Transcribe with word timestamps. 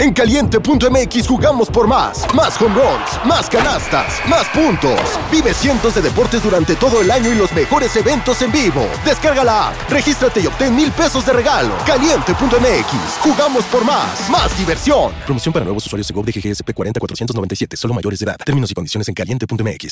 En 0.00 0.14
caliente.mx 0.14 1.28
jugamos 1.28 1.68
por 1.68 1.86
más. 1.86 2.24
Más 2.34 2.58
home 2.58 2.74
runs, 2.74 3.26
más 3.26 3.50
canastas, 3.50 4.14
más 4.26 4.48
puntos. 4.48 4.98
Vive 5.30 5.52
cientos 5.52 5.94
de 5.94 6.00
deportes 6.00 6.42
durante 6.42 6.74
todo 6.74 7.02
el 7.02 7.10
año 7.10 7.30
y 7.30 7.34
los 7.34 7.52
mejores 7.52 7.94
eventos 7.96 8.40
en 8.40 8.50
vivo. 8.50 8.88
Descarga 9.04 9.44
la 9.44 9.68
app, 9.68 9.90
regístrate 9.90 10.40
y 10.40 10.46
obtén 10.46 10.74
mil 10.74 10.90
pesos 10.90 11.26
de 11.26 11.34
regalo. 11.34 11.74
Caliente.mx, 11.84 13.18
jugamos 13.20 13.64
por 13.66 13.84
más. 13.84 14.30
Más 14.30 14.56
diversión. 14.56 15.12
Promoción 15.26 15.52
para 15.52 15.66
nuevos 15.66 15.84
usuarios 15.84 16.08
de 16.08 16.14
GOV 16.14 16.24
de 16.24 16.32
GGSP 16.32 16.72
40497, 16.72 17.76
solo 17.76 17.92
mayores 17.92 18.20
de 18.20 18.24
edad. 18.24 18.36
Términos 18.42 18.70
y 18.70 18.74
condiciones 18.74 19.06
en 19.06 19.12
caliente.mx. 19.12 19.90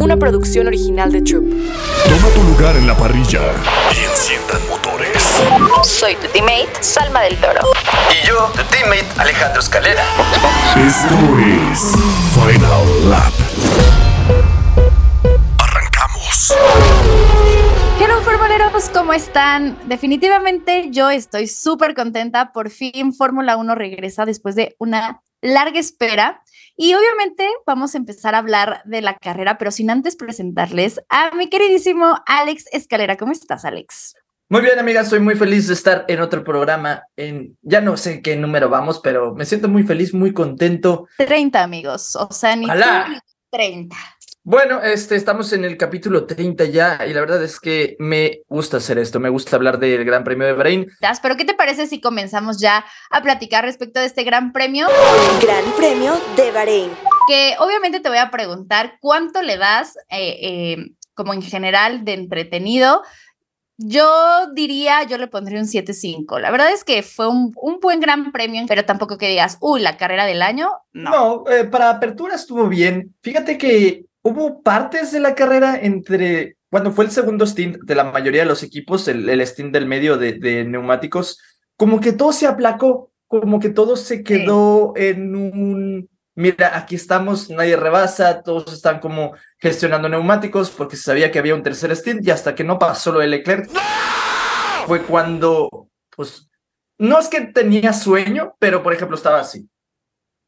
Una 0.00 0.16
producción 0.16 0.66
original 0.66 1.12
de 1.12 1.22
Troop. 1.22 1.44
Toma 1.44 2.28
tu 2.34 2.42
lugar 2.42 2.74
en 2.76 2.88
la 2.88 2.96
parrilla 2.96 3.52
y 3.94 4.10
enciendan 4.10 4.68
motores. 4.68 4.87
Soy 5.84 6.16
tu 6.16 6.26
teammate, 6.28 6.82
Salma 6.82 7.22
del 7.22 7.36
Toro. 7.36 7.60
Y 8.10 8.26
yo, 8.26 8.50
tu 8.56 8.62
teammate, 8.64 9.06
Alejandro 9.18 9.60
Escalera. 9.60 10.02
Esto 10.76 11.14
es 11.38 11.92
Final 12.34 13.10
Lap. 13.10 13.32
Arrancamos. 15.58 16.54
Hello 18.00 18.20
formuleros, 18.22 18.88
¿cómo 18.90 19.12
están? 19.12 19.78
Definitivamente 19.88 20.88
yo 20.90 21.10
estoy 21.10 21.46
súper 21.46 21.94
contenta. 21.94 22.52
Por 22.52 22.70
fin 22.70 23.12
Fórmula 23.12 23.56
1 23.56 23.74
regresa 23.74 24.24
después 24.24 24.54
de 24.54 24.74
una 24.78 25.22
larga 25.40 25.78
espera. 25.78 26.42
Y 26.76 26.94
obviamente 26.94 27.48
vamos 27.66 27.94
a 27.94 27.98
empezar 27.98 28.34
a 28.34 28.38
hablar 28.38 28.82
de 28.84 29.02
la 29.02 29.16
carrera, 29.16 29.58
pero 29.58 29.70
sin 29.72 29.90
antes 29.90 30.14
presentarles 30.14 31.00
a 31.08 31.32
mi 31.32 31.48
queridísimo 31.48 32.22
Alex 32.26 32.66
Escalera. 32.70 33.16
¿Cómo 33.16 33.32
estás, 33.32 33.64
Alex? 33.64 34.14
Muy 34.50 34.62
bien, 34.62 34.78
amiga, 34.78 35.04
soy 35.04 35.20
muy 35.20 35.34
feliz 35.34 35.66
de 35.68 35.74
estar 35.74 36.06
en 36.08 36.22
otro 36.22 36.42
programa. 36.42 37.02
En, 37.16 37.58
ya 37.60 37.82
no 37.82 37.98
sé 37.98 38.22
qué 38.22 38.34
número 38.34 38.70
vamos, 38.70 38.98
pero 38.98 39.34
me 39.34 39.44
siento 39.44 39.68
muy 39.68 39.82
feliz, 39.82 40.14
muy 40.14 40.32
contento. 40.32 41.06
30, 41.18 41.62
amigos. 41.62 42.16
O 42.16 42.32
sea, 42.32 42.56
ni 42.56 42.68
¡Hala! 42.68 43.08
tú, 43.08 43.20
30. 43.50 43.94
Bueno, 44.44 44.80
este, 44.80 45.16
estamos 45.16 45.52
en 45.52 45.64
el 45.64 45.76
capítulo 45.76 46.24
30 46.24 46.64
ya, 46.64 47.06
y 47.06 47.12
la 47.12 47.20
verdad 47.20 47.44
es 47.44 47.60
que 47.60 47.96
me 47.98 48.40
gusta 48.48 48.78
hacer 48.78 48.96
esto, 48.96 49.20
me 49.20 49.28
gusta 49.28 49.56
hablar 49.56 49.78
del 49.78 50.02
Gran 50.06 50.24
Premio 50.24 50.46
de 50.46 50.54
Bahrein. 50.54 50.86
Pero 51.20 51.36
¿qué 51.36 51.44
te 51.44 51.52
parece 51.52 51.86
si 51.86 52.00
comenzamos 52.00 52.58
ya 52.58 52.86
a 53.10 53.20
platicar 53.20 53.64
respecto 53.64 54.00
de 54.00 54.06
este 54.06 54.24
gran 54.24 54.52
premio? 54.52 54.86
Gran 55.42 55.64
Premio 55.76 56.14
de 56.36 56.50
Bahrein. 56.52 56.90
Que 57.28 57.54
obviamente 57.58 58.00
te 58.00 58.08
voy 58.08 58.16
a 58.16 58.30
preguntar 58.30 58.96
cuánto 59.02 59.42
le 59.42 59.58
das 59.58 59.98
eh, 60.08 60.38
eh, 60.40 60.90
como 61.12 61.34
en 61.34 61.42
general 61.42 62.06
de 62.06 62.14
entretenido. 62.14 63.02
Yo 63.80 64.48
diría, 64.54 65.04
yo 65.04 65.18
le 65.18 65.28
pondría 65.28 65.60
un 65.60 65.66
7.5. 65.66 66.40
La 66.40 66.50
verdad 66.50 66.72
es 66.72 66.82
que 66.82 67.02
fue 67.04 67.28
un, 67.28 67.52
un 67.56 67.78
buen 67.80 68.00
gran 68.00 68.32
premio, 68.32 68.64
pero 68.66 68.84
tampoco 68.84 69.18
que 69.18 69.28
digas, 69.28 69.56
uy, 69.60 69.80
la 69.80 69.96
carrera 69.96 70.26
del 70.26 70.42
año. 70.42 70.68
No. 70.92 71.10
No, 71.10 71.50
eh, 71.50 71.64
para 71.64 71.90
apertura 71.90 72.34
estuvo 72.34 72.68
bien. 72.68 73.14
Fíjate 73.22 73.56
que 73.56 74.04
hubo 74.22 74.62
partes 74.62 75.12
de 75.12 75.20
la 75.20 75.36
carrera 75.36 75.78
entre, 75.80 76.56
cuando 76.70 76.90
fue 76.90 77.04
el 77.04 77.12
segundo 77.12 77.46
stint 77.46 77.76
de 77.84 77.94
la 77.94 78.04
mayoría 78.04 78.42
de 78.42 78.48
los 78.48 78.64
equipos, 78.64 79.06
el, 79.06 79.28
el 79.28 79.40
stint 79.46 79.72
del 79.72 79.86
medio 79.86 80.18
de, 80.18 80.32
de 80.32 80.64
neumáticos, 80.64 81.40
como 81.76 82.00
que 82.00 82.12
todo 82.12 82.32
se 82.32 82.48
aplacó, 82.48 83.12
como 83.28 83.60
que 83.60 83.68
todo 83.68 83.96
se 83.96 84.24
quedó 84.24 84.92
en 84.96 85.36
un, 85.36 86.08
mira, 86.38 86.78
aquí 86.78 86.94
estamos, 86.94 87.50
nadie 87.50 87.76
rebasa, 87.76 88.44
todos 88.44 88.72
están 88.72 89.00
como 89.00 89.34
gestionando 89.58 90.08
neumáticos 90.08 90.70
porque 90.70 90.94
se 90.94 91.02
sabía 91.02 91.32
que 91.32 91.40
había 91.40 91.56
un 91.56 91.64
tercer 91.64 91.94
stint 91.96 92.24
y 92.24 92.30
hasta 92.30 92.54
que 92.54 92.62
no 92.62 92.78
pasó 92.78 93.10
lo 93.10 93.18
de 93.18 93.26
Leclerc, 93.26 93.68
fue 94.86 95.02
cuando, 95.02 95.88
pues, 96.16 96.48
no 96.96 97.18
es 97.18 97.26
que 97.26 97.40
tenía 97.40 97.92
sueño, 97.92 98.54
pero 98.60 98.84
por 98.84 98.92
ejemplo 98.92 99.16
estaba 99.16 99.40
así. 99.40 99.68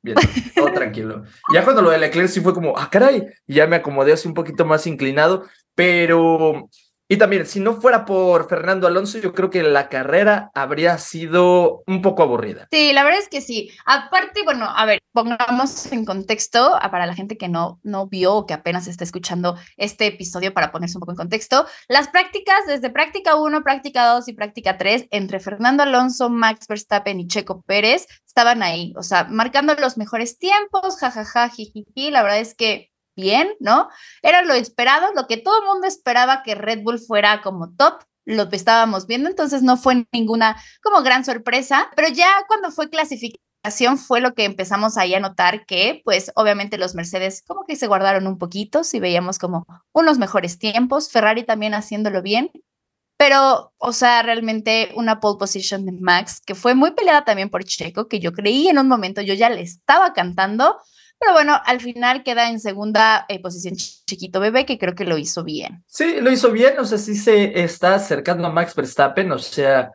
Bien, 0.00 0.16
todo 0.54 0.72
tranquilo. 0.72 1.24
Ya 1.52 1.64
cuando 1.64 1.82
lo 1.82 1.90
de 1.90 1.98
Leclerc 1.98 2.28
sí 2.28 2.40
fue 2.40 2.54
como, 2.54 2.78
ah, 2.78 2.88
caray, 2.88 3.26
ya 3.48 3.66
me 3.66 3.74
acomodé 3.74 4.12
así 4.12 4.28
un 4.28 4.34
poquito 4.34 4.64
más 4.64 4.86
inclinado, 4.86 5.44
pero... 5.74 6.70
Y 7.12 7.16
también, 7.18 7.44
si 7.44 7.58
no 7.58 7.80
fuera 7.80 8.04
por 8.04 8.48
Fernando 8.48 8.86
Alonso, 8.86 9.18
yo 9.18 9.32
creo 9.34 9.50
que 9.50 9.64
la 9.64 9.88
carrera 9.88 10.52
habría 10.54 10.96
sido 10.96 11.82
un 11.88 12.02
poco 12.02 12.22
aburrida. 12.22 12.68
Sí, 12.70 12.92
la 12.92 13.02
verdad 13.02 13.18
es 13.18 13.28
que 13.28 13.40
sí. 13.40 13.68
Aparte, 13.84 14.42
bueno, 14.44 14.66
a 14.72 14.84
ver, 14.86 15.00
pongamos 15.12 15.90
en 15.90 16.04
contexto 16.04 16.76
a- 16.80 16.88
para 16.92 17.06
la 17.06 17.14
gente 17.16 17.36
que 17.36 17.48
no, 17.48 17.80
no 17.82 18.06
vio 18.06 18.34
o 18.36 18.46
que 18.46 18.54
apenas 18.54 18.86
está 18.86 19.02
escuchando 19.02 19.56
este 19.76 20.06
episodio 20.06 20.54
para 20.54 20.70
ponerse 20.70 20.98
un 20.98 21.00
poco 21.00 21.10
en 21.10 21.16
contexto. 21.16 21.66
Las 21.88 22.06
prácticas, 22.06 22.60
desde 22.68 22.90
práctica 22.90 23.34
1, 23.34 23.64
práctica 23.64 24.06
2 24.06 24.28
y 24.28 24.32
práctica 24.34 24.78
3, 24.78 25.08
entre 25.10 25.40
Fernando 25.40 25.82
Alonso, 25.82 26.30
Max 26.30 26.66
Verstappen 26.68 27.18
y 27.18 27.26
Checo 27.26 27.62
Pérez, 27.62 28.06
estaban 28.24 28.62
ahí, 28.62 28.92
o 28.96 29.02
sea, 29.02 29.24
marcando 29.24 29.74
los 29.74 29.98
mejores 29.98 30.38
tiempos, 30.38 30.96
jajaja, 31.00 31.48
jijiji. 31.48 32.12
La 32.12 32.22
verdad 32.22 32.38
es 32.38 32.54
que 32.54 32.89
bien, 33.20 33.54
¿no? 33.60 33.88
Era 34.22 34.42
lo 34.42 34.54
esperado, 34.54 35.12
lo 35.14 35.26
que 35.26 35.36
todo 35.36 35.60
el 35.60 35.66
mundo 35.66 35.86
esperaba 35.86 36.42
que 36.42 36.54
Red 36.54 36.82
Bull 36.82 36.98
fuera 36.98 37.42
como 37.42 37.74
top, 37.74 38.02
lo 38.24 38.48
que 38.48 38.56
estábamos 38.56 39.06
viendo, 39.06 39.28
entonces 39.28 39.62
no 39.62 39.76
fue 39.76 40.06
ninguna 40.12 40.56
como 40.82 41.02
gran 41.02 41.24
sorpresa, 41.24 41.90
pero 41.96 42.08
ya 42.08 42.28
cuando 42.48 42.70
fue 42.70 42.90
clasificación 42.90 43.98
fue 43.98 44.20
lo 44.20 44.34
que 44.34 44.44
empezamos 44.44 44.96
ahí 44.96 45.14
a 45.14 45.20
notar 45.20 45.66
que 45.66 46.00
pues 46.04 46.32
obviamente 46.34 46.78
los 46.78 46.94
Mercedes 46.94 47.42
como 47.46 47.64
que 47.66 47.76
se 47.76 47.86
guardaron 47.86 48.26
un 48.26 48.38
poquito, 48.38 48.84
si 48.84 49.00
veíamos 49.00 49.38
como 49.38 49.66
unos 49.92 50.18
mejores 50.18 50.58
tiempos, 50.58 51.10
Ferrari 51.10 51.44
también 51.44 51.74
haciéndolo 51.74 52.22
bien, 52.22 52.50
pero 53.18 53.74
o 53.76 53.92
sea, 53.92 54.22
realmente 54.22 54.92
una 54.94 55.20
pole 55.20 55.38
position 55.38 55.84
de 55.84 55.92
Max 55.92 56.40
que 56.40 56.54
fue 56.54 56.74
muy 56.74 56.92
peleada 56.92 57.24
también 57.24 57.50
por 57.50 57.64
Checo, 57.64 58.08
que 58.08 58.18
yo 58.18 58.32
creí 58.32 58.68
en 58.68 58.78
un 58.78 58.88
momento, 58.88 59.20
yo 59.20 59.34
ya 59.34 59.50
le 59.50 59.60
estaba 59.60 60.14
cantando, 60.14 60.78
pero 61.20 61.32
bueno, 61.34 61.60
al 61.64 61.80
final 61.80 62.24
queda 62.24 62.50
en 62.50 62.60
segunda 62.60 63.26
eh, 63.28 63.40
posición 63.40 63.74
Ch- 63.74 64.02
Chiquito 64.06 64.40
Bebé, 64.40 64.66
que 64.66 64.78
creo 64.78 64.94
que 64.94 65.04
lo 65.04 65.18
hizo 65.18 65.44
bien. 65.44 65.84
Sí, 65.86 66.20
lo 66.20 66.32
hizo 66.32 66.50
bien, 66.50 66.78
o 66.78 66.84
sea, 66.86 66.98
sí 66.98 67.14
se 67.14 67.62
está 67.62 67.94
acercando 67.94 68.46
a 68.46 68.50
Max 68.52 68.74
Verstappen, 68.74 69.30
o 69.32 69.38
sea, 69.38 69.92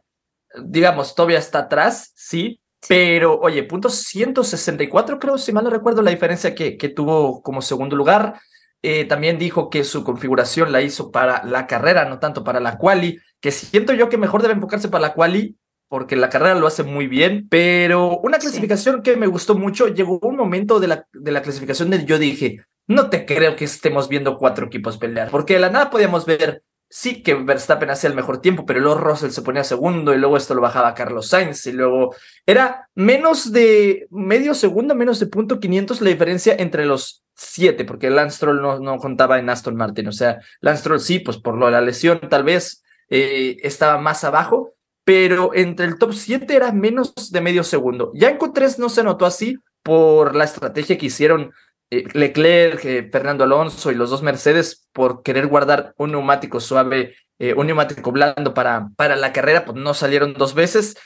digamos, 0.63 1.15
todavía 1.15 1.39
está 1.39 1.59
atrás, 1.59 2.11
sí, 2.15 2.59
pero 2.87 3.39
oye, 3.39 3.63
punto 3.63 3.89
164 3.89 5.19
creo, 5.19 5.37
si 5.37 5.51
mal 5.51 5.63
no 5.63 5.69
recuerdo, 5.71 6.01
la 6.01 6.11
diferencia 6.11 6.53
que, 6.55 6.77
que 6.77 6.89
tuvo 6.89 7.41
como 7.41 7.61
segundo 7.61 7.95
lugar. 7.95 8.39
Eh, 8.87 9.05
también 9.05 9.39
dijo 9.39 9.71
que 9.71 9.83
su 9.83 10.03
configuración 10.03 10.71
la 10.71 10.81
hizo 10.83 11.09
para 11.09 11.43
la 11.43 11.65
carrera, 11.65 12.05
no 12.05 12.19
tanto 12.19 12.43
para 12.43 12.59
la 12.59 12.77
quali, 12.77 13.17
que 13.41 13.49
siento 13.49 13.93
yo 13.93 14.09
que 14.09 14.17
mejor 14.19 14.43
debe 14.43 14.53
enfocarse 14.53 14.89
para 14.89 15.01
la 15.07 15.13
quali, 15.15 15.57
porque 15.87 16.15
la 16.15 16.29
carrera 16.29 16.55
lo 16.55 16.67
hace 16.67 16.83
muy 16.83 17.07
bien, 17.07 17.47
pero 17.49 18.17
una 18.19 18.37
Sí. 18.39 18.47
clasificación 18.47 19.01
que 19.01 19.15
me 19.15 19.27
gustó 19.27 19.55
mucho, 19.55 19.87
llegó 19.87 20.19
un 20.21 20.35
momento 20.35 20.79
de 20.79 20.87
la, 20.87 21.07
de 21.13 21.31
la 21.31 21.41
clasificación 21.41 21.89
donde 21.89 22.05
yo 22.05 22.17
dije, 22.19 22.61
no 22.87 23.09
te 23.09 23.25
creo 23.25 23.55
que 23.55 23.65
estemos 23.65 24.09
viendo 24.09 24.37
cuatro 24.37 24.65
equipos 24.67 24.97
pelear, 24.97 25.29
porque 25.31 25.53
de 25.55 25.59
la 25.59 25.69
nada 25.69 25.89
podíamos 25.89 26.25
ver, 26.25 26.63
sí 26.89 27.23
que 27.23 27.33
Verstappen 27.33 27.89
hacía 27.89 28.09
el 28.09 28.15
mejor 28.15 28.41
tiempo, 28.41 28.65
pero 28.65 28.79
luego 28.79 28.99
Russell 28.99 29.31
se 29.31 29.41
ponía 29.41 29.63
segundo 29.63 30.13
y 30.13 30.17
luego 30.19 30.37
esto 30.37 30.53
lo 30.53 30.61
bajaba 30.61 30.93
Carlos 30.93 31.27
Sainz 31.29 31.65
y 31.65 31.71
luego 31.71 32.15
era 32.45 32.89
menos 32.93 33.51
de 33.51 34.07
medio 34.11 34.53
segundo, 34.53 34.93
menos 34.95 35.19
de 35.19 35.25
punto 35.27 35.59
500 35.59 36.01
la 36.01 36.09
diferencia 36.09 36.55
entre 36.57 36.85
los 36.85 37.23
siete, 37.33 37.85
porque 37.85 38.09
Lance 38.11 38.37
Stroll 38.37 38.61
no, 38.61 38.79
no 38.79 38.97
contaba 38.97 39.39
en 39.39 39.49
Aston 39.49 39.75
Martin, 39.75 40.07
o 40.07 40.11
sea, 40.11 40.39
Lance 40.61 40.81
Stroll 40.81 40.99
sí, 40.99 41.19
pues 41.19 41.37
por 41.37 41.57
lo 41.57 41.65
de 41.65 41.73
la 41.73 41.81
lesión 41.81 42.19
tal 42.29 42.43
vez 42.43 42.83
eh, 43.09 43.57
estaba 43.63 43.97
más 43.97 44.23
abajo, 44.23 44.74
pero 45.05 45.51
entre 45.53 45.85
el 45.85 45.97
top 45.97 46.13
7 46.13 46.53
era 46.55 46.71
menos 46.73 47.13
de 47.31 47.39
medio 47.41 47.63
segundo. 47.63 48.11
Ya 48.15 48.29
en 48.29 48.37
Q3 48.37 48.79
no 48.79 48.89
se 48.89 49.03
notó 49.03 49.25
así 49.25 49.57
por 49.83 50.35
la 50.35 50.43
estrategia 50.43 50.97
que 50.97 51.05
hicieron 51.05 51.53
eh, 51.91 52.05
Leclerc, 52.13 52.83
eh, 52.85 53.09
Fernando 53.11 53.43
Alonso 53.45 53.91
y 53.91 53.95
los 53.95 54.09
dos 54.09 54.23
Mercedes 54.23 54.87
por 54.91 55.21
querer 55.23 55.47
guardar 55.47 55.93
un 55.97 56.11
neumático 56.11 56.59
suave, 56.59 57.15
eh, 57.39 57.53
un 57.53 57.67
neumático 57.67 58.11
blando 58.11 58.53
para, 58.55 58.89
para 58.97 59.15
la 59.15 59.31
carrera, 59.31 59.63
pues 59.63 59.77
no 59.77 59.93
salieron 59.93 60.33
dos 60.33 60.55
veces. 60.55 60.97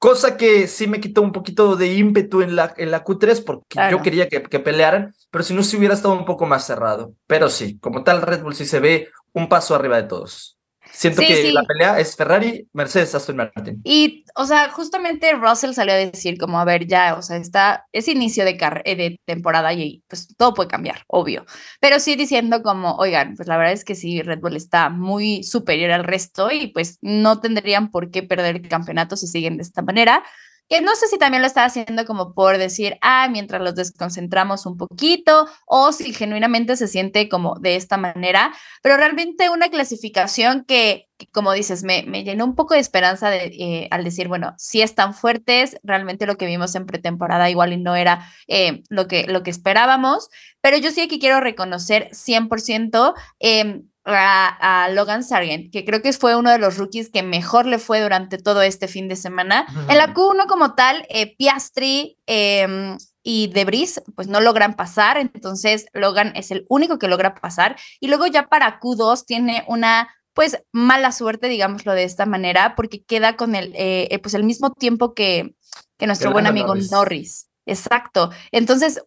Cosa 0.00 0.36
que 0.36 0.66
sí 0.66 0.86
me 0.88 1.00
quitó 1.00 1.22
un 1.22 1.32
poquito 1.32 1.76
de 1.76 1.94
ímpetu 1.94 2.42
en 2.42 2.56
la, 2.56 2.74
en 2.76 2.90
la 2.90 3.04
Q3 3.04 3.42
porque 3.44 3.64
Claro. 3.68 3.96
yo 3.96 4.02
quería 4.02 4.28
que, 4.28 4.42
que 4.42 4.58
pelearan, 4.60 5.14
pero 5.30 5.44
si 5.44 5.54
no 5.54 5.62
se 5.62 5.76
hubiera 5.78 5.94
estado 5.94 6.12
un 6.14 6.26
poco 6.26 6.44
más 6.44 6.66
cerrado. 6.66 7.14
Pero 7.26 7.48
sí, 7.48 7.78
como 7.78 8.02
tal, 8.04 8.20
Red 8.20 8.42
Bull 8.42 8.54
sí 8.54 8.66
se 8.66 8.80
ve 8.80 9.08
un 9.32 9.48
paso 9.48 9.74
arriba 9.74 9.96
de 10.02 10.08
todos. 10.08 10.58
Siento 10.96 11.22
Sí, 11.22 11.26
que 11.28 11.42
sí. 11.42 11.52
la 11.52 11.64
pelea 11.64 11.98
es 11.98 12.14
Ferrari, 12.14 12.68
Mercedes, 12.72 13.14
Aston 13.14 13.36
Martin. 13.36 13.80
Y, 13.84 14.24
o 14.36 14.46
sea, 14.46 14.70
justamente 14.70 15.32
Russell 15.32 15.72
salió 15.72 15.92
a 15.92 15.96
decir 15.96 16.38
como, 16.38 16.60
a 16.60 16.64
ver, 16.64 16.86
ya, 16.86 17.16
o 17.16 17.22
sea, 17.22 17.36
está, 17.36 17.86
es 17.92 18.06
inicio 18.06 18.44
de, 18.44 18.56
carre- 18.56 18.82
eh, 18.84 18.94
de 18.96 19.20
temporada 19.24 19.72
y 19.72 20.04
pues 20.08 20.28
todo 20.36 20.54
puede 20.54 20.68
cambiar, 20.68 21.02
obvio. 21.08 21.44
Pero 21.80 21.98
sí 21.98 22.14
diciendo 22.14 22.62
como, 22.62 22.94
oigan, 22.96 23.34
pues 23.36 23.48
la 23.48 23.56
verdad 23.56 23.72
es 23.72 23.84
que 23.84 23.96
sí, 23.96 24.22
Red 24.22 24.38
Bull 24.40 24.56
está 24.56 24.88
muy 24.88 25.42
superior 25.42 25.90
al 25.90 26.04
resto 26.04 26.50
y 26.52 26.68
pues 26.68 26.98
no 27.02 27.40
tendrían 27.40 27.90
por 27.90 28.10
qué 28.12 28.22
perder 28.22 28.56
el 28.56 28.68
campeonato 28.68 29.16
si 29.16 29.26
siguen 29.26 29.56
de 29.56 29.62
esta 29.64 29.82
manera. 29.82 30.22
Que 30.68 30.80
no 30.80 30.94
sé 30.96 31.08
si 31.08 31.18
también 31.18 31.42
lo 31.42 31.46
está 31.46 31.64
haciendo 31.64 32.04
como 32.04 32.34
por 32.34 32.58
decir, 32.58 32.96
ah, 33.02 33.28
mientras 33.30 33.60
los 33.60 33.74
desconcentramos 33.74 34.66
un 34.66 34.76
poquito, 34.76 35.46
o 35.66 35.92
si 35.92 36.12
genuinamente 36.12 36.76
se 36.76 36.88
siente 36.88 37.28
como 37.28 37.56
de 37.60 37.76
esta 37.76 37.96
manera, 37.96 38.52
pero 38.82 38.96
realmente 38.96 39.50
una 39.50 39.68
clasificación 39.68 40.64
que 40.64 41.08
que, 41.16 41.26
como 41.28 41.52
dices, 41.52 41.84
me, 41.84 42.02
llenó 42.24 42.44
un 42.44 42.54
poco 42.54 42.74
de 42.74 42.80
esperanza 42.80 43.30
de, 43.30 43.46
eh, 43.46 43.88
al 43.90 44.04
decir, 44.04 44.28
bueno, 44.28 44.54
si 44.58 44.82
están 44.82 45.14
fuertes, 45.14 45.76
realmente 45.82 46.26
lo 46.26 46.36
que 46.36 46.46
vimos 46.46 46.74
en 46.74 46.86
pretemporada 46.86 47.50
igual 47.50 47.72
y 47.72 47.76
no 47.76 47.94
era 47.96 48.28
eh, 48.48 48.82
lo, 48.88 49.06
que, 49.06 49.26
lo 49.26 49.42
que 49.42 49.50
esperábamos, 49.50 50.28
pero 50.60 50.76
yo 50.76 50.90
sí 50.90 51.02
aquí 51.02 51.18
quiero 51.18 51.40
reconocer 51.40 52.08
100% 52.10 53.14
eh, 53.40 53.82
a, 54.04 54.84
a, 54.84 54.88
Logan 54.90 55.24
Sargent, 55.24 55.72
que 55.72 55.84
creo 55.84 56.02
que 56.02 56.12
fue 56.12 56.36
uno 56.36 56.50
de 56.50 56.58
los 56.58 56.76
rookies 56.76 57.10
que 57.10 57.22
mejor 57.22 57.66
le 57.66 57.78
fue 57.78 58.00
durante 58.00 58.38
todo 58.38 58.62
este 58.62 58.88
fin 58.88 59.08
de 59.08 59.16
semana. 59.16 59.66
Uh 59.68 59.78
-huh. 59.78 59.90
En 59.92 59.98
la 59.98 60.14
Q1 60.14 60.46
como 60.46 60.74
tal, 60.74 61.06
eh, 61.08 61.34
Piastri 61.36 62.18
eh, 62.26 62.96
y 63.22 63.48
Debris 63.48 64.02
pues 64.14 64.28
no 64.28 64.40
logran 64.40 64.74
pasar, 64.74 65.16
entonces 65.16 65.86
Logan 65.92 66.32
es 66.36 66.50
el 66.50 66.66
único 66.68 66.98
que 66.98 67.08
logra 67.08 67.34
pasar. 67.34 67.76
Y 68.00 68.08
luego 68.08 68.26
ya 68.26 68.48
para 68.48 68.78
Q2 68.80 69.24
tiene 69.26 69.64
una 69.68 70.08
pues 70.34 70.58
mala 70.72 71.12
suerte, 71.12 71.48
digámoslo 71.48 71.92
de 71.92 72.04
esta 72.04 72.26
manera, 72.26 72.74
porque 72.74 73.04
queda 73.04 73.36
con 73.36 73.54
el, 73.54 73.72
eh, 73.76 74.18
pues 74.20 74.34
el 74.34 74.42
mismo 74.42 74.72
tiempo 74.72 75.14
que, 75.14 75.54
que 75.96 76.06
nuestro 76.06 76.32
buen 76.32 76.46
amigo 76.46 76.74
Norris. 76.74 76.90
Norris. 76.90 77.48
Exacto. 77.66 78.30
Entonces, 78.50 79.00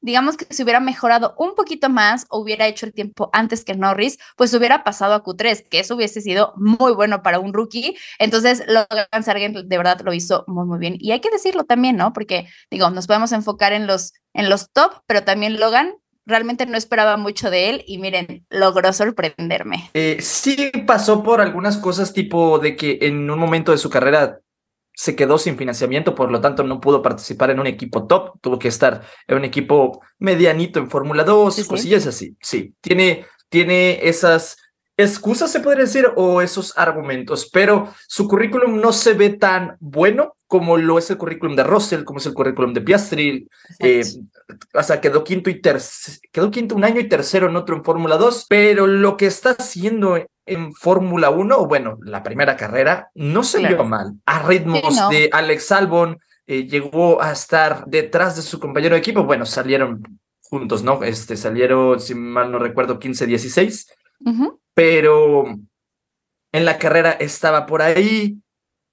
digamos 0.00 0.36
que 0.36 0.46
si 0.52 0.62
hubiera 0.62 0.80
mejorado 0.80 1.34
un 1.38 1.54
poquito 1.54 1.88
más 1.88 2.26
o 2.30 2.40
hubiera 2.40 2.66
hecho 2.66 2.86
el 2.86 2.92
tiempo 2.92 3.30
antes 3.32 3.64
que 3.64 3.74
Norris, 3.74 4.18
pues 4.36 4.52
hubiera 4.54 4.84
pasado 4.84 5.14
a 5.14 5.22
Q3, 5.22 5.68
que 5.68 5.80
eso 5.80 5.94
hubiese 5.94 6.20
sido 6.20 6.52
muy 6.56 6.92
bueno 6.92 7.22
para 7.22 7.38
un 7.38 7.52
rookie. 7.52 7.96
Entonces, 8.18 8.64
Logan 8.66 9.22
Sargent 9.22 9.56
de 9.56 9.76
verdad 9.76 10.00
lo 10.00 10.12
hizo 10.12 10.44
muy, 10.46 10.66
muy 10.66 10.78
bien. 10.78 10.96
Y 10.98 11.12
hay 11.12 11.20
que 11.20 11.30
decirlo 11.30 11.64
también, 11.64 11.96
¿no? 11.96 12.12
Porque, 12.12 12.48
digo, 12.70 12.90
nos 12.90 13.06
podemos 13.06 13.32
enfocar 13.32 13.72
en 13.72 13.86
los, 13.86 14.12
en 14.34 14.48
los 14.48 14.70
top, 14.72 15.02
pero 15.06 15.24
también 15.24 15.58
Logan 15.60 15.94
realmente 16.26 16.66
no 16.66 16.76
esperaba 16.76 17.16
mucho 17.16 17.50
de 17.50 17.70
él 17.70 17.84
y 17.86 17.98
miren, 17.98 18.46
logró 18.50 18.92
sorprenderme. 18.92 19.90
Eh, 19.94 20.18
sí 20.20 20.70
pasó 20.86 21.22
por 21.22 21.40
algunas 21.40 21.76
cosas 21.76 22.12
tipo 22.12 22.58
de 22.58 22.76
que 22.76 22.98
en 23.02 23.28
un 23.30 23.38
momento 23.38 23.72
de 23.72 23.78
su 23.78 23.90
carrera 23.90 24.40
se 25.00 25.16
quedó 25.16 25.38
sin 25.38 25.56
financiamiento, 25.56 26.14
por 26.14 26.30
lo 26.30 26.42
tanto 26.42 26.62
no 26.62 26.78
pudo 26.78 27.00
participar 27.00 27.48
en 27.48 27.58
un 27.58 27.66
equipo 27.66 28.06
top, 28.06 28.38
tuvo 28.42 28.58
que 28.58 28.68
estar 28.68 29.00
en 29.26 29.38
un 29.38 29.46
equipo 29.46 30.02
medianito 30.18 30.78
en 30.78 30.90
Fórmula 30.90 31.24
2, 31.24 31.54
sí, 31.54 31.64
cosillas 31.64 32.02
sí. 32.02 32.08
así. 32.10 32.36
Sí, 32.38 32.74
tiene, 32.82 33.24
tiene 33.48 34.06
esas 34.06 34.58
excusas, 34.98 35.50
se 35.50 35.60
podría 35.60 35.84
decir, 35.84 36.06
o 36.16 36.42
esos 36.42 36.76
argumentos, 36.76 37.48
pero 37.50 37.94
su 38.08 38.28
currículum 38.28 38.78
no 38.78 38.92
se 38.92 39.14
ve 39.14 39.30
tan 39.30 39.78
bueno 39.80 40.36
como 40.46 40.76
lo 40.76 40.98
es 40.98 41.08
el 41.08 41.16
currículum 41.16 41.56
de 41.56 41.64
Russell, 41.64 42.04
como 42.04 42.18
es 42.18 42.26
el 42.26 42.34
currículum 42.34 42.74
de 42.74 42.82
Piastri. 42.82 43.48
Eh, 43.78 44.04
o 44.74 44.82
sea, 44.82 45.00
quedó 45.00 45.24
quinto 45.24 45.48
y 45.48 45.62
quedó 46.30 46.50
quinto 46.50 46.74
un 46.74 46.84
año 46.84 47.00
y 47.00 47.08
tercero 47.08 47.48
en 47.48 47.56
otro 47.56 47.74
en 47.74 47.84
Fórmula 47.84 48.18
2, 48.18 48.46
pero 48.50 48.86
lo 48.86 49.16
que 49.16 49.24
está 49.24 49.52
haciendo 49.52 50.18
en 50.50 50.74
Fórmula 50.74 51.30
1, 51.30 51.66
bueno, 51.66 51.98
la 52.02 52.22
primera 52.22 52.56
carrera, 52.56 53.10
no 53.14 53.42
se 53.44 53.58
claro. 53.58 53.76
vio 53.76 53.84
mal. 53.84 54.14
A 54.26 54.42
ritmos 54.42 54.82
sí, 54.94 55.00
no. 55.00 55.08
de 55.08 55.30
Alex 55.32 55.72
Albon, 55.72 56.18
eh, 56.46 56.66
llegó 56.66 57.22
a 57.22 57.30
estar 57.30 57.84
detrás 57.86 58.34
de 58.34 58.42
su 58.42 58.58
compañero 58.58 58.94
de 58.94 58.98
equipo. 58.98 59.22
Bueno, 59.22 59.46
salieron 59.46 60.02
juntos, 60.42 60.82
¿no? 60.82 61.02
Este, 61.04 61.36
salieron, 61.36 62.00
si 62.00 62.14
mal 62.14 62.50
no 62.50 62.58
recuerdo, 62.58 62.98
15-16, 62.98 63.86
uh 64.26 64.30
-huh. 64.30 64.58
pero 64.74 65.44
en 66.52 66.64
la 66.64 66.78
carrera 66.78 67.12
estaba 67.12 67.66
por 67.66 67.82
ahí. 67.82 68.38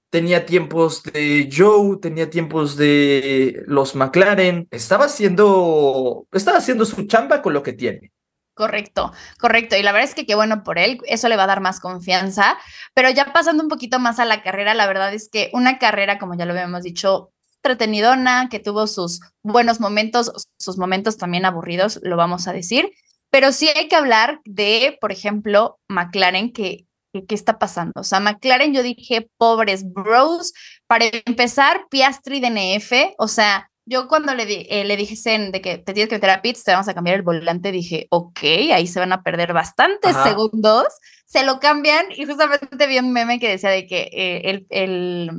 Tenía 0.09 0.45
tiempos 0.45 1.03
de 1.03 1.49
Joe, 1.51 1.97
tenía 1.99 2.29
tiempos 2.29 2.77
de 2.77 3.63
los 3.65 3.95
McLaren. 3.95 4.67
Estaba 4.71 5.05
haciendo, 5.05 6.27
estaba 6.31 6.59
haciendo 6.59 6.85
su 6.85 7.07
chamba 7.07 7.41
con 7.41 7.53
lo 7.53 7.63
que 7.63 7.73
tiene. 7.73 8.11
Correcto, 8.57 9.13
correcto. 9.39 9.77
Y 9.77 9.83
la 9.83 9.91
verdad 9.91 10.09
es 10.09 10.15
que 10.15 10.25
qué 10.25 10.33
bueno 10.33 10.63
por 10.63 10.79
él, 10.79 10.99
eso 11.05 11.29
le 11.29 11.37
va 11.37 11.43
a 11.43 11.47
dar 11.47 11.61
más 11.61 11.79
confianza. 11.79 12.57
Pero 12.95 13.11
ya 13.11 13.31
pasando 13.31 13.61
un 13.61 13.69
poquito 13.69 13.99
más 13.99 14.17
a 14.17 14.25
la 14.25 14.41
carrera, 14.41 14.73
la 14.73 14.87
verdad 14.87 15.13
es 15.13 15.29
que 15.29 15.51
una 15.53 15.77
carrera, 15.77 16.17
como 16.17 16.33
ya 16.33 16.45
lo 16.45 16.53
habíamos 16.53 16.81
dicho, 16.81 17.31
entretenidona, 17.57 18.49
que 18.49 18.59
tuvo 18.59 18.87
sus 18.87 19.21
buenos 19.43 19.79
momentos, 19.79 20.31
sus 20.57 20.79
momentos 20.79 21.17
también 21.17 21.45
aburridos, 21.45 21.99
lo 22.01 22.17
vamos 22.17 22.47
a 22.47 22.53
decir. 22.53 22.91
Pero 23.29 23.51
sí 23.51 23.69
hay 23.69 23.87
que 23.87 23.95
hablar 23.95 24.41
de, 24.45 24.97
por 24.99 25.11
ejemplo, 25.11 25.79
McLaren, 25.87 26.51
que 26.51 26.87
¿qué 27.27 27.35
está 27.35 27.59
pasando? 27.59 27.93
O 27.95 28.03
sea, 28.03 28.19
McLaren, 28.19 28.73
yo 28.73 28.81
dije, 28.81 29.29
pobres 29.37 29.83
bros. 29.91 30.53
Para 30.87 31.05
empezar, 31.25 31.85
Piastri 31.91 32.39
DNF, 32.39 33.13
o 33.19 33.27
sea, 33.27 33.69
yo 33.87 34.09
cuando 34.09 34.35
le, 34.35 34.45
di, 34.45 34.67
eh, 34.69 34.83
le 34.83 34.97
dije 34.97 35.15
de 35.15 35.61
que 35.61 35.77
te 35.77 35.93
tienes 35.93 36.09
que 36.09 36.15
meter 36.15 36.29
a 36.29 36.41
pits, 36.41 36.63
te 36.63 36.71
vamos 36.71 36.89
a 36.89 36.93
cambiar 36.93 37.15
el 37.15 37.21
volante, 37.21 37.71
dije, 37.71 38.07
ok, 38.09 38.39
ahí 38.73 38.85
se 38.85 38.99
van 38.99 39.13
a 39.13 39.23
perder 39.23 39.53
bastantes 39.53 40.13
Ajá. 40.13 40.27
segundos. 40.27 40.87
Se 41.25 41.45
lo 41.45 41.59
cambian 41.59 42.05
y 42.15 42.25
justamente 42.25 42.85
vi 42.87 42.99
un 42.99 43.13
meme 43.13 43.39
que 43.39 43.49
decía 43.49 43.69
de 43.69 43.87
que 43.87 44.09
eh, 44.11 44.41
el, 44.43 44.67
el 44.69 45.31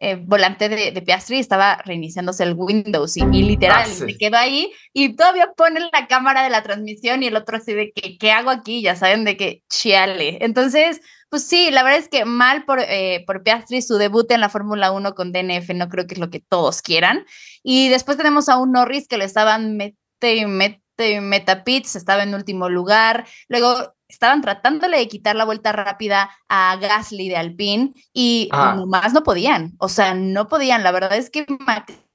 eh, 0.00 0.16
volante 0.16 0.68
de, 0.68 0.92
de, 0.92 1.02
Piastri 1.02 1.40
estaba 1.40 1.78
reiniciándose 1.84 2.44
el 2.44 2.54
Windows 2.54 3.16
y, 3.16 3.22
y 3.22 3.42
literal, 3.42 3.84
ah, 3.84 3.86
sí. 3.86 4.04
se 4.06 4.18
quedó 4.18 4.36
ahí 4.36 4.72
y 4.92 5.16
todavía 5.16 5.52
ponen 5.56 5.84
la 5.92 6.06
cámara 6.06 6.44
de 6.44 6.50
la 6.50 6.62
transmisión 6.62 7.24
y 7.24 7.26
el 7.26 7.36
otro 7.36 7.56
así 7.56 7.74
de 7.74 7.90
que, 7.92 8.18
¿qué 8.18 8.30
hago 8.30 8.50
aquí? 8.50 8.82
Ya 8.82 8.94
saben 8.94 9.24
de 9.24 9.36
que 9.36 9.62
chiale. 9.68 10.38
Entonces, 10.44 11.00
pues 11.34 11.48
sí, 11.48 11.72
la 11.72 11.82
verdad 11.82 11.98
es 11.98 12.08
que 12.08 12.24
mal 12.24 12.64
por, 12.64 12.78
eh, 12.78 13.24
por 13.26 13.42
Piastri, 13.42 13.82
su 13.82 13.96
debut 13.96 14.30
en 14.30 14.40
la 14.40 14.48
Fórmula 14.48 14.92
1 14.92 15.16
con 15.16 15.32
DNF, 15.32 15.68
no 15.74 15.88
creo 15.88 16.06
que 16.06 16.14
es 16.14 16.20
lo 16.20 16.30
que 16.30 16.38
todos 16.38 16.80
quieran. 16.80 17.26
Y 17.64 17.88
después 17.88 18.16
tenemos 18.16 18.48
a 18.48 18.56
un 18.56 18.70
Norris 18.70 19.08
que 19.08 19.16
lo 19.16 19.24
estaban 19.24 19.76
mete 19.76 20.36
y 20.36 20.46
mete 20.46 21.10
y 21.10 21.18
metapits, 21.18 21.96
estaba 21.96 22.22
en 22.22 22.36
último 22.36 22.68
lugar. 22.68 23.26
Luego 23.48 23.96
estaban 24.06 24.42
tratándole 24.42 24.96
de 24.98 25.08
quitar 25.08 25.34
la 25.34 25.44
vuelta 25.44 25.72
rápida 25.72 26.30
a 26.48 26.76
Gasly 26.76 27.28
de 27.28 27.36
Alpine 27.36 27.94
y 28.12 28.48
ah. 28.52 28.74
nomás 28.76 29.12
no 29.12 29.24
podían. 29.24 29.72
O 29.78 29.88
sea, 29.88 30.14
no 30.14 30.46
podían. 30.46 30.84
La 30.84 30.92
verdad 30.92 31.16
es 31.16 31.30
que 31.30 31.46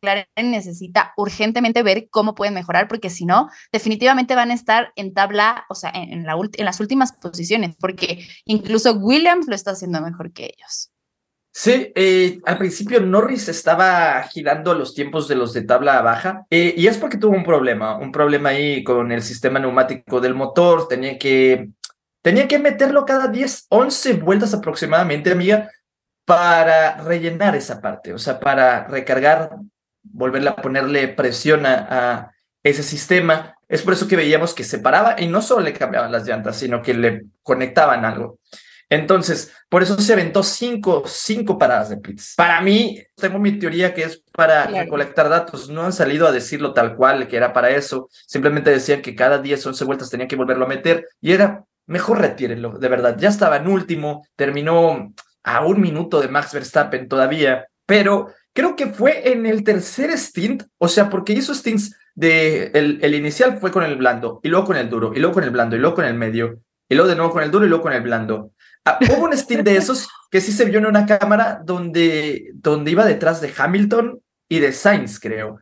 McLaren 0.01 0.51
necesita 0.51 1.13
urgentemente 1.17 1.83
ver 1.83 2.07
cómo 2.09 2.35
pueden 2.35 2.53
mejorar, 2.53 2.87
porque 2.87 3.09
si 3.09 3.25
no, 3.25 3.49
definitivamente 3.71 4.35
van 4.35 4.51
a 4.51 4.53
estar 4.53 4.91
en 4.95 5.13
tabla, 5.13 5.65
o 5.69 5.75
sea, 5.75 5.91
en, 5.93 6.25
la, 6.25 6.35
en 6.53 6.65
las 6.65 6.79
últimas 6.79 7.13
posiciones, 7.13 7.75
porque 7.79 8.27
incluso 8.45 8.93
Williams 8.93 9.47
lo 9.47 9.55
está 9.55 9.71
haciendo 9.71 10.01
mejor 10.01 10.31
que 10.31 10.45
ellos. 10.45 10.91
Sí, 11.51 11.91
eh, 11.95 12.39
al 12.45 12.57
principio 12.57 13.01
Norris 13.01 13.49
estaba 13.49 14.21
girando 14.23 14.73
los 14.75 14.93
tiempos 14.93 15.27
de 15.27 15.35
los 15.35 15.51
de 15.51 15.63
tabla 15.63 16.01
baja 16.01 16.45
eh, 16.49 16.73
y 16.77 16.87
es 16.87 16.97
porque 16.97 17.17
tuvo 17.17 17.35
un 17.35 17.43
problema, 17.43 17.97
un 17.97 18.11
problema 18.11 18.49
ahí 18.49 18.83
con 18.83 19.11
el 19.11 19.21
sistema 19.21 19.59
neumático 19.59 20.21
del 20.21 20.35
motor, 20.35 20.87
tenía 20.87 21.17
que, 21.17 21.71
tenía 22.21 22.47
que 22.47 22.59
meterlo 22.59 23.03
cada 23.03 23.27
10, 23.27 23.65
11 23.69 24.13
vueltas 24.13 24.53
aproximadamente, 24.53 25.31
amiga, 25.31 25.69
para 26.23 26.97
rellenar 27.03 27.55
esa 27.55 27.81
parte, 27.81 28.13
o 28.13 28.19
sea, 28.19 28.39
para 28.39 28.85
recargar, 28.87 29.49
volverle 30.03 30.49
a 30.49 30.55
ponerle 30.55 31.07
presión 31.09 31.65
a, 31.65 31.87
a 31.89 32.31
ese 32.63 32.83
sistema. 32.83 33.55
Es 33.67 33.81
por 33.81 33.93
eso 33.93 34.07
que 34.07 34.15
veíamos 34.15 34.53
que 34.53 34.63
se 34.63 34.79
paraba 34.79 35.15
y 35.19 35.27
no 35.27 35.41
solo 35.41 35.61
le 35.61 35.73
cambiaban 35.73 36.11
las 36.11 36.27
llantas, 36.27 36.57
sino 36.57 36.81
que 36.81 36.93
le 36.93 37.25
conectaban 37.43 38.05
algo. 38.05 38.39
Entonces, 38.89 39.53
por 39.69 39.83
eso 39.83 39.99
se 39.99 40.13
aventó 40.13 40.41
cinco, 40.41 41.03
cinco 41.05 41.59
paradas 41.59 41.89
de 41.89 41.97
pits. 41.97 42.33
Para 42.35 42.59
mí, 42.59 42.99
tengo 43.15 43.37
mi 43.37 43.59
teoría 43.59 43.93
que 43.93 44.03
es 44.03 44.23
para 44.33 44.65
claro. 44.65 44.83
recolectar 44.83 45.29
datos. 45.29 45.69
No 45.69 45.83
han 45.83 45.93
salido 45.93 46.27
a 46.27 46.31
decirlo 46.31 46.73
tal 46.73 46.95
cual, 46.95 47.27
que 47.27 47.37
era 47.37 47.53
para 47.53 47.69
eso. 47.69 48.09
Simplemente 48.11 48.71
decían 48.71 49.03
que 49.03 49.15
cada 49.15 49.37
10, 49.37 49.67
11 49.67 49.85
vueltas 49.85 50.09
tenía 50.09 50.27
que 50.27 50.35
volverlo 50.35 50.65
a 50.65 50.69
meter 50.69 51.07
y 51.21 51.33
era, 51.33 51.65
mejor 51.85 52.19
retírenlo, 52.19 52.79
de 52.79 52.87
verdad. 52.87 53.15
Ya 53.19 53.29
estaba 53.29 53.57
en 53.57 53.67
último, 53.67 54.25
terminó 54.35 55.13
a 55.43 55.65
un 55.65 55.79
minuto 55.79 56.19
de 56.19 56.27
Max 56.27 56.53
Verstappen 56.53 57.07
todavía, 57.07 57.67
pero 57.85 58.33
creo 58.59 58.75
que 58.75 58.87
fue 58.87 59.31
en 59.31 59.45
el 59.45 59.63
tercer 59.63 60.11
stint, 60.17 60.63
o 60.79 60.89
sea, 60.89 61.09
porque 61.09 61.31
hizo 61.31 61.55
stints 61.55 61.95
de, 62.13 62.71
el, 62.73 62.99
el 63.01 63.15
inicial 63.15 63.57
fue 63.57 63.71
con 63.71 63.83
el 63.83 63.95
blando, 63.95 64.41
y 64.43 64.49
luego 64.49 64.65
con 64.65 64.75
el 64.75 64.89
duro, 64.89 65.13
y 65.15 65.19
luego 65.19 65.35
con 65.35 65.45
el 65.45 65.51
blando, 65.51 65.77
y 65.77 65.79
luego 65.79 65.95
con 65.95 66.03
el 66.03 66.13
medio, 66.13 66.59
y 66.89 66.95
luego 66.95 67.07
de 67.07 67.15
nuevo 67.15 67.31
con 67.31 67.41
el 67.41 67.51
duro, 67.51 67.65
y 67.65 67.69
luego 67.69 67.83
con 67.83 67.93
el 67.93 68.01
blando. 68.01 68.51
Ah, 68.83 68.99
hubo 69.01 69.23
un 69.23 69.37
stint 69.37 69.61
de 69.63 69.77
esos 69.77 70.09
que 70.29 70.41
sí 70.41 70.51
se 70.51 70.65
vio 70.65 70.79
en 70.79 70.87
una 70.87 71.05
cámara 71.05 71.61
donde, 71.63 72.49
donde 72.53 72.91
iba 72.91 73.05
detrás 73.05 73.39
de 73.39 73.53
Hamilton 73.57 74.19
y 74.49 74.59
de 74.59 74.73
Sainz, 74.73 75.21
creo. 75.21 75.59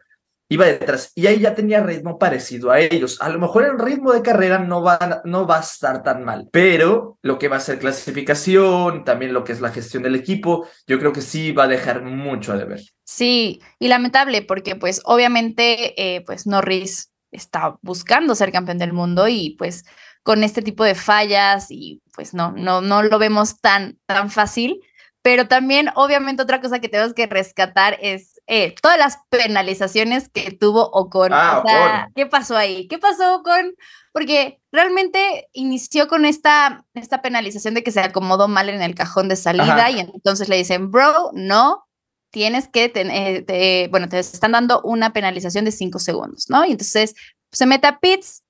Iba 0.50 0.66
detrás 0.66 1.12
y 1.13 1.27
ahí 1.27 1.39
ya 1.39 1.56
tenía 1.56 1.84
ritmo 1.84 2.18
parecido 2.18 2.72
a 2.72 2.80
ellos. 2.80 3.22
A 3.22 3.30
lo 3.30 3.39
mejor 3.39 3.66
el 3.66 3.77
ritmo 3.77 4.13
de 4.13 4.22
carrera 4.22 4.60
no 4.60 4.82
va, 4.82 5.22
no 5.25 5.46
va 5.46 5.58
a 5.58 5.62
estar 5.62 6.04
tan 6.04 6.24
mal, 6.24 6.48
pero 6.51 7.18
lo 7.22 7.38
que 7.38 7.50
va 7.50 7.58
a 7.58 7.62
ser 7.62 7.80
clasificación, 7.80 9.04
también 9.04 9.34
lo 9.34 9.44
que 9.44 9.51
es 9.51 9.60
la 9.60 9.72
gestión 9.72 10.04
del 10.04 10.16
equipo, 10.16 10.68
yo 10.88 11.00
creo 11.00 11.12
que 11.12 11.22
sí 11.22 11.51
va 11.51 11.66
a 11.66 11.68
dejar 11.68 12.04
mucho 12.04 12.54
a 12.54 12.58
deber. 12.58 12.82
Sí, 13.04 13.62
y 13.80 13.89
lamentable 13.89 14.42
porque 14.42 14.75
pues 14.75 15.01
obviamente 15.04 16.16
eh, 16.16 16.22
pues 16.22 16.48
Norris 16.48 17.12
está 17.32 17.77
buscando 17.82 18.36
ser 18.36 18.51
campeón 18.51 18.77
del 18.77 18.94
mundo 18.94 19.27
y 19.27 19.56
pues 19.58 19.86
con 20.24 20.44
este 20.44 20.62
tipo 20.62 20.84
de 20.84 20.96
fallas 20.96 21.68
y 21.70 22.01
pues 22.13 22.34
no, 22.34 22.51
no, 22.51 22.82
no 22.82 23.04
lo 23.04 23.20
vemos 23.20 23.60
tan, 23.62 23.98
tan 24.06 24.30
fácil. 24.30 24.82
Pero 25.22 25.48
también, 25.48 25.89
obviamente, 25.96 26.44
otra 26.44 26.62
cosa 26.62 26.80
que 26.80 26.89
tenemos 26.89 27.13
que 27.13 27.27
rescatar 27.27 27.98
es 28.01 28.37
eh, 28.48 28.74
todas 28.82 28.98
las 28.98 29.18
penalizaciones 29.30 30.30
que 30.30 30.51
tuvo 30.51 30.89
Ocon. 30.92 31.34
Ah, 31.34 31.62
o 31.63 31.68
sea, 31.68 31.86
Ocon. 32.04 32.13
¿qué 32.16 32.25
pasó 32.25 32.56
ahí? 32.58 32.88
¿Qué 32.88 32.98
pasó 32.98 33.36
Ocon? 33.36 33.75
Porque 34.13 34.60
realmente 34.72 35.48
inició 35.54 36.08
con 36.08 36.25
esta, 36.25 36.86
esta 36.94 37.22
penalización 37.22 37.74
de 37.74 37.84
que 37.84 37.92
se 37.92 38.00
acomodó 38.00 38.48
mal 38.48 38.70
en 38.70 38.82
el 38.82 38.96
cajón 38.96 39.27
de 39.30 39.36
salida 39.36 39.75
Ajá. 39.75 39.92
y 39.92 40.00
entonces 40.00 40.50
le 40.50 40.58
dicen, 40.58 40.92
bro, 40.92 41.32
no, 41.34 41.86
tienes 42.32 42.68
que, 42.68 42.89
ten- 42.89 43.12
eh, 43.12 43.42
te- 43.42 43.88
bueno, 43.92 44.10
te 44.10 44.20
están 44.20 44.54
dando 44.54 44.82
una 44.82 45.13
penalización 45.13 45.66
de 45.66 45.72
cinco 45.72 46.00
segundos, 46.00 46.46
¿no? 46.50 46.66
Y 46.66 46.72
entonces 46.72 47.16
se 47.51 47.66
mete 47.66 47.88
a 47.88 48.00
pits, 48.00 48.44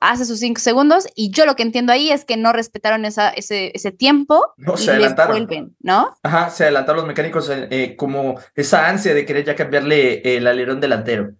hace 0.00 0.24
sus 0.24 0.38
cinco 0.40 0.60
segundos 0.60 1.06
y 1.14 1.30
yo 1.30 1.46
lo 1.46 1.56
que 1.56 1.62
entiendo 1.62 1.92
ahí 1.92 2.10
es 2.10 2.24
que 2.24 2.36
no 2.36 2.52
respetaron 2.52 3.04
esa, 3.04 3.30
ese, 3.30 3.72
ese 3.74 3.90
tiempo 3.92 4.52
No, 4.56 4.74
y 4.74 4.78
se 4.78 4.84
les 4.86 4.90
adelantaron. 4.94 5.32
vuelven, 5.36 5.76
¿no? 5.80 6.14
Ajá, 6.22 6.50
se 6.50 6.64
adelantaron 6.64 6.98
los 6.98 7.06
mecánicos 7.08 7.48
eh, 7.50 7.68
eh, 7.70 7.96
como 7.96 8.38
esa 8.54 8.88
ansia 8.88 9.14
de 9.14 9.24
querer 9.26 9.44
ya 9.44 9.54
cambiarle 9.56 10.36
el 10.36 10.46
alerón 10.46 10.80
delantero. 10.80 11.30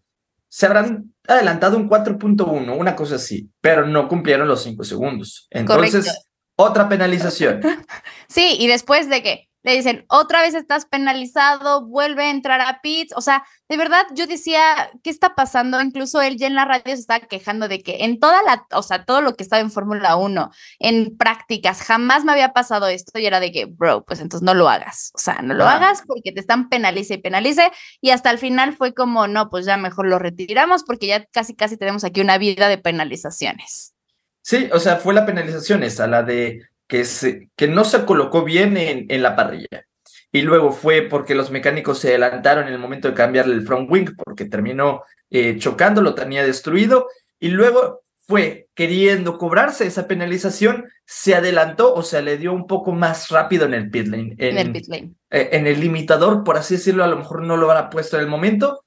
Se 0.49 0.67
habrán 0.67 1.13
adelantado 1.27 1.77
un 1.77 1.89
4.1, 1.91 2.77
una 2.79 2.97
cosa 2.97 3.17
así, 3.17 3.51
pero 3.61 3.87
no 3.87 4.09
cumplieron 4.09 4.49
los 4.49 4.63
5 4.63 4.83
segundos. 4.85 5.47
Entonces, 5.51 6.07
Correcto. 6.07 6.23
otra 6.57 6.89
penalización. 6.89 7.61
Sí, 8.29 8.57
y 8.59 8.67
después 8.67 9.09
de 9.09 9.23
que 9.23 9.49
le 9.69 9.77
dicen, 9.77 10.05
otra 10.09 10.41
vez 10.43 10.55
estás 10.55 10.87
penalizado, 10.87 11.87
vuelve 11.87 12.25
a 12.25 12.31
entrar 12.31 12.61
a 12.61 12.81
pits. 12.83 13.13
O 13.17 13.21
sea, 13.21 13.45
de 13.69 13.77
verdad, 13.77 14.03
yo 14.15 14.27
decía, 14.27 14.91
¿qué 15.03 15.11
está 15.11 15.35
pasando? 15.35 15.81
Incluso 15.81 16.23
él 16.23 16.37
ya 16.39 16.47
en 16.47 16.55
la 16.55 16.65
radio 16.65 16.83
se 16.87 16.95
estaba 17.03 17.21
quejando 17.21 17.69
de 17.69 17.83
que 17.83 18.05
en 18.05 18.19
toda 18.19 18.43
la, 18.43 18.67
o 18.73 18.83
sea, 18.83 19.05
todo 19.05 19.21
lo 19.21 19.35
que 19.37 19.43
estaba 19.43 19.61
en 19.61 19.71
Fórmula 19.71 20.17
1, 20.17 20.51
en 20.79 21.17
prácticas, 21.19 21.83
jamás 21.83 22.25
me 22.25 22.33
había 22.33 22.53
pasado 22.55 22.87
esto 22.89 23.19
y 23.19 23.27
era 23.27 23.41
de 23.41 23.53
que, 23.53 23.67
bro, 23.67 24.05
pues 24.07 24.21
entonces 24.21 24.45
no 24.45 24.55
lo 24.55 24.69
hagas. 24.69 25.11
O 25.15 25.19
sea, 25.19 25.43
no 25.43 25.53
lo 25.55 25.65
Ah. 25.65 25.75
hagas 25.77 26.03
porque 26.07 26.33
te 26.33 26.41
están 26.41 26.69
penalice 26.71 27.15
y 27.15 27.19
penalice. 27.19 27.71
Y 28.01 28.11
hasta 28.11 28.31
el 28.31 28.39
final 28.39 28.75
fue 28.75 28.95
como, 28.95 29.27
no, 29.29 29.51
pues 29.51 29.67
ya 29.67 29.77
mejor 29.77 30.07
lo 30.07 30.19
retiramos 30.19 30.83
porque 30.85 31.07
ya 31.09 31.25
casi, 31.27 31.55
casi 31.55 31.77
tenemos 31.77 32.05
aquí 32.05 32.21
una 32.23 32.39
vida 32.39 32.69
de 32.69 32.79
penalizaciones. 32.79 33.95
Sí, 34.41 34.71
o 34.73 34.79
sea, 34.81 34.97
fue 34.97 35.13
la 35.13 35.27
penalización 35.27 35.83
esa, 35.83 36.07
la 36.07 36.23
de 36.23 36.63
que, 36.89 37.05
se, 37.05 37.51
que 37.55 37.69
no 37.69 37.85
se 37.85 38.05
colocó 38.05 38.43
bien 38.43 38.77
en, 38.77 39.07
en 39.09 39.23
la 39.23 39.37
parrilla. 39.37 39.87
Y 40.33 40.43
luego 40.43 40.73
fue 40.73 41.03
porque 41.03 41.35
los 41.35 41.51
mecánicos 41.51 42.01
se 42.01 42.09
adelantaron 42.09 42.67
en 42.67 42.75
el 42.75 42.79
momento 42.79 43.09
de 43.09 43.15
cambiarle 43.15 43.55
el 43.55 43.67
front 43.67 43.91
wing, 43.91 44.15
porque 44.17 44.47
terminó 44.47 45.03
eh, 45.31 45.57
chocando, 45.59 46.03
lo 46.03 46.15
tenía 46.15 46.45
destruido. 46.45 47.09
Y 47.39 47.49
luego 47.49 48.03
fue 48.27 48.69
queriendo 48.75 49.39
cobrarse 49.39 49.87
esa 49.87 50.07
penalización, 50.07 50.87
se 51.07 51.35
adelantó 51.35 51.95
o 51.95 52.03
sea, 52.03 52.21
le 52.21 52.37
dio 52.37 52.53
un 52.53 52.67
poco 52.67 52.93
más 52.93 53.31
rápido 53.31 53.65
en 53.65 53.73
el 53.73 53.91
pit 53.91 54.09
lane. 54.09 54.35
En, 54.37 54.59
el 54.59 54.73
pit 54.73 54.87
lane. 54.89 55.13
eh, 55.31 55.49
en 55.53 55.67
el 55.67 55.81
limitador, 55.81 56.45
por 56.45 56.59
así 56.59 56.75
decirlo, 56.75 57.05
a 57.05 57.09
lo 57.09 57.17
mejor 57.17 57.43
no 57.43 57.57
lo 57.57 57.71
habrá 57.71 57.89
puesto 57.89 58.17
en 58.17 58.25
el 58.25 58.29
momento. 58.29 58.85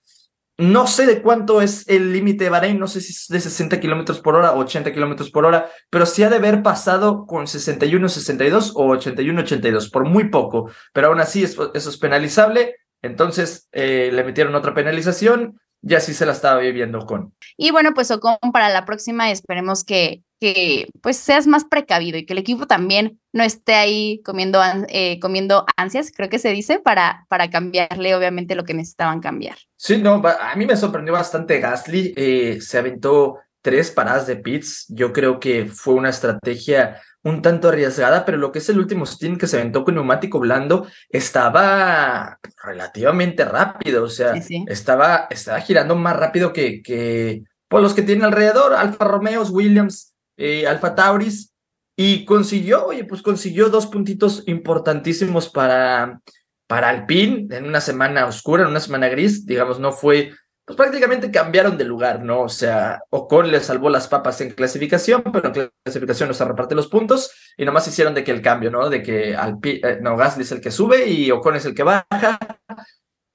No 0.58 0.86
sé 0.86 1.06
de 1.06 1.22
cuánto 1.22 1.62
es 1.62 1.88
el 1.88 2.14
límite 2.14 2.44
de 2.44 2.50
Bahrein, 2.50 2.80
no 2.80 2.88
sé 2.88 3.02
si 3.02 3.14
es 3.14 3.28
de 3.28 3.40
60 3.40 3.80
kilómetros 3.80 4.20
por 4.20 4.36
hora 4.36 4.52
o 4.54 4.60
80 4.60 4.94
kilómetros 4.94 5.32
por 5.32 5.46
hora, 5.46 5.70
pero 5.90 6.06
sí 6.06 6.24
ha 6.24 6.30
de 6.30 6.36
haber 6.36 6.62
pasado 6.62 7.26
con 7.26 7.48
61, 7.48 8.10
62 8.10 8.74
o 8.76 8.88
81, 8.90 9.42
82, 9.42 9.90
por 9.90 10.06
muy 10.06 10.30
poco, 10.30 10.70
pero 10.94 11.08
aún 11.08 11.20
así 11.20 11.44
eso, 11.44 11.74
es 11.74 11.98
penalizable. 11.98 12.76
Entonces 13.02 13.68
eh, 13.72 14.12
le 14.14 14.24
metieron 14.24 14.54
otra 14.54 14.76
penalización 14.76 15.60
y 15.82 15.96
así 15.96 16.14
se 16.14 16.26
la 16.26 16.34
estaba 16.34 16.60
viviendo 16.60 17.06
con. 17.06 17.34
Y 17.58 17.72
bueno, 17.72 17.94
pues 17.94 18.12
Ocon 18.12 18.38
para 18.54 18.70
la 18.70 18.86
próxima 18.86 19.32
esperemos 19.32 19.84
que, 19.84 20.22
que 20.42 20.90
pues 21.02 21.18
seas 21.18 21.46
más 21.46 21.66
precavido 21.66 22.18
y 22.18 22.26
que 22.26 22.34
el 22.34 22.40
equipo 22.40 22.66
también 22.66 23.20
no 23.32 23.44
esté 23.44 23.76
ahí 23.76 24.22
comiendo, 24.26 24.60
eh, 24.90 25.20
comiendo 25.20 25.66
ansias, 25.78 26.12
creo 26.12 26.30
que 26.30 26.40
se 26.40 26.50
dice, 26.50 26.80
para, 26.80 27.28
para 27.30 27.52
cambiarle 27.52 28.16
obviamente 28.16 28.56
lo 28.56 28.64
que 28.66 28.74
necesitaban 28.74 29.22
cambiar. 29.22 29.56
Sí, 29.78 30.00
no, 30.00 30.22
a 30.26 30.56
mí 30.56 30.66
me 30.66 30.76
sorprendió 30.76 31.14
bastante 31.14 31.60
Gasly. 31.60 32.14
eh, 32.18 32.58
se 32.60 32.80
aventó 32.80 33.38
tres 33.62 33.92
paradas 33.92 34.26
de 34.26 34.38
pits. 34.38 34.88
Yo 34.90 35.14
creo 35.14 35.40
que 35.40 35.68
fue 35.68 35.94
una 35.94 36.10
estrategia 36.10 37.00
un 37.24 37.44
tanto 37.44 37.70
arriesgada, 37.70 38.26
pero 38.26 38.40
lo 38.40 38.52
que 38.52 38.58
es 38.58 38.70
el 38.70 38.80
último 38.80 39.06
stint 39.06 39.40
que 39.40 39.46
se 39.46 39.58
aventó 39.58 39.84
con 39.84 39.94
neumático 39.94 40.40
blando 40.40 40.88
estaba 41.10 42.40
relativamente 42.64 43.46
rápido. 43.46 44.04
O 44.06 44.10
sea, 44.10 44.34
Sí, 44.34 44.42
sí. 44.42 44.66
Estaba, 44.68 45.28
estaba 45.30 45.60
girando 45.60 45.96
más 45.96 46.16
rápido 46.18 46.52
que, 46.52 46.82
que 46.82 47.44
pues, 47.68 47.84
los 47.84 47.94
que 47.94 48.02
tienen 48.02 48.26
alrededor, 48.26 48.74
Alfa 48.74 49.06
Romeos, 49.06 49.52
Williams, 49.52 50.11
eh, 50.42 50.68
Alfa 50.68 50.96
Tauris. 50.96 51.54
Y 51.96 52.26
consiguió, 52.26 52.88
oye, 52.88 53.04
pues 53.04 53.22
consiguió 53.22 53.70
dos 53.70 53.86
puntitos 53.86 54.44
importantísimos 54.48 55.50
para, 55.50 56.20
para 56.66 56.90
Alpine 56.90 57.56
en 57.56 57.66
una 57.66 57.82
semana 57.82 58.26
oscura, 58.26 58.64
en 58.64 58.70
una 58.70 58.80
semana 58.80 59.10
gris, 59.10 59.46
digamos, 59.46 59.80
no 59.80 59.92
fue, 59.92 60.32
pues 60.66 60.78
prácticamente 60.78 61.30
cambiaron 61.30 61.78
de 61.78 61.84
lugar, 61.84 62.24
¿no? 62.24 62.42
O 62.42 62.50
sea, 62.50 63.02
Ocon 63.10 63.52
le 63.52 63.60
salvó 63.60 63.90
las 63.90 64.08
papas 64.08 64.42
en 64.42 64.52
clasificación, 64.52 65.22
pero 65.34 65.54
en 65.54 65.70
clasificación 65.84 66.30
no 66.30 66.34
se 66.34 66.46
reparte 66.46 66.74
los 66.76 66.88
puntos 66.88 67.32
y 67.58 67.66
nomás 67.66 67.88
hicieron 67.88 68.14
de 68.14 68.24
que 68.24 68.32
el 68.32 68.42
cambio, 68.42 68.72
¿no? 68.72 68.90
De 68.90 69.04
que 69.04 69.36
Alpine, 69.36 69.80
eh, 69.84 70.00
no, 70.02 70.16
Gasly 70.16 70.44
es 70.44 70.52
el 70.54 70.62
que 70.62 70.72
sube 70.72 71.06
y 71.08 71.30
Ocon 71.30 71.58
es 71.58 71.66
el 71.66 71.76
que 71.76 71.84
baja. 71.84 72.40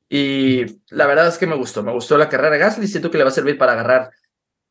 Y 0.09 0.65
la 0.89 1.07
verdad 1.07 1.29
es 1.29 1.37
que 1.37 1.47
me 1.47 1.57
gustó, 1.57 1.83
me 1.83 1.93
gustó 1.93 2.17
la 2.17 2.29
carrera 2.29 2.51
de 2.51 2.59
Gasly, 2.59 2.89
siento 2.89 3.11
que 3.11 3.19
le 3.19 3.25
va 3.25 3.31
a 3.31 3.35
servir 3.35 3.59
para 3.59 3.73
agarrar 3.73 4.11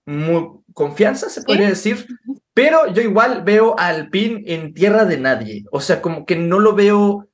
muy 0.06 0.50
confianza, 0.74 1.30
se 1.30 1.42
podría 1.42 1.70
decir, 1.70 2.06
pero 2.54 2.92
yo 2.94 3.02
igual 3.02 3.44
veo 3.44 3.76
a 3.80 3.88
Alpine 3.88 4.44
en 4.46 4.74
tierra 4.74 5.06
de 5.06 5.18
nadie, 5.18 5.64
o 5.72 5.80
sea, 5.80 6.02
como 6.02 6.26
que 6.26 6.36
no 6.36 6.60
lo 6.60 6.74
veo 6.74 7.28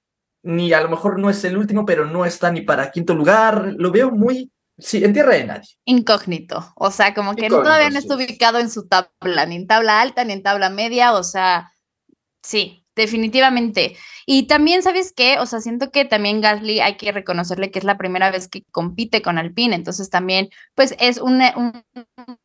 ni 0.43 0.73
a 0.73 0.81
lo 0.81 0.89
mejor 0.89 1.19
no 1.19 1.29
es 1.29 1.43
el 1.43 1.57
último, 1.57 1.85
pero 1.85 2.05
no 2.05 2.25
está 2.25 2.51
ni 2.51 2.61
para 2.61 2.91
quinto 2.91 3.13
lugar, 3.13 3.73
lo 3.77 3.91
veo 3.91 4.11
muy, 4.11 4.51
sí, 4.77 5.03
en 5.03 5.13
tierra 5.13 5.35
de 5.35 5.45
nadie. 5.45 5.69
Incógnito, 5.85 6.73
o 6.75 6.91
sea, 6.91 7.13
como 7.13 7.35
que 7.35 7.45
Incógnito, 7.45 7.63
todavía 7.63 7.89
no 7.89 7.99
sí. 7.99 8.07
está 8.07 8.15
ubicado 8.15 8.59
en 8.59 8.69
su 8.69 8.87
tabla, 8.87 9.45
ni 9.45 9.55
en 9.57 9.67
tabla 9.67 10.01
alta, 10.01 10.23
ni 10.23 10.33
en 10.33 10.43
tabla 10.43 10.69
media, 10.69 11.13
o 11.13 11.23
sea, 11.23 11.71
sí, 12.41 12.85
definitivamente. 12.95 13.97
Y 14.25 14.47
también, 14.47 14.81
¿sabes 14.81 15.13
qué? 15.15 15.39
O 15.39 15.45
sea, 15.45 15.61
siento 15.61 15.91
que 15.91 16.05
también 16.05 16.41
Gasly 16.41 16.79
hay 16.79 16.97
que 16.97 17.11
reconocerle 17.11 17.69
que 17.69 17.79
es 17.79 17.85
la 17.85 17.97
primera 17.97 18.31
vez 18.31 18.47
que 18.47 18.63
compite 18.71 19.21
con 19.21 19.37
Alpine, 19.37 19.75
entonces 19.75 20.09
también, 20.09 20.49
pues 20.73 20.95
es 20.99 21.19
un, 21.19 21.41
un, 21.55 21.83
un 22.27 22.37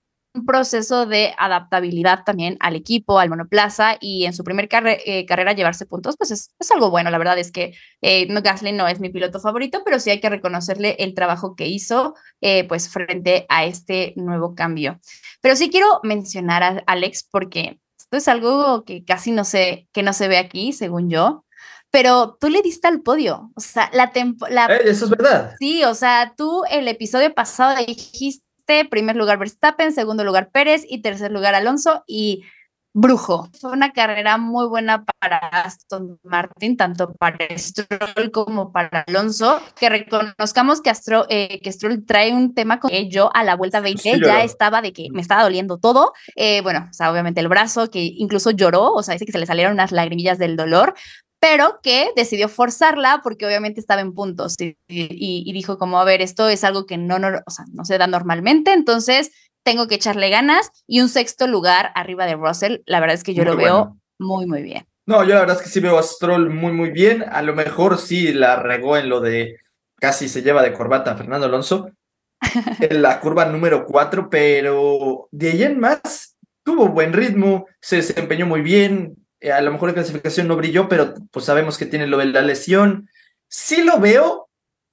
proceso 0.45 1.07
de 1.07 1.35
adaptabilidad 1.38 2.25
también 2.25 2.57
al 2.61 2.76
equipo, 2.76 3.19
al 3.19 3.31
monoplaza, 3.31 3.97
y 4.00 4.26
en 4.26 4.35
su 4.35 4.45
primer 4.45 4.69
carre- 4.69 5.00
eh, 5.07 5.25
carrera 5.25 5.52
llevarse 5.52 5.87
puntos, 5.87 6.16
pues 6.16 6.31
es, 6.31 6.55
es 6.59 6.71
algo 6.71 6.90
bueno, 6.90 7.11
la 7.11 7.19
verdad 7.19 7.38
es 7.38 7.50
que 7.50 7.75
eh, 8.02 8.26
no, 8.28 8.43
Gasly 8.43 8.73
no 8.73 8.88
es 8.88 9.00
mi 9.00 9.09
piloto 9.09 9.40
favorito, 9.40 9.83
pero 9.85 9.99
sí 10.00 10.11
hay 10.11 10.21
que 10.21 10.28
reconocerle 10.28 10.97
el 10.99 11.14
trabajo 11.14 11.55
que 11.57 11.66
hizo 11.66 12.14
eh, 12.40 12.64
pues 12.64 12.88
frente 12.88 13.47
a 13.49 13.64
este 13.64 14.12
nuevo 14.16 14.55
cambio. 14.55 15.00
Pero 15.40 15.57
sí 15.57 15.71
quiero 15.71 16.00
mencionar 16.02 16.62
a 16.62 16.83
Alex 16.87 17.28
porque 17.31 17.78
esto 17.99 18.16
es 18.16 18.28
algo 18.28 18.85
que 18.85 19.05
casi 19.05 19.33
no 19.33 19.45
se, 19.45 19.88
que 19.93 20.02
no 20.02 20.12
se 20.12 20.28
ve 20.28 20.38
aquí, 20.38 20.73
según 20.73 21.09
yo, 21.11 21.45
pero 21.90 22.37
tú 22.40 22.49
le 22.49 22.62
diste 22.62 22.88
al 22.88 23.00
podio, 23.00 23.50
o 23.55 23.61
sea, 23.61 23.90
la 23.93 24.11
temporada... 24.11 24.76
Eh, 24.76 24.83
eso 24.87 25.07
es 25.07 25.11
verdad. 25.11 25.55
Sí, 25.59 25.83
o 25.85 25.95
sea, 25.95 26.35
tú 26.37 26.62
el 26.71 26.88
episodio 26.88 27.33
pasado 27.33 27.76
dijiste 27.87 28.46
primer 28.90 29.16
lugar 29.16 29.38
Verstappen, 29.38 29.92
segundo 29.92 30.25
lugar 30.25 30.50
Pérez 30.50 30.85
y 30.88 31.02
tercer 31.02 31.30
lugar 31.30 31.54
Alonso 31.54 32.04
y 32.06 32.44
Brujo. 32.99 33.50
Fue 33.61 33.73
una 33.73 33.92
carrera 33.92 34.38
muy 34.38 34.66
buena 34.68 35.04
para 35.04 35.37
Aston 35.37 36.18
Martin, 36.23 36.78
tanto 36.78 37.12
para 37.12 37.37
Stroll 37.58 38.30
como 38.32 38.73
para 38.73 39.04
Alonso. 39.06 39.61
Que 39.78 39.90
reconozcamos 39.90 40.80
que, 40.80 40.88
Astro, 40.88 41.26
eh, 41.28 41.61
que 41.61 41.70
Stroll 41.70 42.06
trae 42.06 42.32
un 42.32 42.54
tema 42.54 42.80
con 42.80 42.90
que 42.90 43.11
yo 43.11 43.30
a 43.35 43.44
la 43.44 43.54
vuelta 43.54 43.80
20 43.80 44.00
Sí, 44.00 44.18
ya 44.25 44.42
estaba 44.42 44.80
de 44.80 44.94
que 44.94 45.08
me 45.12 45.20
estaba 45.20 45.42
doliendo 45.42 45.76
todo. 45.76 46.14
Eh, 46.37 46.62
bueno, 46.62 46.87
o 46.88 46.92
sea, 46.94 47.12
obviamente 47.12 47.40
el 47.40 47.49
brazo, 47.49 47.90
que 47.90 48.02
incluso 48.02 48.50
lloró, 48.50 48.94
o 48.94 49.02
sea, 49.02 49.12
dice 49.12 49.26
que 49.26 49.32
se 49.32 49.38
le 49.40 49.46
salieron 49.46 49.75
unas 49.75 49.92
lagrimillas 49.92 50.38
del 50.38 50.56
dolor, 50.56 50.94
pero 51.40 51.81
que 51.83 52.11
decidió 52.16 52.49
forzarla 52.49 53.21
porque 53.23 53.47
obviamente 53.47 53.81
estaba 53.81 54.00
en 54.00 54.14
puntos 54.14 54.55
y, 54.59 54.76
y- 54.88 55.43
y 55.47 55.52
dijo 55.52 55.78
como, 55.78 56.00
a 56.00 56.05
ver, 56.05 56.23
esto 56.23 56.49
es 56.49 56.64
algo 56.64 56.87
que 56.87 56.97
no, 56.99 57.19
no, 57.19 57.28
o 57.47 57.50
sea, 57.50 57.64
no 57.73 57.85
se 57.85 57.99
da 57.99 58.07
normalmente, 58.07 58.73
entonces 58.73 59.31
tengo 59.64 59.88
que 59.88 59.97
echarle 59.97 60.31
ganas 60.31 60.71
y 60.87 61.00
un 61.00 61.09
sexto 61.09 61.47
lugar 61.47 61.90
arriba 61.95 62.25
de 62.26 62.35
Russell, 62.37 62.78
la 62.87 63.00
verdad 63.00 63.14
es 63.14 63.25
que 63.25 63.35
yo 63.35 63.43
Muy 63.45 63.52
lo 63.52 63.59
veo 63.59 63.97
muy, 64.19 64.47
muy 64.47 64.62
bien. 64.62 64.87
No, 65.07 65.23
yo 65.25 65.35
la 65.35 65.40
verdad 65.40 65.57
es 65.57 65.62
que 65.62 65.69
sí 65.69 65.81
veo 65.81 65.99
a 65.99 66.02
Stroll 66.02 66.50
muy, 66.50 66.73
muy 66.73 66.90
bien. 66.90 67.23
A 67.31 67.40
lo 67.43 67.55
mejor 67.55 67.99
sí 67.99 68.33
la 68.33 68.57
regó 68.57 68.97
en 68.97 69.09
lo 69.09 69.21
de 69.21 69.57
casi 70.00 70.28
se 70.28 70.43
lleva 70.43 70.62
de 70.62 70.73
corbata 70.73 71.12
a 71.12 71.16
Fernando 71.16 71.47
Alonso 71.47 71.90
en 72.81 73.02
la 73.02 73.21
curva 73.21 73.45
número 73.45 73.87
4, 73.87 74.28
pero 74.31 75.28
de 75.31 75.50
ahí 75.50 75.62
en 75.62 75.78
más 75.78 76.37
tuvo 76.64 76.88
buen 76.88 77.12
ritmo, 77.12 77.66
se 77.81 77.97
desempeñó 77.97 78.47
muy 78.47 78.62
bien. 78.62 79.25
Eh, 79.40 79.52
A 79.52 79.61
lo 79.61 79.73
mejor 79.73 79.88
en 79.90 79.95
clasificación 79.95 80.49
no 80.49 80.57
brilló, 80.57 80.88
pero 80.88 81.14
pues 81.31 81.45
sabemos 81.45 81.78
que 81.78 81.87
tiene 81.87 82.07
lo 82.07 82.19
de 82.19 82.26
la 82.26 82.43
lesión. 82.43 83.09
Sí 83.49 83.83
lo 83.83 83.99
veo, 84.00 84.49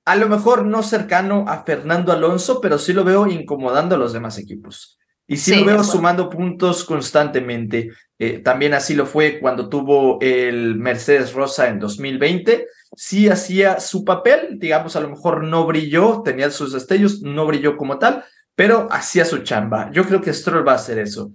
a 0.06 0.16
lo 0.16 0.28
mejor 0.30 0.66
no 0.66 0.84
cercano 0.84 1.46
a 1.48 1.64
Fernando 1.64 2.12
Alonso, 2.12 2.62
pero 2.62 2.78
sí 2.78 2.94
lo 2.94 3.04
veo 3.04 3.28
incomodando 3.28 3.96
a 3.96 3.98
los 3.98 4.14
demás 4.14 4.38
equipos. 4.38 4.98
Y 5.26 5.38
sí, 5.38 5.52
Sí, 5.54 5.60
lo 5.62 5.66
veo 5.66 5.84
sumando 5.84 6.30
puntos 6.30 6.84
constantemente. 6.84 7.90
eh, 8.20 8.40
también 8.40 8.74
así 8.74 8.94
lo 8.94 9.06
fue 9.06 9.40
cuando 9.40 9.70
tuvo 9.70 10.18
el 10.22 10.76
Mercedes 10.78 11.34
Rosa 11.34 11.68
en 11.70 11.80
2020. 11.80 12.68
Sí 12.96 13.28
hacía 13.30 13.80
su 13.80 14.04
papel, 14.06 14.60
digamos, 14.60 14.96
a 14.96 15.00
lo 15.02 15.10
mejor 15.10 15.44
no 15.44 15.66
brilló, 15.66 16.22
tenía 16.24 16.52
sus 16.52 16.74
destellos, 16.74 17.22
no 17.22 17.46
brilló 17.48 17.76
como 17.78 17.98
tal, 18.00 18.24
pero 18.56 18.88
hacía 18.92 19.26
su 19.26 19.40
chamba. 19.40 19.90
Yo 19.92 20.06
creo 20.06 20.22
que 20.22 20.32
Stroll 20.34 20.68
va 20.68 20.74
a 20.74 20.76
hacer 20.76 21.00
eso. 21.00 21.32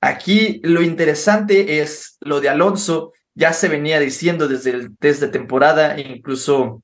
Aquí 0.00 0.60
lo 0.62 0.82
interesante 0.82 1.80
es 1.80 2.16
lo 2.20 2.40
de 2.40 2.48
Alonso, 2.48 3.12
ya 3.34 3.52
se 3.52 3.68
venía 3.68 4.00
diciendo 4.00 4.48
desde 4.48 4.70
el 4.70 4.96
test 4.98 5.20
de 5.20 5.28
temporada, 5.28 5.98
incluso 6.00 6.82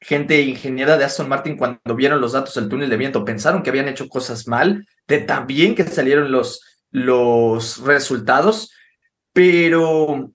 gente 0.00 0.42
ingeniera 0.42 0.98
de 0.98 1.04
Aston 1.04 1.28
Martin 1.28 1.56
cuando 1.56 1.96
vieron 1.96 2.20
los 2.20 2.32
datos 2.32 2.54
del 2.54 2.68
túnel 2.68 2.90
de 2.90 2.96
viento 2.98 3.24
pensaron 3.24 3.62
que 3.62 3.70
habían 3.70 3.88
hecho 3.88 4.08
cosas 4.08 4.46
mal, 4.46 4.86
de 5.08 5.18
tan 5.18 5.46
bien 5.46 5.74
que 5.74 5.84
salieron 5.84 6.30
los, 6.30 6.62
los 6.90 7.78
resultados, 7.78 8.70
pero 9.32 10.30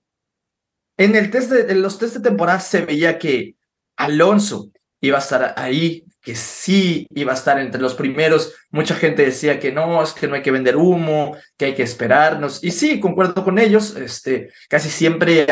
en, 0.96 1.16
el 1.16 1.30
test 1.30 1.50
de, 1.50 1.72
en 1.72 1.82
los 1.82 1.98
test 1.98 2.16
de 2.16 2.28
temporada 2.28 2.60
se 2.60 2.84
veía 2.84 3.18
que 3.18 3.54
Alonso 3.96 4.70
iba 5.00 5.18
a 5.18 5.20
estar 5.20 5.54
ahí, 5.56 6.04
que 6.22 6.34
sí 6.34 7.06
iba 7.14 7.32
a 7.32 7.34
estar 7.34 7.58
entre 7.58 7.80
los 7.80 7.94
primeros. 7.94 8.54
Mucha 8.70 8.94
gente 8.94 9.24
decía 9.24 9.58
que 9.58 9.72
no, 9.72 10.02
es 10.02 10.12
que 10.12 10.28
no 10.28 10.34
hay 10.34 10.42
que 10.42 10.50
vender 10.50 10.76
humo, 10.76 11.36
que 11.56 11.66
hay 11.66 11.74
que 11.74 11.82
esperarnos. 11.82 12.62
Y 12.62 12.70
sí, 12.70 13.00
concuerdo 13.00 13.42
con 13.42 13.58
ellos. 13.58 13.96
Este, 13.96 14.50
casi 14.68 14.90
siempre 14.90 15.46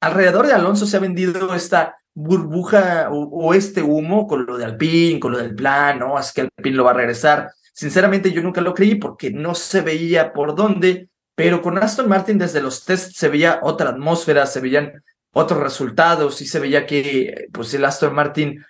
alrededor 0.00 0.46
de 0.46 0.52
Alonso 0.52 0.86
se 0.86 0.96
ha 0.96 1.00
vendido 1.00 1.54
esta 1.54 1.96
burbuja 2.14 3.08
o, 3.10 3.52
este 3.52 3.82
humo 3.82 4.26
con 4.26 4.46
lo 4.46 4.56
de 4.56 4.64
Alpine, 4.64 5.20
con 5.20 5.32
lo 5.32 5.38
del 5.38 5.54
plan, 5.54 5.98
¿no? 5.98 6.18
Es 6.18 6.32
que 6.32 6.42
Alpine 6.42 6.76
lo 6.76 6.84
va 6.84 6.92
a 6.92 6.94
regresar. 6.94 7.52
Sinceramente, 7.72 8.32
yo 8.32 8.42
nunca 8.42 8.62
lo 8.62 8.74
creí 8.74 8.94
porque 8.94 9.30
no 9.30 9.54
se 9.54 9.82
veía 9.82 10.32
por 10.32 10.54
dónde, 10.54 11.10
pero 11.34 11.60
con 11.60 11.76
Aston 11.76 12.08
Martin 12.08 12.38
desde 12.38 12.62
los 12.62 12.84
tests 12.84 13.16
se 13.16 13.28
veía 13.28 13.60
otra 13.62 13.90
atmósfera, 13.90 14.46
se 14.46 14.60
veían 14.60 15.02
otros 15.32 15.60
resultados 15.60 16.40
y 16.40 16.46
se 16.46 16.58
veía 16.58 16.86
que 16.86 17.48
pues 17.52 17.74
el 17.74 17.84
Aston 17.84 18.14
Martin 18.14 18.64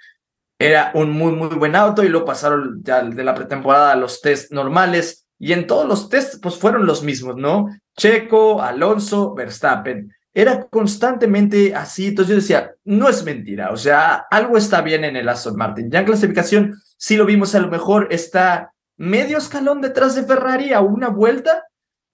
era 0.59 0.91
un 0.95 1.11
muy, 1.11 1.33
muy 1.33 1.49
buen 1.49 1.77
auto 1.77 2.03
y 2.03 2.09
lo 2.09 2.25
pasaron 2.25 2.83
ya 2.83 3.03
de 3.03 3.25
la 3.25 3.35
pretemporada 3.35 3.93
a 3.93 3.97
los 3.97 4.21
test 4.21 4.53
normales 4.53 5.27
y 5.39 5.53
en 5.53 5.67
todos 5.67 5.87
los 5.87 6.09
tests 6.09 6.39
pues 6.41 6.57
fueron 6.57 6.87
los 6.87 7.03
mismos, 7.03 7.37
¿no? 7.37 7.67
Checo, 7.97 8.63
Alonso, 8.63 9.35
Verstappen. 9.35 10.13
Era 10.33 10.67
constantemente 10.69 11.75
así, 11.75 12.09
entonces 12.09 12.31
yo 12.31 12.37
decía, 12.37 12.75
no 12.85 13.09
es 13.09 13.25
mentira, 13.25 13.71
o 13.71 13.77
sea, 13.77 14.27
algo 14.31 14.59
está 14.59 14.83
bien 14.83 15.05
en 15.05 15.17
el 15.17 15.29
Aston 15.29 15.57
Martin. 15.57 15.91
Ya 15.91 16.01
en 16.01 16.05
clasificación, 16.05 16.75
sí 16.99 17.17
lo 17.17 17.25
vimos, 17.25 17.55
a 17.55 17.61
lo 17.61 17.69
mejor 17.69 18.09
está 18.11 18.73
medio 18.99 19.39
escalón 19.39 19.81
detrás 19.81 20.15
de 20.15 20.25
Ferrari 20.25 20.73
a 20.73 20.81
una 20.81 21.09
vuelta, 21.09 21.65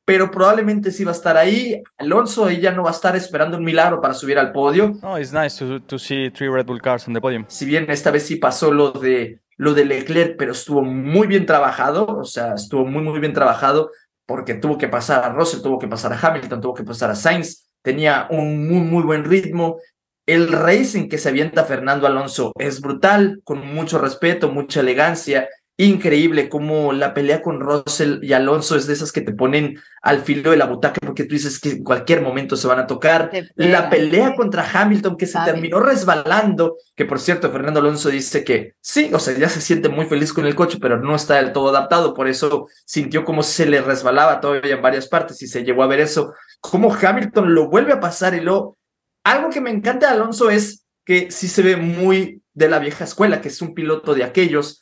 pero 0.05 0.31
probablemente 0.31 0.91
sí 0.91 1.05
va 1.05 1.13
a 1.13 1.15
estar 1.15 1.37
ahí. 1.37 1.83
Alonso 1.99 2.47
ahí 2.47 2.61
ya 2.61 2.73
no 2.73 2.83
va 2.83 2.91
a 2.91 2.93
estar 2.93 3.15
esperando 3.15 3.57
un 3.57 3.65
milagro 3.65 4.01
para 4.01 4.15
subir 4.15 4.39
al 4.39 4.53
podio. 4.53 4.93
Oh, 5.03 5.19
it's 5.19 5.33
nice 5.33 5.57
to, 5.59 5.81
to 5.81 5.99
see 5.99 6.31
three 6.31 6.49
Red 6.49 6.67
Bull 6.67 6.81
cars 6.81 7.07
on 7.07 7.15
the 7.15 7.21
podium. 7.21 7.45
Si 7.49 7.65
bien 7.65 7.91
esta 7.91 8.11
vez 8.11 8.25
sí 8.25 8.37
pasó 8.37 8.73
lo 8.73 8.93
de 8.93 9.41
lo 9.57 9.75
de 9.75 9.85
Leclerc, 9.85 10.37
pero 10.37 10.53
estuvo 10.53 10.83
muy 10.83 11.29
bien 11.29 11.47
trabajado, 11.47 12.07
o 12.07 12.25
sea, 12.25 12.55
estuvo 12.55 12.85
muy 12.85 13.03
muy 13.03 13.21
bien 13.21 13.33
trabajado 13.33 13.91
porque 14.27 14.55
tuvo 14.55 14.79
que 14.79 14.89
pasar 14.89 15.25
a 15.25 15.29
Russell, 15.29 15.63
tuvo 15.63 15.79
que 15.79 15.89
pasar 15.89 16.13
a 16.13 16.19
Hamilton, 16.21 16.61
tuvo 16.61 16.75
que 16.75 16.85
pasar 16.85 17.11
a 17.11 17.15
Sainz, 17.15 17.69
tenía 17.83 18.27
un 18.31 18.69
muy 18.69 18.81
muy 18.81 19.05
buen 19.05 19.25
ritmo. 19.25 19.79
El 20.27 20.53
racing 20.53 21.09
que 21.09 21.19
se 21.19 21.29
avienta 21.29 21.65
Fernando 21.65 22.07
Alonso 22.07 22.53
es 22.59 22.81
brutal, 22.81 23.41
con 23.45 23.67
mucho 23.75 23.99
respeto, 23.99 24.51
mucha 24.51 24.81
elegancia 24.81 25.49
increíble 25.87 26.49
como 26.49 26.93
la 26.93 27.15
pelea 27.15 27.43
con 27.43 27.61
Russell 27.61 28.19
y 28.23 28.33
Alonso 28.33 28.77
es 28.77 28.87
de 28.87 28.93
esas 28.93 29.11
que 29.11 29.21
te 29.21 29.33
ponen 29.33 29.81
al 30.03 30.21
filo 30.21 30.51
de 30.51 30.57
la 30.57 30.67
butaca 30.67 31.01
porque 31.01 31.25
tú 31.25 31.35
dices 31.35 31.59
que 31.59 31.71
en 31.71 31.85
cualquier 31.85 32.21
momento 32.21 32.57
se 32.57 32.67
van 32.67 32.79
a 32.79 32.87
tocar. 32.87 33.31
La 33.55 33.89
pelea 33.89 34.35
contra 34.37 34.69
Hamilton 34.71 35.17
que 35.17 35.27
se 35.27 35.39
terminó 35.45 35.81
resbalando, 35.81 36.77
que 36.95 37.05
por 37.05 37.19
cierto 37.19 37.51
Fernando 37.51 37.81
Alonso 37.81 38.11
dice 38.11 38.45
que 38.45 38.75
sí, 38.81 39.11
o 39.13 39.19
sea, 39.19 39.37
ya 39.37 39.49
se 39.49 39.61
siente 39.61 39.89
muy 39.89 40.07
feliz 40.07 40.33
con 40.33 40.47
el 40.47 40.55
coche, 40.55 40.79
pero 40.81 41.01
no 41.01 41.17
está 41.17 41.37
del 41.37 41.53
todo 41.53 41.71
adaptado, 41.71 42.15
por 42.15 42.29
eso 42.29 42.69
sintió 42.85 43.25
como 43.25 43.43
se 43.43 43.67
le 43.67 43.81
resbalaba 43.81 44.41
todavía 44.41 44.75
en 44.75 44.83
varias 44.83 45.09
partes 45.09 45.41
y 45.43 45.47
se 45.47 45.65
llegó 45.65 45.83
a 45.83 45.89
ver 45.89 46.01
eso, 46.01 46.35
como 46.61 46.95
Hamilton 46.95 47.55
lo 47.55 47.69
vuelve 47.69 47.93
a 47.93 48.01
pasar 48.01 48.35
y 48.35 48.41
lo... 48.41 48.77
Algo 49.25 49.51
que 49.51 49.61
me 49.61 49.71
encanta 49.71 50.09
de 50.09 50.15
Alonso 50.15 50.51
es 50.51 50.85
que 51.05 51.31
sí 51.31 51.49
se 51.49 51.63
ve 51.63 51.77
muy 51.77 52.43
de 52.55 52.69
la 52.69 52.79
vieja 52.79 53.05
escuela, 53.05 53.41
que 53.41 53.49
es 53.49 53.63
un 53.63 53.75
piloto 53.75 54.15
de 54.15 54.25
aquellos 54.25 54.82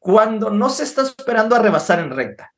cuando 0.00 0.50
no 0.50 0.70
se 0.70 0.82
está 0.82 1.02
esperando 1.02 1.54
a 1.54 1.60
rebasar 1.60 2.00
en 2.00 2.10
recta. 2.10 2.52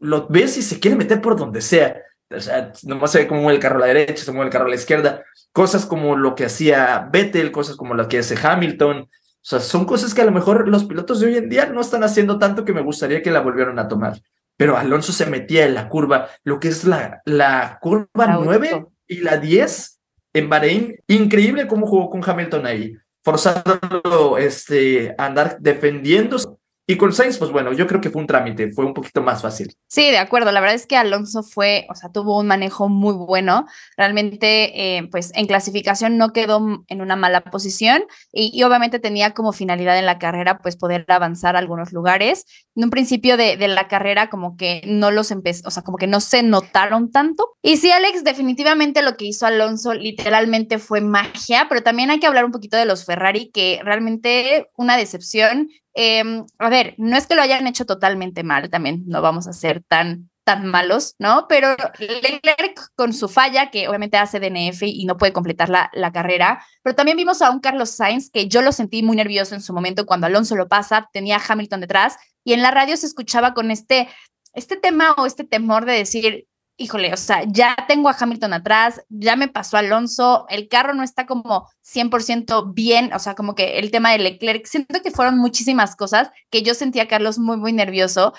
lo 0.00 0.28
ves 0.28 0.56
y 0.56 0.62
se 0.62 0.78
quiere 0.80 0.96
meter 0.96 1.20
por 1.20 1.36
donde 1.36 1.60
sea. 1.60 2.00
O 2.30 2.40
sea, 2.40 2.72
no 2.84 3.06
se 3.06 3.18
ve 3.18 3.26
cómo 3.26 3.42
mueve 3.42 3.56
el 3.56 3.62
carro 3.62 3.76
a 3.76 3.80
la 3.80 3.86
derecha, 3.86 4.24
se 4.24 4.32
mueve 4.32 4.46
el 4.46 4.52
carro 4.52 4.66
a 4.66 4.70
la 4.70 4.76
izquierda. 4.76 5.24
Cosas 5.52 5.84
como 5.84 6.16
lo 6.16 6.34
que 6.34 6.46
hacía 6.46 7.08
Vettel, 7.12 7.52
cosas 7.52 7.76
como 7.76 7.94
lo 7.94 8.08
que 8.08 8.18
hace 8.18 8.36
Hamilton. 8.40 9.00
O 9.00 9.08
sea, 9.42 9.60
son 9.60 9.84
cosas 9.84 10.14
que 10.14 10.22
a 10.22 10.24
lo 10.24 10.30
mejor 10.30 10.68
los 10.68 10.84
pilotos 10.84 11.20
de 11.20 11.26
hoy 11.26 11.36
en 11.36 11.48
día 11.48 11.66
no 11.66 11.80
están 11.80 12.04
haciendo 12.04 12.38
tanto 12.38 12.64
que 12.64 12.72
me 12.72 12.80
gustaría 12.80 13.22
que 13.22 13.30
la 13.30 13.40
volvieran 13.40 13.78
a 13.78 13.88
tomar. 13.88 14.20
Pero 14.56 14.76
Alonso 14.76 15.12
se 15.12 15.26
metía 15.26 15.66
en 15.66 15.74
la 15.74 15.88
curva, 15.88 16.28
lo 16.44 16.60
que 16.60 16.68
es 16.68 16.84
la, 16.84 17.20
la 17.24 17.78
curva 17.82 18.38
9 18.40 18.86
y 19.08 19.16
la 19.18 19.36
10 19.36 20.00
en 20.32 20.48
Bahrein. 20.48 20.96
Increíble 21.08 21.66
cómo 21.66 21.88
jugó 21.88 22.08
con 22.08 22.22
Hamilton 22.24 22.66
ahí, 22.66 22.96
forzándolo 23.24 24.38
este, 24.38 25.14
a 25.18 25.26
andar 25.26 25.58
defendiéndose 25.58 26.48
y 26.86 26.96
con 26.98 27.14
Sainz, 27.14 27.38
pues 27.38 27.50
bueno, 27.50 27.72
yo 27.72 27.86
creo 27.86 28.00
que 28.00 28.10
fue 28.10 28.20
un 28.20 28.26
trámite, 28.26 28.70
fue 28.70 28.84
un 28.84 28.92
poquito 28.92 29.22
más 29.22 29.40
fácil. 29.40 29.74
Sí, 29.88 30.10
de 30.10 30.18
acuerdo. 30.18 30.52
La 30.52 30.60
verdad 30.60 30.76
es 30.76 30.86
que 30.86 30.96
Alonso 30.96 31.42
fue, 31.42 31.86
o 31.88 31.94
sea, 31.94 32.10
tuvo 32.12 32.38
un 32.38 32.46
manejo 32.46 32.90
muy 32.90 33.14
bueno. 33.14 33.66
Realmente, 33.96 34.98
eh, 34.98 35.08
pues 35.10 35.32
en 35.34 35.46
clasificación 35.46 36.18
no 36.18 36.34
quedó 36.34 36.84
en 36.88 37.00
una 37.00 37.16
mala 37.16 37.42
posición 37.44 38.04
y, 38.32 38.62
obviamente 38.64 38.98
tenía 38.98 39.32
como 39.32 39.52
finalidad 39.52 39.98
en 39.98 40.04
la 40.04 40.18
carrera, 40.18 40.58
pues 40.58 40.76
poder 40.76 41.06
avanzar 41.08 41.56
a 41.56 41.58
algunos 41.58 41.92
lugares. 41.92 42.44
En 42.76 42.84
un 42.84 42.90
principio 42.90 43.38
de, 43.38 43.56
de 43.56 43.68
la 43.68 43.88
carrera, 43.88 44.28
como 44.28 44.56
que 44.56 44.82
no 44.86 45.10
los 45.10 45.30
empezó, 45.30 45.66
o 45.66 45.70
sea, 45.70 45.82
como 45.82 45.96
que 45.96 46.06
no 46.06 46.20
se 46.20 46.42
notaron 46.42 47.10
tanto. 47.10 47.56
Y 47.62 47.78
sí, 47.78 47.90
Alex, 47.92 48.24
definitivamente 48.24 49.00
lo 49.00 49.16
que 49.16 49.24
hizo 49.24 49.46
Alonso 49.46 49.94
literalmente 49.94 50.78
fue 50.78 51.00
magia, 51.00 51.66
pero 51.68 51.82
también 51.82 52.10
hay 52.10 52.20
que 52.20 52.26
hablar 52.26 52.44
un 52.44 52.52
poquito 52.52 52.76
de 52.76 52.84
los 52.84 53.06
Ferrari, 53.06 53.50
que 53.52 53.80
realmente 53.82 54.68
una 54.76 54.98
decepción 54.98 55.70
Em, 55.94 56.44
a 56.58 56.68
ver, 56.68 56.94
no 56.98 57.16
es 57.16 57.26
que 57.26 57.34
lo 57.34 57.42
hayan 57.42 57.66
hecho 57.66 57.86
totalmente 57.86 58.42
mal, 58.42 58.68
también 58.68 59.04
no 59.06 59.22
vamos 59.22 59.46
a 59.46 59.52
ser 59.52 59.82
tan 59.86 60.30
tan 60.44 60.66
malos, 60.66 61.14
¿no? 61.18 61.46
Pero 61.48 61.74
Leclerc 61.98 62.78
con 62.94 63.14
su 63.14 63.28
falla, 63.28 63.70
que 63.70 63.88
obviamente 63.88 64.18
hace 64.18 64.40
DNF 64.40 64.82
y 64.82 65.06
no 65.06 65.16
puede 65.16 65.32
completar 65.32 65.70
la, 65.70 65.90
la, 65.94 66.12
carrera, 66.12 66.62
pero 66.82 66.94
también 66.94 67.16
vimos 67.16 67.40
a 67.40 67.50
un 67.50 67.60
Carlos 67.60 67.90
Sainz 67.90 68.30
que 68.30 68.46
yo 68.46 68.60
lo 68.60 68.70
sentí 68.70 69.02
muy 69.02 69.16
nervioso 69.16 69.54
en 69.54 69.62
su 69.62 69.72
momento 69.72 70.04
cuando 70.04 70.26
Alonso 70.26 70.54
lo 70.54 70.68
pasa, 70.68 71.08
tenía 71.12 71.40
Hamilton 71.48 71.80
detrás 71.80 72.16
y 72.44 72.52
en 72.52 72.62
la 72.62 72.70
radio 72.70 72.96
se 72.96 73.06
escuchaba 73.06 73.54
con 73.54 73.70
este, 73.70 74.08
este 74.52 74.76
tema 74.76 75.14
o 75.16 75.24
este 75.24 75.44
temor 75.44 75.86
de 75.86 75.94
decir, 75.94 76.46
híjole, 76.76 77.12
o 77.12 77.16
sea, 77.16 77.44
ya 77.46 77.76
tengo 77.88 78.08
a 78.08 78.16
Hamilton 78.18 78.52
atrás, 78.52 79.02
ya 79.08 79.36
me 79.36 79.48
pasó 79.48 79.76
Alonso, 79.76 80.46
el 80.48 80.68
carro 80.68 80.94
no 80.94 81.02
está 81.02 81.26
como 81.26 81.68
100% 81.82 82.72
bien, 82.74 83.12
o 83.12 83.18
sea, 83.18 83.34
como 83.34 83.54
que 83.54 83.78
el 83.78 83.90
tema 83.90 84.10
de 84.10 84.18
Leclerc, 84.18 84.66
siento 84.66 85.00
que 85.02 85.10
fueron 85.10 85.38
muchísimas 85.38 85.96
cosas 85.96 86.30
que 86.50 86.62
yo 86.62 86.74
sentía 86.74 87.04
a 87.04 87.08
Carlos 87.08 87.38
muy, 87.38 87.56
muy 87.56 87.72
nervioso. 87.72 88.32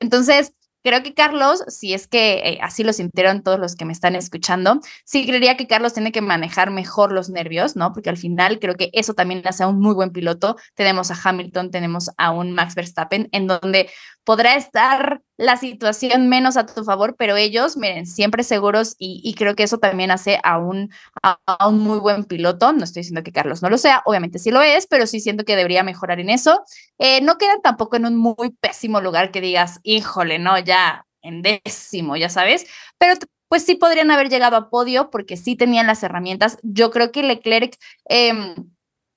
Entonces, 0.00 0.54
Creo 0.84 1.02
que 1.04 1.14
Carlos, 1.14 1.62
si 1.68 1.94
es 1.94 2.08
que 2.08 2.34
eh, 2.38 2.58
así 2.60 2.82
lo 2.82 2.92
sintieron 2.92 3.42
todos 3.42 3.58
los 3.60 3.76
que 3.76 3.84
me 3.84 3.92
están 3.92 4.16
escuchando, 4.16 4.80
sí 5.04 5.24
creería 5.24 5.56
que 5.56 5.68
Carlos 5.68 5.94
tiene 5.94 6.10
que 6.10 6.22
manejar 6.22 6.72
mejor 6.72 7.12
los 7.12 7.30
nervios, 7.30 7.76
¿no? 7.76 7.92
Porque 7.92 8.10
al 8.10 8.16
final 8.16 8.58
creo 8.58 8.74
que 8.74 8.90
eso 8.92 9.14
también 9.14 9.42
hace 9.46 9.62
a 9.62 9.68
un 9.68 9.78
muy 9.78 9.94
buen 9.94 10.10
piloto. 10.10 10.56
Tenemos 10.74 11.12
a 11.12 11.16
Hamilton, 11.22 11.70
tenemos 11.70 12.10
a 12.16 12.32
un 12.32 12.50
Max 12.52 12.74
Verstappen, 12.74 13.28
en 13.30 13.46
donde 13.46 13.90
podrá 14.24 14.56
estar 14.56 15.22
la 15.36 15.56
situación 15.56 16.28
menos 16.28 16.56
a 16.56 16.66
tu 16.66 16.84
favor, 16.84 17.16
pero 17.18 17.36
ellos, 17.36 17.76
miren, 17.76 18.06
siempre 18.06 18.44
seguros 18.44 18.94
y, 18.98 19.34
creo 19.34 19.56
que 19.56 19.64
eso 19.64 19.78
también 19.78 20.10
hace 20.10 20.38
a 20.44 20.58
un, 20.58 20.90
a, 21.22 21.68
un 21.68 21.80
muy 21.80 21.98
buen 21.98 22.24
piloto. 22.24 22.72
No 22.72 22.84
estoy 22.84 23.00
diciendo 23.00 23.22
que 23.22 23.32
Carlos 23.32 23.62
no 23.62 23.70
lo 23.70 23.78
sea, 23.78 24.02
obviamente 24.04 24.38
sí 24.38 24.50
lo 24.50 24.62
es, 24.62 24.86
pero 24.86 25.06
sí 25.06 25.20
siento 25.20 25.44
que 25.44 25.56
debería 25.56 25.82
mejorar 25.82 26.20
en 26.20 26.30
eso. 26.30 26.62
Eh, 26.98 27.20
no 27.22 27.38
quedan 27.38 27.60
tampoco 27.62 27.96
en 27.96 28.06
un 28.06 28.16
muy 28.16 28.50
pésimo 28.60 29.00
lugar 29.00 29.32
que 29.32 29.40
digas, 29.40 29.80
híjole, 29.82 30.38
no, 30.38 30.58
ya 30.58 31.06
en 31.22 31.42
décimo, 31.42 32.16
ya 32.16 32.28
sabes, 32.28 32.66
pero 32.98 33.14
pues 33.48 33.64
sí 33.64 33.74
podrían 33.74 34.10
haber 34.10 34.28
llegado 34.28 34.56
a 34.56 34.70
podio 34.70 35.10
porque 35.10 35.36
sí 35.36 35.56
tenían 35.56 35.86
las 35.86 36.02
herramientas. 36.02 36.58
Yo 36.62 36.90
creo 36.90 37.12
que 37.12 37.22
Leclerc... 37.22 37.76
Eh, 38.08 38.54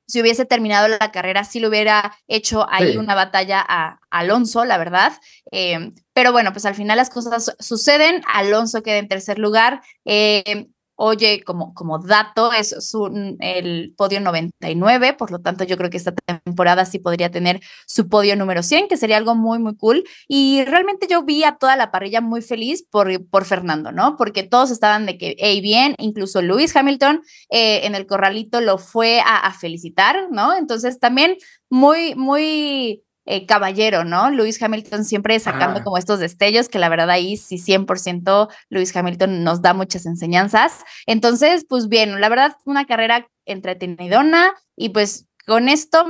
si 0.07 0.21
hubiese 0.21 0.45
terminado 0.45 0.87
la 0.87 1.11
carrera, 1.11 1.43
sí 1.43 1.59
lo 1.59 1.69
hubiera 1.69 2.15
hecho 2.27 2.65
ahí 2.69 2.97
una 2.97 3.15
batalla 3.15 3.63
a 3.67 3.99
Alonso, 4.09 4.65
la 4.65 4.77
verdad. 4.77 5.13
Em, 5.51 5.93
pero 6.13 6.31
bueno, 6.31 6.51
pues 6.53 6.65
al 6.65 6.75
final 6.75 6.97
las 6.97 7.09
cosas 7.09 7.55
suceden. 7.59 8.21
Alonso 8.31 8.83
queda 8.83 8.97
en 8.97 9.07
tercer 9.07 9.39
lugar. 9.39 9.81
Em, 10.05 10.67
Oye, 10.97 11.43
como, 11.43 11.73
como 11.73 11.99
dato, 11.99 12.53
es 12.53 12.75
su, 12.79 13.35
el 13.39 13.93
podio 13.97 14.21
99, 14.21 15.13
por 15.13 15.31
lo 15.31 15.39
tanto 15.41 15.63
yo 15.65 15.77
creo 15.77 15.89
que 15.89 15.97
esta 15.97 16.13
temporada 16.13 16.85
sí 16.85 16.99
podría 16.99 17.31
tener 17.31 17.59
su 17.85 18.07
podio 18.07 18.35
número 18.35 18.63
100, 18.63 18.87
que 18.87 18.97
sería 18.97 19.17
algo 19.17 19.35
muy, 19.35 19.59
muy 19.59 19.75
cool. 19.75 20.03
Y 20.27 20.63
realmente 20.65 21.07
yo 21.09 21.23
vi 21.23 21.43
a 21.43 21.57
toda 21.57 21.75
la 21.75 21.91
parrilla 21.91 22.21
muy 22.21 22.41
feliz 22.41 22.85
por, 22.89 23.27
por 23.27 23.45
Fernando, 23.45 23.91
¿no? 23.91 24.15
Porque 24.17 24.43
todos 24.43 24.71
estaban 24.71 25.05
de 25.05 25.17
que, 25.17 25.35
hey, 25.39 25.59
bien, 25.61 25.95
incluso 25.97 26.41
Lewis 26.41 26.75
Hamilton 26.75 27.21
eh, 27.49 27.81
en 27.85 27.95
el 27.95 28.05
corralito 28.05 28.61
lo 28.61 28.77
fue 28.77 29.19
a, 29.19 29.37
a 29.37 29.53
felicitar, 29.53 30.27
¿no? 30.31 30.55
Entonces 30.55 30.99
también 30.99 31.35
muy, 31.69 32.15
muy 32.15 33.04
eh, 33.25 33.45
caballero, 33.45 34.03
¿no? 34.03 34.29
Lewis 34.29 34.61
Hamilton 34.61 35.03
siempre 35.03 35.39
sacando 35.39 35.83
como 35.83 35.97
estos 35.97 36.19
destellos, 36.19 36.69
que 36.69 36.79
la 36.79 36.89
verdad 36.89 37.09
ahí 37.09 37.37
sí 37.37 37.57
100% 37.57 38.49
Lewis 38.69 38.95
Hamilton 38.95 39.43
nos 39.43 39.61
da 39.61 39.73
muchas 39.73 40.05
enseñanzas. 40.05 40.83
Entonces, 41.07 41.65
pues 41.67 41.87
bien, 41.87 42.21
la 42.21 42.29
verdad, 42.29 42.55
una 42.65 42.85
carrera 42.85 43.27
entretenidona 43.45 44.53
y 44.75 44.89
pues 44.89 45.27
con 45.45 45.69
esto 45.69 46.05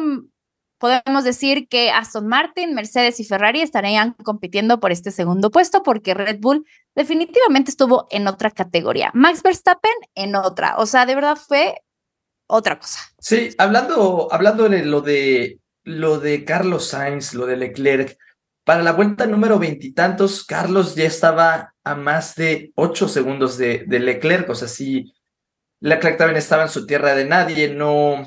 podemos 0.78 1.24
decir 1.24 1.68
que 1.68 1.90
Aston 1.92 2.28
Martin, 2.28 2.74
Mercedes 2.74 3.20
y 3.20 3.24
Ferrari 3.24 3.62
estarían 3.62 4.14
compitiendo 4.24 4.80
por 4.80 4.92
este 4.92 5.12
segundo 5.12 5.52
puesto 5.52 5.84
porque 5.84 6.14
Red 6.14 6.40
Bull 6.40 6.66
definitivamente 6.96 7.72
estuvo 7.72 8.08
en 8.12 8.28
otra 8.28 8.52
categoría. 8.52 9.12
Max 9.14 9.42
Verstappen 9.42 9.94
en 10.16 10.36
otra. 10.36 10.76
O 10.78 10.86
sea, 10.86 11.06
de 11.06 11.16
verdad 11.16 11.38
fue 11.38 11.82
otra 12.48 12.78
cosa. 12.80 13.00
Sí, 13.20 13.50
hablando, 13.58 14.28
hablando 14.32 14.70
de 14.70 14.86
lo 14.86 15.02
de 15.02 15.60
lo 15.86 16.20
de 16.20 16.44
Carlos 16.44 16.90
Sainz, 16.90 17.34
lo 17.34 17.46
de 17.46 17.56
Leclerc, 17.56 18.18
para 18.66 18.82
la 18.82 18.94
vuelta 18.94 19.28
número 19.28 19.60
veintitantos, 19.60 20.44
Carlos 20.44 20.96
ya 20.96 21.06
estaba 21.06 21.76
a 21.84 21.96
más 21.96 22.36
de 22.36 22.72
ocho 22.76 23.08
segundos 23.08 23.58
de, 23.58 23.86
Leclerc, 23.88 24.50
o 24.50 24.56
sea, 24.56 24.68
sí, 24.68 25.14
Leclerc 25.80 26.18
también 26.18 26.38
estaba 26.38 26.64
en 26.64 26.70
su 26.70 26.86
tierra 26.86 27.16
de 27.16 27.26
nadie, 27.26 27.74
no... 27.74 28.26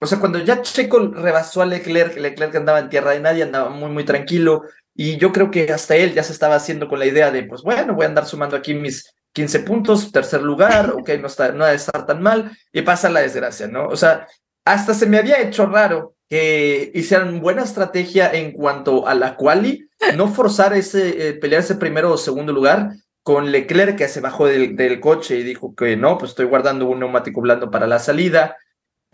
O 0.00 0.06
sea, 0.06 0.18
cuando 0.18 0.38
ya 0.38 0.62
Checo 0.62 1.08
rebasó 1.08 1.62
a 1.62 1.66
Leclerc, 1.66 2.16
Leclerc 2.16 2.56
andaba 2.56 2.78
en 2.78 2.88
tierra 2.88 3.12
de 3.12 3.20
nadie, 3.20 3.42
andaba 3.42 3.68
muy, 3.68 3.90
muy 3.90 4.04
tranquilo, 4.04 4.62
y 4.94 5.18
yo 5.18 5.30
creo 5.30 5.50
que 5.50 5.70
hasta 5.70 5.94
él 5.94 6.14
ya 6.14 6.22
se 6.22 6.32
estaba 6.32 6.54
haciendo 6.54 6.88
con 6.88 6.98
la 6.98 7.06
idea 7.06 7.30
de, 7.30 7.42
pues 7.44 7.62
bueno, 7.62 7.94
voy 7.94 8.06
a 8.06 8.08
andar 8.08 8.24
sumando 8.24 8.56
aquí 8.56 8.72
mis 8.72 9.14
15 9.34 9.60
puntos, 9.60 10.10
tercer 10.10 10.40
lugar, 10.40 10.90
ok, 10.90 11.10
no, 11.20 11.26
está, 11.26 11.52
no 11.52 11.64
ha 11.64 11.70
de 11.70 11.76
estar 11.76 12.06
tan 12.06 12.22
mal, 12.22 12.56
y 12.72 12.80
pasa 12.80 13.10
la 13.10 13.20
desgracia, 13.20 13.66
¿no? 13.66 13.88
O 13.88 13.96
sea, 13.96 14.26
hasta 14.64 14.94
se 14.94 15.06
me 15.06 15.18
había 15.18 15.42
hecho 15.42 15.66
raro 15.66 16.13
que 16.28 16.90
hicieran 16.94 17.40
buena 17.40 17.62
estrategia 17.62 18.32
en 18.32 18.52
cuanto 18.52 19.06
a 19.06 19.14
la 19.14 19.36
quali, 19.36 19.88
no 20.16 20.28
forzar 20.28 20.74
ese, 20.74 21.28
eh, 21.28 21.32
pelear 21.34 21.62
ese 21.62 21.76
primero 21.76 22.12
o 22.12 22.16
segundo 22.16 22.52
lugar 22.52 22.92
con 23.22 23.50
Leclerc 23.50 23.96
que 23.96 24.08
se 24.08 24.20
bajó 24.20 24.46
del, 24.46 24.76
del, 24.76 25.00
coche 25.00 25.38
y 25.38 25.42
dijo 25.42 25.74
que 25.74 25.96
no, 25.96 26.18
pues 26.18 26.32
estoy 26.32 26.46
guardando 26.46 26.86
un 26.86 27.00
neumático 27.00 27.40
blando 27.40 27.70
para 27.70 27.86
la 27.86 27.98
salida, 27.98 28.56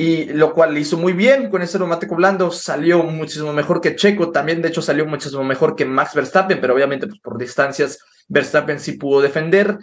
y 0.01 0.33
lo 0.33 0.55
cual 0.55 0.79
hizo 0.79 0.97
muy 0.97 1.13
bien 1.13 1.51
con 1.51 1.61
ese 1.61 1.79
neumático 1.79 2.17
blando, 2.17 2.51
salió 2.51 3.03
muchísimo 3.03 3.53
mejor 3.53 3.83
que 3.83 3.97
Checo, 3.97 4.33
también 4.33 4.63
de 4.63 4.69
hecho 4.69 4.81
salió 4.81 5.05
muchísimo 5.05 5.45
mejor 5.45 5.77
que 5.77 5.85
Max 5.85 6.15
Verstappen, 6.15 6.59
pero 6.59 6.73
obviamente 6.75 7.07
pues, 7.07 7.21
por 7.21 7.37
distancias 7.37 7.99
Verstappen 8.27 8.81
sí 8.81 8.93
pudo 8.93 9.21
defender, 9.21 9.79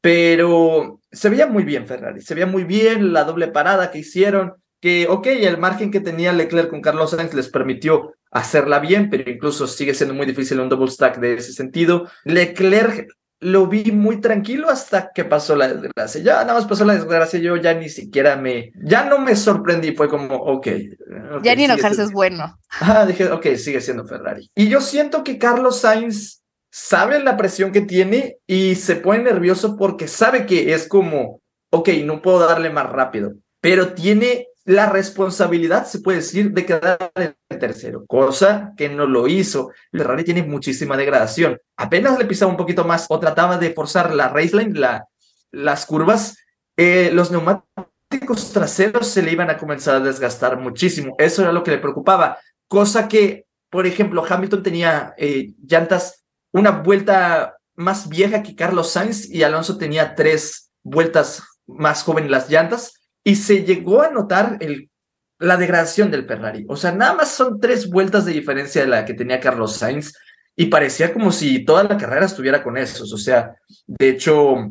pero 0.00 1.00
se 1.12 1.28
veía 1.28 1.46
muy 1.46 1.62
bien 1.64 1.86
Ferrari, 1.86 2.22
se 2.22 2.34
veía 2.34 2.46
muy 2.46 2.64
bien 2.64 3.12
la 3.12 3.24
doble 3.24 3.48
parada 3.48 3.90
que 3.90 3.98
hicieron, 3.98 4.54
que, 4.80 5.06
ok, 5.08 5.26
el 5.26 5.58
margen 5.58 5.90
que 5.90 6.00
tenía 6.00 6.32
Leclerc 6.32 6.70
con 6.70 6.80
Carlos 6.80 7.10
Sainz 7.10 7.34
les 7.34 7.48
permitió 7.48 8.14
hacerla 8.30 8.78
bien, 8.78 9.10
pero 9.10 9.30
incluso 9.30 9.66
sigue 9.66 9.94
siendo 9.94 10.14
muy 10.14 10.26
difícil 10.26 10.60
un 10.60 10.68
double 10.68 10.90
stack 10.90 11.18
de 11.18 11.34
ese 11.34 11.52
sentido. 11.52 12.08
Leclerc 12.24 13.08
lo 13.40 13.66
vi 13.66 13.90
muy 13.90 14.20
tranquilo 14.20 14.68
hasta 14.68 15.12
que 15.14 15.24
pasó 15.24 15.56
la 15.56 15.68
desgracia. 15.68 16.20
Ya 16.22 16.34
nada 16.42 16.54
más 16.54 16.66
pasó 16.66 16.84
la 16.84 16.94
desgracia, 16.94 17.40
yo 17.40 17.56
ya 17.56 17.74
ni 17.74 17.88
siquiera 17.88 18.36
me, 18.36 18.72
ya 18.82 19.04
no 19.04 19.18
me 19.18 19.34
sorprendí, 19.34 19.92
fue 19.92 20.08
como, 20.08 20.36
ok. 20.36 20.56
okay 20.56 20.90
ya 21.42 21.54
ni 21.54 21.64
enojarse 21.64 22.02
es 22.02 22.12
bueno. 22.12 22.58
Ah, 22.80 23.06
dije, 23.06 23.30
ok, 23.30 23.46
sigue 23.56 23.80
siendo 23.80 24.06
Ferrari. 24.06 24.50
Y 24.54 24.68
yo 24.68 24.80
siento 24.80 25.24
que 25.24 25.38
Carlos 25.38 25.80
Sainz 25.80 26.42
sabe 26.70 27.22
la 27.22 27.36
presión 27.36 27.72
que 27.72 27.80
tiene 27.80 28.36
y 28.46 28.74
se 28.76 28.96
pone 28.96 29.24
nervioso 29.24 29.76
porque 29.76 30.06
sabe 30.06 30.46
que 30.46 30.72
es 30.74 30.86
como, 30.86 31.40
ok, 31.70 31.88
no 32.04 32.22
puedo 32.22 32.40
darle 32.40 32.70
más 32.70 32.90
rápido, 32.90 33.32
pero 33.60 33.94
tiene 33.94 34.46
la 34.70 34.88
responsabilidad, 34.88 35.84
se 35.84 35.98
puede 35.98 36.18
decir, 36.18 36.52
de 36.52 36.64
quedar 36.64 37.10
en 37.16 37.34
tercero, 37.58 38.06
cosa 38.06 38.72
que 38.76 38.88
no 38.88 39.04
lo 39.04 39.26
hizo. 39.26 39.72
Ferrari 39.90 40.22
tiene 40.22 40.44
muchísima 40.44 40.96
degradación. 40.96 41.58
Apenas 41.76 42.16
le 42.20 42.24
pisaba 42.24 42.52
un 42.52 42.56
poquito 42.56 42.84
más 42.84 43.06
o 43.08 43.18
trataba 43.18 43.58
de 43.58 43.72
forzar 43.72 44.14
la 44.14 44.28
raceline, 44.28 44.78
la, 44.78 45.08
las 45.50 45.86
curvas, 45.86 46.38
eh, 46.76 47.10
los 47.12 47.32
neumáticos 47.32 48.52
traseros 48.52 49.08
se 49.08 49.22
le 49.22 49.32
iban 49.32 49.50
a 49.50 49.58
comenzar 49.58 49.96
a 49.96 50.00
desgastar 50.00 50.56
muchísimo. 50.56 51.16
Eso 51.18 51.42
era 51.42 51.50
lo 51.50 51.64
que 51.64 51.72
le 51.72 51.78
preocupaba, 51.78 52.38
cosa 52.68 53.08
que, 53.08 53.46
por 53.70 53.88
ejemplo, 53.88 54.24
Hamilton 54.28 54.62
tenía 54.62 55.14
eh, 55.18 55.52
llantas 55.66 56.24
una 56.52 56.70
vuelta 56.70 57.56
más 57.74 58.08
vieja 58.08 58.44
que 58.44 58.54
Carlos 58.54 58.92
Sainz 58.92 59.28
y 59.28 59.42
Alonso 59.42 59.78
tenía 59.78 60.14
tres 60.14 60.70
vueltas 60.84 61.42
más 61.66 62.04
joven 62.04 62.30
las 62.30 62.48
llantas 62.48 62.99
y 63.24 63.36
se 63.36 63.64
llegó 63.64 64.02
a 64.02 64.10
notar 64.10 64.56
el, 64.60 64.90
la 65.38 65.56
degradación 65.56 66.10
del 66.10 66.26
Ferrari. 66.26 66.64
O 66.68 66.76
sea, 66.76 66.92
nada 66.92 67.14
más 67.14 67.30
son 67.30 67.60
tres 67.60 67.88
vueltas 67.88 68.24
de 68.24 68.32
diferencia 68.32 68.82
de 68.82 68.88
la 68.88 69.04
que 69.04 69.14
tenía 69.14 69.40
Carlos 69.40 69.76
Sainz 69.76 70.12
y 70.56 70.66
parecía 70.66 71.12
como 71.12 71.32
si 71.32 71.64
toda 71.64 71.84
la 71.84 71.96
carrera 71.96 72.26
estuviera 72.26 72.62
con 72.62 72.76
esos. 72.76 73.12
O 73.12 73.16
sea, 73.16 73.54
de 73.86 74.08
hecho, 74.10 74.70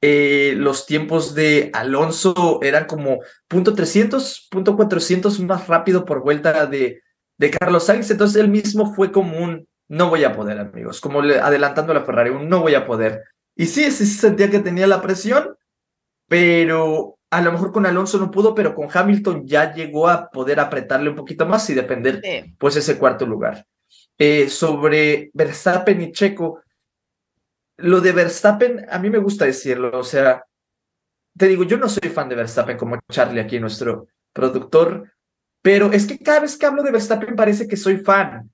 eh, 0.00 0.54
los 0.56 0.86
tiempos 0.86 1.34
de 1.34 1.70
Alonso 1.72 2.60
eran 2.62 2.86
como 2.86 3.20
punto 3.48 3.74
.300, 3.74 4.48
punto 4.50 4.76
.400 4.76 5.38
más 5.46 5.66
rápido 5.66 6.04
por 6.04 6.22
vuelta 6.22 6.66
de, 6.66 7.00
de 7.38 7.50
Carlos 7.50 7.84
Sainz. 7.86 8.10
Entonces 8.10 8.40
él 8.40 8.48
mismo 8.48 8.94
fue 8.94 9.10
como 9.10 9.38
un 9.38 9.66
no 9.88 10.08
voy 10.08 10.24
a 10.24 10.32
poder, 10.34 10.58
amigos, 10.58 11.00
como 11.00 11.20
adelantando 11.20 11.92
a 11.92 11.94
la 11.94 12.04
Ferrari, 12.04 12.30
un 12.30 12.48
no 12.48 12.60
voy 12.60 12.74
a 12.74 12.86
poder. 12.86 13.22
Y 13.54 13.66
sí, 13.66 13.90
sí 13.90 14.04
sentía 14.06 14.50
que 14.50 14.58
tenía 14.58 14.86
la 14.86 15.00
presión, 15.00 15.56
pero 16.28 17.15
a 17.30 17.40
lo 17.40 17.52
mejor 17.52 17.72
con 17.72 17.86
Alonso 17.86 18.18
no 18.18 18.30
pudo, 18.30 18.54
pero 18.54 18.74
con 18.74 18.88
Hamilton 18.92 19.46
ya 19.46 19.74
llegó 19.74 20.08
a 20.08 20.30
poder 20.30 20.60
apretarle 20.60 21.10
un 21.10 21.16
poquito 21.16 21.46
más 21.46 21.68
y 21.70 21.74
depender, 21.74 22.22
pues, 22.58 22.76
ese 22.76 22.98
cuarto 22.98 23.26
lugar. 23.26 23.66
Eh, 24.18 24.48
sobre 24.48 25.30
Verstappen 25.34 26.00
y 26.00 26.12
Checo, 26.12 26.62
lo 27.78 28.00
de 28.00 28.12
Verstappen, 28.12 28.86
a 28.90 28.98
mí 28.98 29.10
me 29.10 29.18
gusta 29.18 29.44
decirlo, 29.44 29.98
o 29.98 30.02
sea, 30.02 30.44
te 31.36 31.48
digo, 31.48 31.64
yo 31.64 31.76
no 31.76 31.88
soy 31.88 32.08
fan 32.08 32.28
de 32.28 32.36
Verstappen 32.36 32.78
como 32.78 32.98
Charlie 33.10 33.40
aquí, 33.40 33.60
nuestro 33.60 34.08
productor, 34.32 35.12
pero 35.60 35.92
es 35.92 36.06
que 36.06 36.18
cada 36.18 36.40
vez 36.40 36.56
que 36.56 36.64
hablo 36.64 36.82
de 36.82 36.92
Verstappen 36.92 37.36
parece 37.36 37.68
que 37.68 37.76
soy 37.76 37.98
fan, 37.98 38.50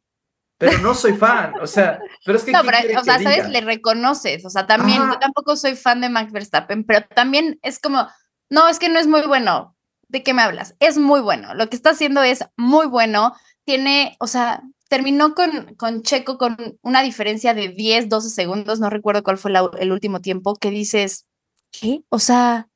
pero 0.58 0.78
no 0.78 0.94
soy 0.94 1.12
fan, 1.12 1.54
o 1.60 1.66
sea, 1.66 2.00
pero 2.24 2.38
es 2.38 2.44
que... 2.44 2.52
No, 2.52 2.62
pero, 2.64 3.00
o 3.00 3.04
sea, 3.04 3.20
¿sabes? 3.20 3.48
Le 3.48 3.60
reconoces, 3.60 4.44
o 4.44 4.50
sea, 4.50 4.66
también, 4.66 5.02
yo 5.02 5.18
tampoco 5.18 5.56
soy 5.56 5.76
fan 5.76 6.00
de 6.00 6.08
Max 6.08 6.32
Verstappen, 6.32 6.84
pero 6.84 7.06
también 7.14 7.60
es 7.62 7.78
como 7.78 8.08
no, 8.52 8.68
es 8.68 8.78
que 8.78 8.90
no 8.90 8.98
es 8.98 9.06
muy 9.06 9.22
bueno. 9.22 9.74
¿De 10.08 10.22
qué 10.22 10.34
me 10.34 10.42
hablas? 10.42 10.76
Es 10.78 10.98
muy 10.98 11.22
bueno. 11.22 11.54
Lo 11.54 11.70
que 11.70 11.76
está 11.76 11.90
haciendo 11.90 12.22
es 12.22 12.44
muy 12.58 12.86
bueno. 12.86 13.32
Tiene, 13.64 14.14
o 14.20 14.26
sea, 14.26 14.62
terminó 14.90 15.34
con, 15.34 15.74
con 15.76 16.02
Checo 16.02 16.36
con 16.36 16.58
una 16.82 17.00
diferencia 17.00 17.54
de 17.54 17.68
10, 17.68 18.10
12 18.10 18.28
segundos. 18.28 18.78
No 18.78 18.90
recuerdo 18.90 19.22
cuál 19.22 19.38
fue 19.38 19.52
el 19.80 19.90
último 19.90 20.20
tiempo 20.20 20.54
que 20.56 20.70
dices, 20.70 21.26
¿qué? 21.70 22.02
O 22.10 22.18
sea, 22.18 22.68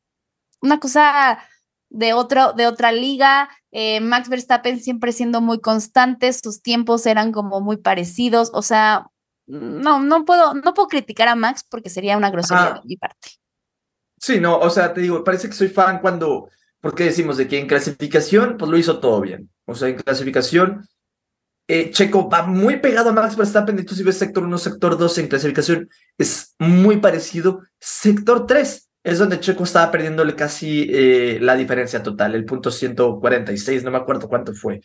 una 0.63 0.81
cosa 0.81 1.41
de, 1.91 2.15
otro, 2.15 2.55
de 2.55 2.67
otra 2.67 2.91
liga. 2.91 3.51
Eh, 3.71 4.01
Max 4.01 4.31
Verstappen 4.31 4.81
siempre 4.81 5.13
siendo 5.13 5.43
muy 5.43 5.61
constante, 5.61 6.33
sus 6.33 6.63
tiempos 6.63 7.05
eran 7.05 7.33
como 7.33 7.61
muy 7.61 7.77
parecidos. 7.77 8.51
O 8.55 8.63
sea, 8.63 9.09
no, 9.47 10.01
no 10.01 10.25
puedo, 10.25 10.55
no 10.55 10.73
puedo 10.73 10.89
criticar 10.89 11.29
a 11.29 11.35
Max 11.35 11.67
porque 11.69 11.91
sería 11.91 12.17
una 12.17 12.31
grosería 12.31 12.81
de 12.81 12.81
mi 12.85 12.97
parte. 12.97 13.29
Sí, 14.19 14.41
no, 14.41 14.59
o 14.59 14.71
sea, 14.71 14.95
te 14.95 15.01
digo, 15.01 15.23
parece 15.23 15.49
que 15.49 15.55
soy 15.55 15.69
fan 15.69 16.01
cuando, 16.01 16.49
porque 16.81 17.05
decimos 17.05 17.37
de 17.37 17.47
que 17.49 17.59
en 17.59 17.67
clasificación, 17.67 18.57
pues 18.57 18.71
lo 18.71 18.79
hizo 18.79 18.99
todo 18.99 19.21
bien. 19.21 19.51
O 19.67 19.75
sea, 19.75 19.89
en 19.89 19.97
clasificación, 19.97 20.89
eh, 21.69 21.91
Checo 21.91 22.29
va 22.29 22.45
muy 22.45 22.79
pegado 22.79 23.11
a 23.11 23.13
Max 23.13 23.37
Verstappen, 23.37 23.79
hecho 23.79 23.95
si 23.95 24.03
ves 24.03 24.17
sector 24.17 24.45
1, 24.45 24.59
sector 24.59 24.97
2 24.97 25.19
en 25.19 25.29
clasificación, 25.29 25.91
es 26.17 26.55
muy 26.59 26.99
parecido. 26.99 27.61
Sector 27.81 28.47
3 28.47 28.89
es 29.03 29.19
donde 29.19 29.41
Checo 29.41 29.65
estaba 29.65 29.91
perdiéndole 29.91 30.35
casi 30.35 30.89
eh, 30.91 31.39
la 31.41 31.57
diferencia 31.57 32.03
total, 32.03 32.35
el 32.35 32.45
punto 32.45 32.71
146, 32.71 33.85
no 33.85 33.91
me 33.91 33.99
acuerdo 33.99 34.29
cuánto 34.29 34.53
fue. 34.55 34.81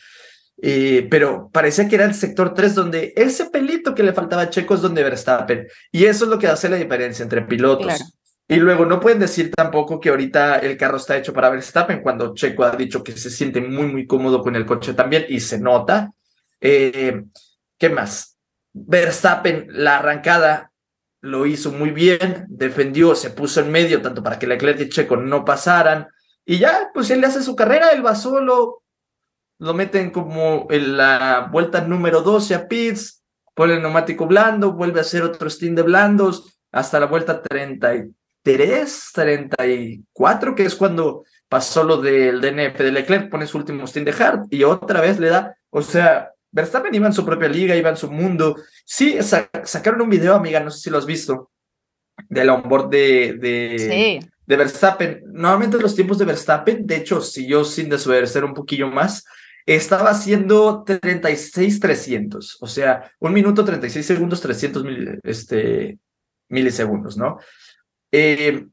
Eh, 0.63 1.07
pero 1.09 1.49
parecía 1.51 1.87
que 1.87 1.95
era 1.95 2.05
el 2.05 2.13
sector 2.13 2.53
3 2.53 2.75
donde 2.75 3.13
ese 3.15 3.45
pelito 3.45 3.95
que 3.95 4.03
le 4.03 4.13
faltaba 4.13 4.43
a 4.43 4.49
Checo 4.49 4.75
es 4.75 4.81
donde 4.81 5.03
Verstappen. 5.03 5.67
Y 5.91 6.05
eso 6.05 6.25
es 6.25 6.29
lo 6.29 6.37
que 6.37 6.47
hace 6.47 6.69
la 6.69 6.77
diferencia 6.77 7.23
entre 7.23 7.43
pilotos. 7.43 8.20
Y 8.51 8.57
luego 8.57 8.85
no 8.85 8.99
pueden 8.99 9.19
decir 9.19 9.49
tampoco 9.49 9.97
que 9.97 10.09
ahorita 10.09 10.57
el 10.57 10.75
carro 10.75 10.97
está 10.97 11.15
hecho 11.15 11.31
para 11.31 11.49
Verstappen 11.49 12.01
cuando 12.01 12.33
Checo 12.33 12.65
ha 12.65 12.75
dicho 12.75 13.01
que 13.01 13.13
se 13.13 13.29
siente 13.29 13.61
muy, 13.61 13.85
muy 13.85 14.05
cómodo 14.05 14.41
con 14.41 14.57
el 14.57 14.65
coche 14.65 14.93
también 14.93 15.25
y 15.29 15.39
se 15.39 15.57
nota. 15.57 16.11
Eh, 16.59 17.23
¿Qué 17.77 17.89
más? 17.89 18.37
Verstappen, 18.73 19.67
la 19.69 19.99
arrancada, 19.99 20.73
lo 21.21 21.45
hizo 21.45 21.71
muy 21.71 21.91
bien, 21.91 22.45
defendió, 22.49 23.15
se 23.15 23.29
puso 23.29 23.61
en 23.61 23.71
medio, 23.71 24.01
tanto 24.01 24.21
para 24.21 24.37
que 24.37 24.47
Leclerc 24.47 24.81
y 24.81 24.89
Checo 24.89 25.15
no 25.15 25.45
pasaran, 25.45 26.09
y 26.43 26.57
ya, 26.57 26.91
pues 26.93 27.09
él 27.09 27.21
le 27.21 27.27
hace 27.27 27.43
su 27.43 27.55
carrera, 27.55 27.91
él 27.91 28.05
va 28.05 28.15
solo, 28.15 28.83
lo 29.59 29.73
meten 29.73 30.11
como 30.11 30.67
en 30.69 30.97
la 30.97 31.47
vuelta 31.49 31.79
número 31.79 32.19
12 32.19 32.53
a 32.53 32.67
Pitts, 32.67 33.23
pone 33.55 33.75
el 33.75 33.81
neumático 33.81 34.27
blando, 34.27 34.73
vuelve 34.73 34.99
a 34.99 35.03
hacer 35.03 35.23
otro 35.23 35.49
stint 35.49 35.77
de 35.77 35.83
blandos, 35.83 36.59
hasta 36.69 36.99
la 36.99 37.05
vuelta 37.05 37.41
33, 37.41 38.09
34, 38.43 40.55
que 40.55 40.65
es 40.65 40.75
cuando 40.75 41.23
pasó 41.47 41.83
lo 41.83 41.97
del 41.97 42.41
DNF 42.41 42.77
de 42.77 42.91
Leclerc, 42.91 43.29
pone 43.29 43.45
su 43.45 43.57
último 43.57 43.85
stint 43.85 44.07
de 44.07 44.23
hard, 44.23 44.47
y 44.49 44.63
otra 44.63 45.01
vez 45.01 45.19
le 45.19 45.29
da, 45.29 45.55
o 45.69 45.81
sea, 45.81 46.31
Verstappen 46.51 46.93
iba 46.93 47.07
en 47.07 47.13
su 47.13 47.25
propia 47.25 47.47
liga, 47.47 47.75
iba 47.75 47.89
en 47.89 47.97
su 47.97 48.11
mundo. 48.11 48.57
Sí, 48.85 49.17
sacaron 49.63 50.01
un 50.01 50.09
video, 50.09 50.35
amiga, 50.35 50.59
no 50.59 50.69
sé 50.69 50.81
si 50.81 50.89
lo 50.89 50.97
has 50.97 51.05
visto, 51.05 51.51
del 52.29 52.49
onboard 52.49 52.89
de, 52.89 53.37
de, 53.39 54.19
de 54.45 54.55
Verstappen. 54.55 55.23
Normalmente 55.27 55.79
los 55.79 55.95
tiempos 55.95 56.17
de 56.17 56.25
Verstappen, 56.25 56.85
de 56.85 56.97
hecho, 56.97 57.21
si 57.21 57.47
yo 57.47 57.63
sin 57.63 57.89
desobedecer 57.89 58.43
un 58.43 58.53
poquillo 58.53 58.87
más, 58.87 59.23
estaba 59.65 60.09
haciendo 60.09 60.83
36-300, 60.83 62.57
o 62.59 62.67
sea, 62.67 63.11
un 63.19 63.33
minuto 63.33 63.63
36 63.63 64.05
segundos, 64.05 64.41
300 64.41 64.83
este, 65.23 65.99
milisegundos, 66.49 67.17
¿no? 67.17 67.37
Eh, 68.11 68.67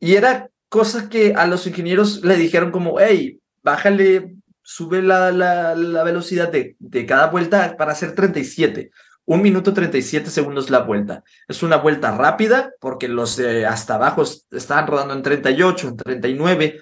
y 0.00 0.14
era 0.14 0.50
cosa 0.68 1.08
que 1.08 1.34
a 1.34 1.46
los 1.46 1.66
ingenieros 1.66 2.24
le 2.24 2.36
dijeron 2.36 2.70
como, 2.70 3.00
hey, 3.00 3.40
bájale 3.62 4.36
sube 4.62 5.00
la, 5.00 5.32
la, 5.32 5.74
la 5.74 6.02
velocidad 6.04 6.52
de, 6.52 6.76
de, 6.78 7.06
cada 7.06 7.28
vuelta 7.28 7.74
para 7.78 7.92
hacer 7.92 8.14
37. 8.14 8.90
Un 9.24 9.40
minuto 9.40 9.72
37 9.72 10.28
segundos 10.28 10.68
la 10.68 10.80
vuelta. 10.80 11.24
Es 11.48 11.62
una 11.62 11.76
vuelta 11.76 12.14
rápida 12.14 12.72
porque 12.78 13.08
los 13.08 13.36
de 13.36 13.64
hasta 13.64 13.94
abajo 13.94 14.24
estaban 14.50 14.86
rodando 14.86 15.14
en 15.14 15.22
38, 15.22 15.88
en 15.88 15.96
39, 15.96 16.80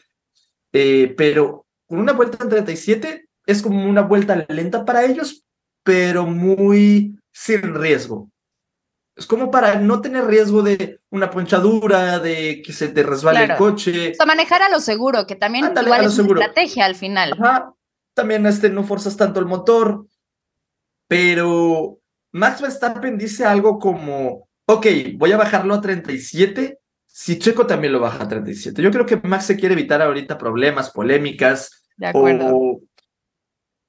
eh, 0.73 1.15
pero 1.17 1.67
con 1.87 2.01
una 2.01 2.13
vuelta 2.13 2.39
en 2.43 2.51
37 2.51 3.29
es 3.47 3.63
como 3.63 3.89
una 3.89 4.03
vuelta 4.03 4.45
lenta 4.49 4.85
para 4.85 5.05
ellos, 5.05 5.45
pero 5.85 6.27
muy 6.27 7.17
sin 7.33 7.73
riesgo. 7.73 8.33
Es 9.15 9.27
como 9.27 9.51
para 9.53 9.79
no 9.79 10.01
tener 10.01 10.27
riesgo 10.27 10.63
de 10.63 11.01
una 11.17 11.31
ponchadura, 11.31 12.19
de 12.19 12.63
que 12.65 12.73
se 12.73 12.89
te 12.89 13.03
resbale 13.03 13.45
el 13.45 13.57
coche. 13.57 14.13
O 14.13 14.15
sea, 14.15 14.27
manejar 14.27 14.63
a 14.63 14.69
lo 14.69 14.81
seguro, 14.81 15.27
que 15.27 15.35
también 15.35 15.73
igual 15.81 16.05
es 16.05 16.19
una 16.19 16.41
estrategia 16.41 16.85
al 16.85 16.95
final. 16.95 17.33
Ajá. 17.33 17.73
También 18.15 18.47
este, 18.47 18.71
no 18.71 18.85
forzas 18.85 19.17
tanto 19.17 19.41
el 19.41 19.47
motor. 19.47 20.07
Pero 21.09 21.99
Max 22.33 22.61
Verstappen 22.61 23.19
dice 23.19 23.45
algo 23.45 23.79
como, 23.79 24.49
ok, 24.67 24.87
voy 25.15 25.33
a 25.33 25.37
bajarlo 25.37 25.75
a 25.75 25.81
37 25.81 26.79
si 27.19 27.39
Checo 27.39 27.67
también 27.67 27.95
lo 27.95 28.01
baja 28.01 28.25
a 28.25 28.29
37. 28.29 28.83
Yo 28.83 28.91
creo 28.91 29.07
que 29.07 29.17
Max 29.17 29.47
se 29.47 29.57
quiere 29.57 29.73
evitar 29.73 30.03
ahorita 30.03 30.37
problemas, 30.37 30.91
polémicas. 30.91 31.83
De 31.97 32.09
acuerdo. 32.09 32.55
O 32.55 32.81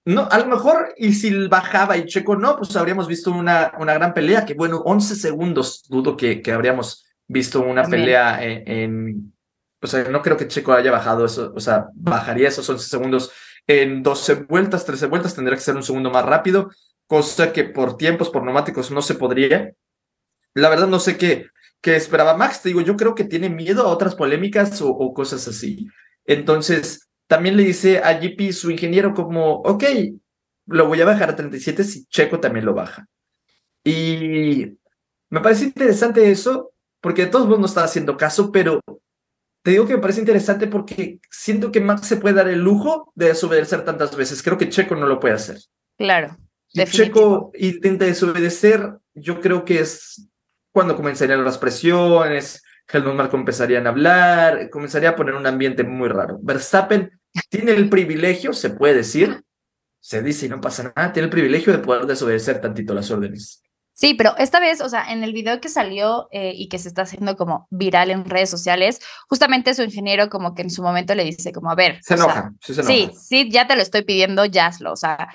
no, 0.07 0.29
a 0.31 0.39
lo 0.39 0.45
mejor, 0.45 0.93
y 0.95 1.11
si 1.11 1.47
bajaba 1.49 1.97
y 1.97 2.05
Checo 2.05 2.37
no, 2.37 2.55
pues 2.55 2.73
habríamos 2.77 3.09
visto 3.09 3.29
una, 3.29 3.73
una 3.77 3.93
gran 3.93 4.13
pelea, 4.13 4.45
que 4.45 4.53
bueno, 4.53 4.77
11 4.85 5.15
segundos, 5.15 5.83
dudo 5.89 6.15
que, 6.15 6.41
que 6.41 6.53
habríamos 6.53 7.05
visto 7.27 7.61
una 7.61 7.83
pelea 7.83 8.43
en, 8.43 9.33
o 9.81 9.87
sea, 9.87 10.05
no 10.05 10.21
creo 10.21 10.37
que 10.37 10.47
Checo 10.47 10.73
haya 10.73 10.91
bajado 10.91 11.25
eso, 11.25 11.53
o 11.55 11.59
sea, 11.59 11.87
bajaría 11.93 12.47
esos 12.47 12.69
11 12.69 12.87
segundos 12.87 13.31
en 13.67 14.01
12 14.01 14.35
vueltas, 14.45 14.85
13 14.85 15.07
vueltas, 15.07 15.35
tendría 15.35 15.57
que 15.57 15.63
ser 15.63 15.75
un 15.75 15.83
segundo 15.83 16.09
más 16.09 16.25
rápido, 16.25 16.71
cosa 17.05 17.51
que 17.51 17.65
por 17.65 17.97
tiempos, 17.97 18.29
por 18.29 18.43
neumáticos 18.43 18.91
no 18.91 19.01
se 19.01 19.15
podría. 19.15 19.73
La 20.53 20.69
verdad 20.69 20.87
no 20.87 20.99
sé 20.99 21.17
qué, 21.17 21.47
qué 21.81 21.95
esperaba 21.95 22.37
Max, 22.37 22.61
te 22.61 22.69
digo, 22.69 22.81
yo 22.81 22.95
creo 22.95 23.13
que 23.13 23.25
tiene 23.25 23.49
miedo 23.49 23.83
a 23.83 23.89
otras 23.89 24.15
polémicas 24.15 24.81
o, 24.81 24.89
o 24.89 25.13
cosas 25.13 25.47
así. 25.47 25.87
Entonces, 26.25 27.09
también 27.27 27.57
le 27.57 27.63
dice 27.63 27.99
a 27.99 28.19
GP, 28.19 28.53
su 28.53 28.71
ingeniero, 28.71 29.13
como, 29.13 29.55
ok, 29.57 29.83
lo 30.67 30.87
voy 30.87 31.01
a 31.01 31.05
bajar 31.05 31.29
a 31.29 31.35
37 31.35 31.83
si 31.83 32.05
Checo 32.05 32.39
también 32.39 32.65
lo 32.65 32.73
baja. 32.73 33.07
Y 33.83 34.77
me 35.29 35.41
parece 35.41 35.65
interesante 35.65 36.29
eso, 36.31 36.73
porque 37.01 37.25
de 37.25 37.31
todos 37.31 37.45
modos 37.45 37.59
no 37.59 37.65
está 37.65 37.83
haciendo 37.83 38.17
caso, 38.17 38.51
pero 38.51 38.81
te 39.63 39.71
digo 39.71 39.85
que 39.85 39.95
me 39.95 40.01
parece 40.01 40.21
interesante 40.21 40.67
porque 40.67 41.19
siento 41.29 41.71
que 41.71 41.81
Max 41.81 42.07
se 42.07 42.17
puede 42.17 42.35
dar 42.35 42.47
el 42.47 42.59
lujo 42.59 43.11
de 43.15 43.27
desobedecer 43.27 43.83
tantas 43.83 44.15
veces. 44.15 44.41
Creo 44.41 44.57
que 44.57 44.69
Checo 44.69 44.95
no 44.95 45.07
lo 45.07 45.19
puede 45.19 45.35
hacer. 45.35 45.57
Claro. 45.97 46.37
Si 46.67 46.85
Checo 46.85 47.51
intenta 47.55 48.05
desobedecer, 48.05 48.97
yo 49.13 49.41
creo 49.41 49.65
que 49.65 49.79
es 49.79 50.29
cuando 50.71 50.95
comenzarían 50.95 51.43
las 51.43 51.57
presiones, 51.57 52.63
Helmut 52.87 53.15
Marko 53.15 53.35
empezarían 53.35 53.87
a 53.87 53.89
hablar, 53.89 54.69
comenzaría 54.69 55.09
a 55.09 55.15
poner 55.15 55.35
un 55.35 55.47
ambiente 55.47 55.83
muy 55.83 56.07
raro. 56.07 56.39
Verstappen 56.41 57.19
tiene 57.49 57.71
el 57.73 57.89
privilegio, 57.89 58.53
se 58.53 58.69
puede 58.69 58.95
decir, 58.95 59.43
se 59.99 60.21
dice 60.21 60.45
y 60.45 60.49
no 60.49 60.61
pasa 60.61 60.93
nada, 60.95 61.11
tiene 61.11 61.25
el 61.25 61.31
privilegio 61.31 61.73
de 61.73 61.79
poder 61.79 62.05
desobedecer 62.05 62.61
tantito 62.61 62.93
las 62.93 63.11
órdenes. 63.11 63.63
Sí, 63.99 64.13
pero 64.13 64.37
esta 64.37 64.59
vez, 64.59 64.79
o 64.81 64.89
sea, 64.89 65.11
en 65.11 65.23
el 65.23 65.33
video 65.33 65.59
que 65.59 65.69
salió 65.69 66.27
eh, 66.31 66.53
y 66.55 66.69
que 66.69 66.77
se 66.77 66.87
está 66.87 67.01
haciendo 67.01 67.35
como 67.35 67.67
viral 67.71 68.11
en 68.11 68.25
redes 68.25 68.47
sociales, 68.47 68.99
justamente 69.27 69.73
su 69.73 69.81
ingeniero 69.81 70.29
como 70.29 70.53
que 70.53 70.61
en 70.61 70.69
su 70.69 70.83
momento 70.83 71.15
le 71.15 71.23
dice 71.23 71.51
como, 71.51 71.71
a 71.71 71.75
ver. 71.75 71.97
Se 72.03 72.13
enoja, 72.13 72.53
sí 72.61 72.75
se 72.75 72.81
enoja. 72.81 72.93
Sí, 72.93 73.11
sí, 73.19 73.49
ya 73.49 73.65
te 73.65 73.75
lo 73.75 73.81
estoy 73.81 74.03
pidiendo, 74.03 74.45
ya 74.45 74.67
hazlo, 74.67 74.93
o 74.93 74.95
sea, 74.95 75.29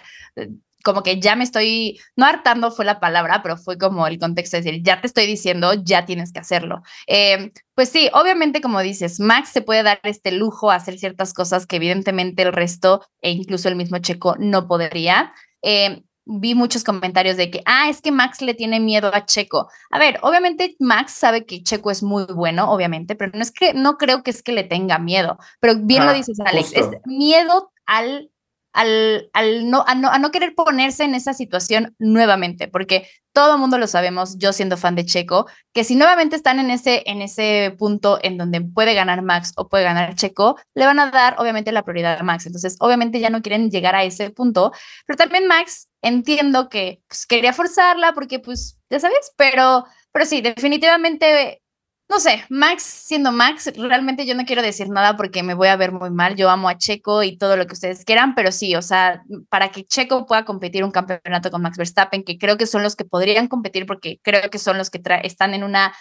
como 0.85 1.03
que 1.03 1.19
ya 1.19 1.35
me 1.35 1.43
estoy, 1.43 1.99
no 2.15 2.25
hartando 2.25 2.71
fue 2.71 2.85
la 2.85 3.01
palabra, 3.01 3.43
pero 3.43 3.57
fue 3.57 3.79
como 3.79 4.07
el 4.07 4.21
contexto 4.21 4.57
de 4.57 4.63
decir, 4.63 4.83
ya 4.85 5.01
te 5.01 5.09
estoy 5.09 5.27
diciendo, 5.27 5.75
ya 5.75 6.05
tienes 6.05 6.33
que 6.33 6.39
hacerlo. 6.39 6.83
Eh, 7.09 7.51
pues 7.75 7.89
sí, 7.89 8.11
obviamente 8.13 8.61
como 8.61 8.81
dices, 8.81 9.19
Max 9.19 9.49
se 9.49 9.63
puede 9.63 9.83
dar 9.83 9.99
este 10.05 10.31
lujo 10.31 10.71
a 10.71 10.77
hacer 10.77 11.01
ciertas 11.01 11.35
cosas 11.35 11.67
que 11.67 11.77
evidentemente 11.77 12.43
el 12.43 12.53
resto 12.53 13.05
e 13.23 13.33
incluso 13.33 13.69
el 13.69 13.75
mismo 13.75 13.99
Checo 13.99 14.37
no 14.39 14.69
podría. 14.69 15.33
Eh, 15.63 16.05
vi 16.25 16.55
muchos 16.55 16.85
comentarios 16.85 17.37
de 17.37 17.51
que, 17.51 17.63
ah, 17.67 17.89
es 17.89 18.01
que 18.01 18.13
Max 18.13 18.43
le 18.43 18.55
tiene 18.55 18.81
miedo 18.81 19.11
a 19.13 19.27
Checo. 19.27 19.69
A 19.91 19.99
ver, 19.99 20.19
obviamente 20.23 20.77
Max 20.79 21.13
sabe 21.13 21.47
que 21.47 21.63
Checo 21.63 21.91
es 21.91 22.03
muy 22.03 22.25
bueno, 22.25 22.71
obviamente, 22.71 23.15
pero 23.15 23.33
no 23.35 23.43
es 23.43 23.51
que, 23.51 23.75
no 23.75 23.99
creo 23.99 24.23
que 24.23 24.31
es 24.31 24.43
que 24.43 24.53
le 24.53 24.65
tenga 24.65 24.99
miedo, 24.99 25.39
pero 25.61 25.75
bien 25.77 26.07
lo 26.07 26.13
dices, 26.13 26.39
Alex, 26.45 26.73
es 26.75 26.89
miedo 27.07 27.73
al 27.87 28.31
al, 28.73 29.31
al 29.33 29.71
no, 29.71 29.85
a 29.87 29.95
no, 29.95 30.11
a 30.11 30.19
no 30.19 30.31
querer 30.31 30.55
ponerse 30.55 31.05
en 31.05 31.15
esa 31.15 31.35
situación 31.35 31.95
nuevamente, 31.99 32.69
porque 32.69 33.09
todo 33.33 33.55
el 33.55 33.61
mundo 33.61 33.79
lo 33.79 33.87
sabemos, 33.87 34.37
yo 34.39 34.53
siendo 34.53 34.77
fan 34.77 34.95
de 34.95 35.07
Checo, 35.07 35.47
que 35.73 35.85
si 35.85 35.97
nuevamente 35.97 36.37
están 36.37 36.59
en 36.59 36.71
ese, 36.71 37.03
en 37.07 37.23
ese 37.23 37.75
punto 37.79 38.19
en 38.23 38.37
donde 38.37 38.61
puede 38.61 38.95
ganar 38.95 39.23
Max 39.23 39.53
o 39.57 39.69
puede 39.69 39.85
ganar 39.85 40.15
Checo, 40.15 40.57
le 40.75 40.85
van 40.85 40.99
a 40.99 41.11
dar 41.11 41.37
obviamente 41.39 41.73
la 41.73 41.83
prioridad 41.83 42.19
a 42.19 42.23
Max. 42.23 42.47
Entonces, 42.47 42.77
obviamente 42.81 43.21
ya 43.21 43.31
no 43.31 43.43
quieren 43.43 43.71
llegar 43.71 43.95
a 43.95 44.05
ese 44.05 44.31
punto, 44.31 44.73
pero 45.07 45.17
también 45.17 45.47
Max 45.47 45.89
entiendo 46.03 46.69
que 46.69 47.01
pues, 47.09 47.27
quería 47.27 47.53
forzarla 47.53 48.13
porque, 48.13 48.39
pues, 48.39 48.79
ya 48.91 49.01
sabes, 49.01 49.33
pero, 49.37 49.87
pero 50.13 50.27
sí, 50.27 50.43
definitivamente 50.43 51.62
no 52.13 52.21
sé, 52.21 52.45
Max 52.51 52.83
siendo 52.83 53.33
Max, 53.33 53.73
realmente 53.75 54.27
yo 54.27 54.35
no 54.35 54.45
quiero 54.45 54.61
decir 54.61 54.91
nada 54.91 55.17
porque 55.17 55.43
me 55.43 55.55
voy 55.55 55.69
a 55.69 55.77
ver 55.77 55.93
muy 55.93 56.11
mal. 56.11 56.37
Yo 56.37 56.51
amo 56.51 56.69
a 56.69 56.77
Checo 56.77 57.23
y 57.23 57.39
todo 57.39 57.57
lo 57.57 57.67
que 57.67 57.73
ustedes 57.73 58.05
quieran, 58.05 58.35
pero 58.35 58.53
sí, 58.53 58.77
o 58.77 58.83
sea, 58.83 59.25
para 59.49 59.71
que 59.71 59.87
Checo 59.87 60.27
pueda 60.27 60.45
competir 60.45 60.85
un 60.85 60.91
campeonato 60.91 61.51
con 61.51 61.63
Max 61.63 61.79
Verstappen, 61.79 62.23
que 62.23 62.37
creo 62.37 62.59
que 62.59 62.67
son 62.67 62.83
los 62.83 62.97
que 62.97 63.07
podrían 63.07 63.49
competir 63.49 63.87
porque 63.87 64.21
creo 64.23 64.51
que 64.51 64.59
son 64.59 64.77
los 64.77 64.91
que 64.91 65.01
están 65.23 65.55
en 65.55 65.65
una 65.65 65.95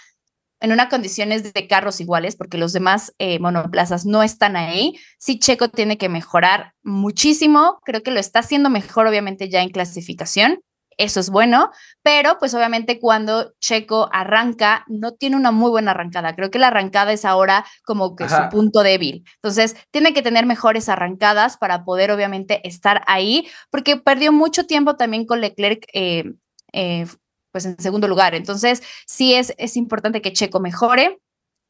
en 0.60 0.74
una 0.74 0.90
condiciones 0.90 1.54
de 1.54 1.68
carros 1.68 2.02
iguales, 2.02 2.36
porque 2.36 2.58
los 2.58 2.74
demás 2.74 3.14
eh, 3.18 3.40
monoplazas 3.40 4.06
no 4.06 4.22
están 4.22 4.58
ahí. 4.58 4.94
Sí, 5.18 5.40
Checo 5.40 5.70
tiene 5.70 5.98
que 5.98 6.10
mejorar 6.10 6.74
muchísimo. 6.84 7.80
Creo 7.84 8.04
que 8.04 8.12
lo 8.12 8.20
está 8.20 8.40
haciendo 8.40 8.70
mejor, 8.70 9.08
obviamente, 9.08 9.50
ya 9.50 9.64
en 9.64 9.70
clasificación 9.70 10.60
eso 11.04 11.20
es 11.20 11.30
bueno, 11.30 11.72
pero 12.04 12.38
pues 12.38 12.54
obviamente 12.54 13.00
cuando 13.00 13.54
Checo 13.60 14.10
arranca, 14.12 14.86
no 14.88 15.14
tiene 15.14 15.36
una 15.36 15.52
muy 15.52 15.72
buena 15.72 15.92
arrancada. 15.92 16.36
Creo 16.36 16.52
que 16.52 16.60
la 16.60 16.68
arrancada 16.68 17.12
es 17.12 17.26
ahora 17.26 17.66
como 17.86 18.16
que 18.16 18.30
su 18.30 18.50
punto 18.52 18.84
débil. 18.84 19.24
Entonces, 19.36 19.76
tiene 19.92 20.14
que 20.14 20.22
tener 20.22 20.46
mejores 20.46 20.90
arrancadas 20.90 21.58
para 21.58 21.84
poder 21.84 22.12
obviamente 22.12 22.66
estar 22.68 23.02
ahí, 23.08 23.48
porque 23.72 23.98
perdió 23.98 24.32
mucho 24.32 24.66
tiempo 24.66 24.96
también 24.96 25.26
con 25.26 25.42
Leclerc. 25.42 25.86
Eh, 25.94 26.34
eh, 26.74 27.08
pues 27.52 27.66
en 27.66 27.78
segundo 27.80 28.08
lugar. 28.08 28.34
Entonces, 28.34 28.82
sí 29.06 29.34
es, 29.34 29.54
es 29.58 29.76
importante 29.76 30.22
que 30.22 30.32
Checo 30.32 30.62
mejore. 30.62 31.20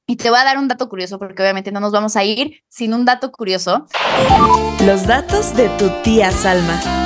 Y 0.08 0.18
te 0.18 0.30
voy 0.30 0.40
a 0.40 0.44
dar 0.44 0.58
un 0.58 0.68
dato 0.68 0.90
curioso 0.90 1.18
porque 1.18 1.42
obviamente 1.42 1.72
no 1.72 1.80
nos 1.80 1.92
vamos 1.92 2.16
a 2.16 2.24
ir 2.24 2.62
sin 2.70 2.94
un 2.94 3.06
dato 3.06 3.32
curioso. 3.32 3.88
Los 4.86 5.08
datos 5.08 5.56
de 5.56 5.70
tu 5.78 5.90
tía 6.04 6.32
Salma 6.32 7.01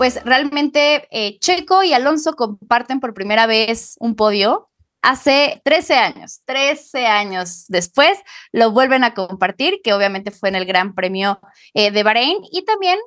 pues 0.00 0.24
realmente 0.24 1.06
eh, 1.10 1.38
Checo 1.40 1.82
y 1.82 1.92
Alonso 1.92 2.32
comparten 2.32 3.00
por 3.00 3.12
primera 3.12 3.44
vez 3.44 3.96
un 4.00 4.16
podio 4.16 4.70
hace 5.02 5.60
13 5.62 5.94
años. 5.94 6.40
13 6.46 7.06
años 7.06 7.66
después 7.68 8.18
lo 8.50 8.70
vuelven 8.70 9.04
a 9.04 9.12
compartir, 9.12 9.82
que 9.84 9.92
obviamente 9.92 10.30
fue 10.30 10.48
en 10.48 10.54
el 10.54 10.64
Gran 10.64 10.94
Premio 10.94 11.38
eh, 11.74 11.90
de 11.90 12.02
Bahrein 12.02 12.38
y 12.50 12.64
también 12.64 12.98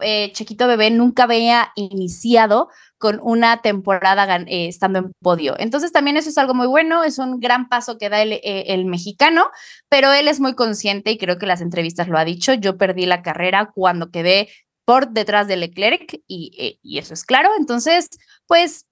eh, 0.00 0.32
Chequito 0.32 0.66
Bebé 0.66 0.90
nunca 0.90 1.24
había 1.24 1.70
iniciado 1.74 2.70
con 2.96 3.20
una 3.22 3.60
temporada 3.60 4.42
estando 4.46 5.00
en 5.00 5.12
podio. 5.20 5.54
Entonces 5.58 5.92
también 5.92 6.16
eso 6.16 6.30
es 6.30 6.38
algo 6.38 6.54
muy 6.54 6.66
bueno, 6.66 7.04
es 7.04 7.18
un 7.18 7.40
gran 7.40 7.68
paso 7.68 7.98
que 7.98 8.08
da 8.08 8.22
el, 8.22 8.40
el 8.42 8.86
mexicano, 8.86 9.50
pero 9.90 10.10
él 10.14 10.28
es 10.28 10.40
muy 10.40 10.54
consciente 10.54 11.10
y 11.10 11.18
creo 11.18 11.36
que 11.36 11.44
las 11.44 11.60
entrevistas 11.60 12.08
lo 12.08 12.16
ha 12.16 12.24
dicho. 12.24 12.54
Yo 12.54 12.78
perdí 12.78 13.04
la 13.04 13.20
carrera 13.20 13.70
cuando 13.74 14.10
quedé 14.10 14.48
por 14.84 15.10
detrás 15.10 15.48
de 15.48 15.56
Leclerc 15.56 16.20
y, 16.26 16.52
eh, 16.58 16.78
y 16.82 16.98
eso 16.98 17.14
es 17.14 17.24
claro. 17.24 17.50
Entonces, 17.58 18.08
pues, 18.46 18.86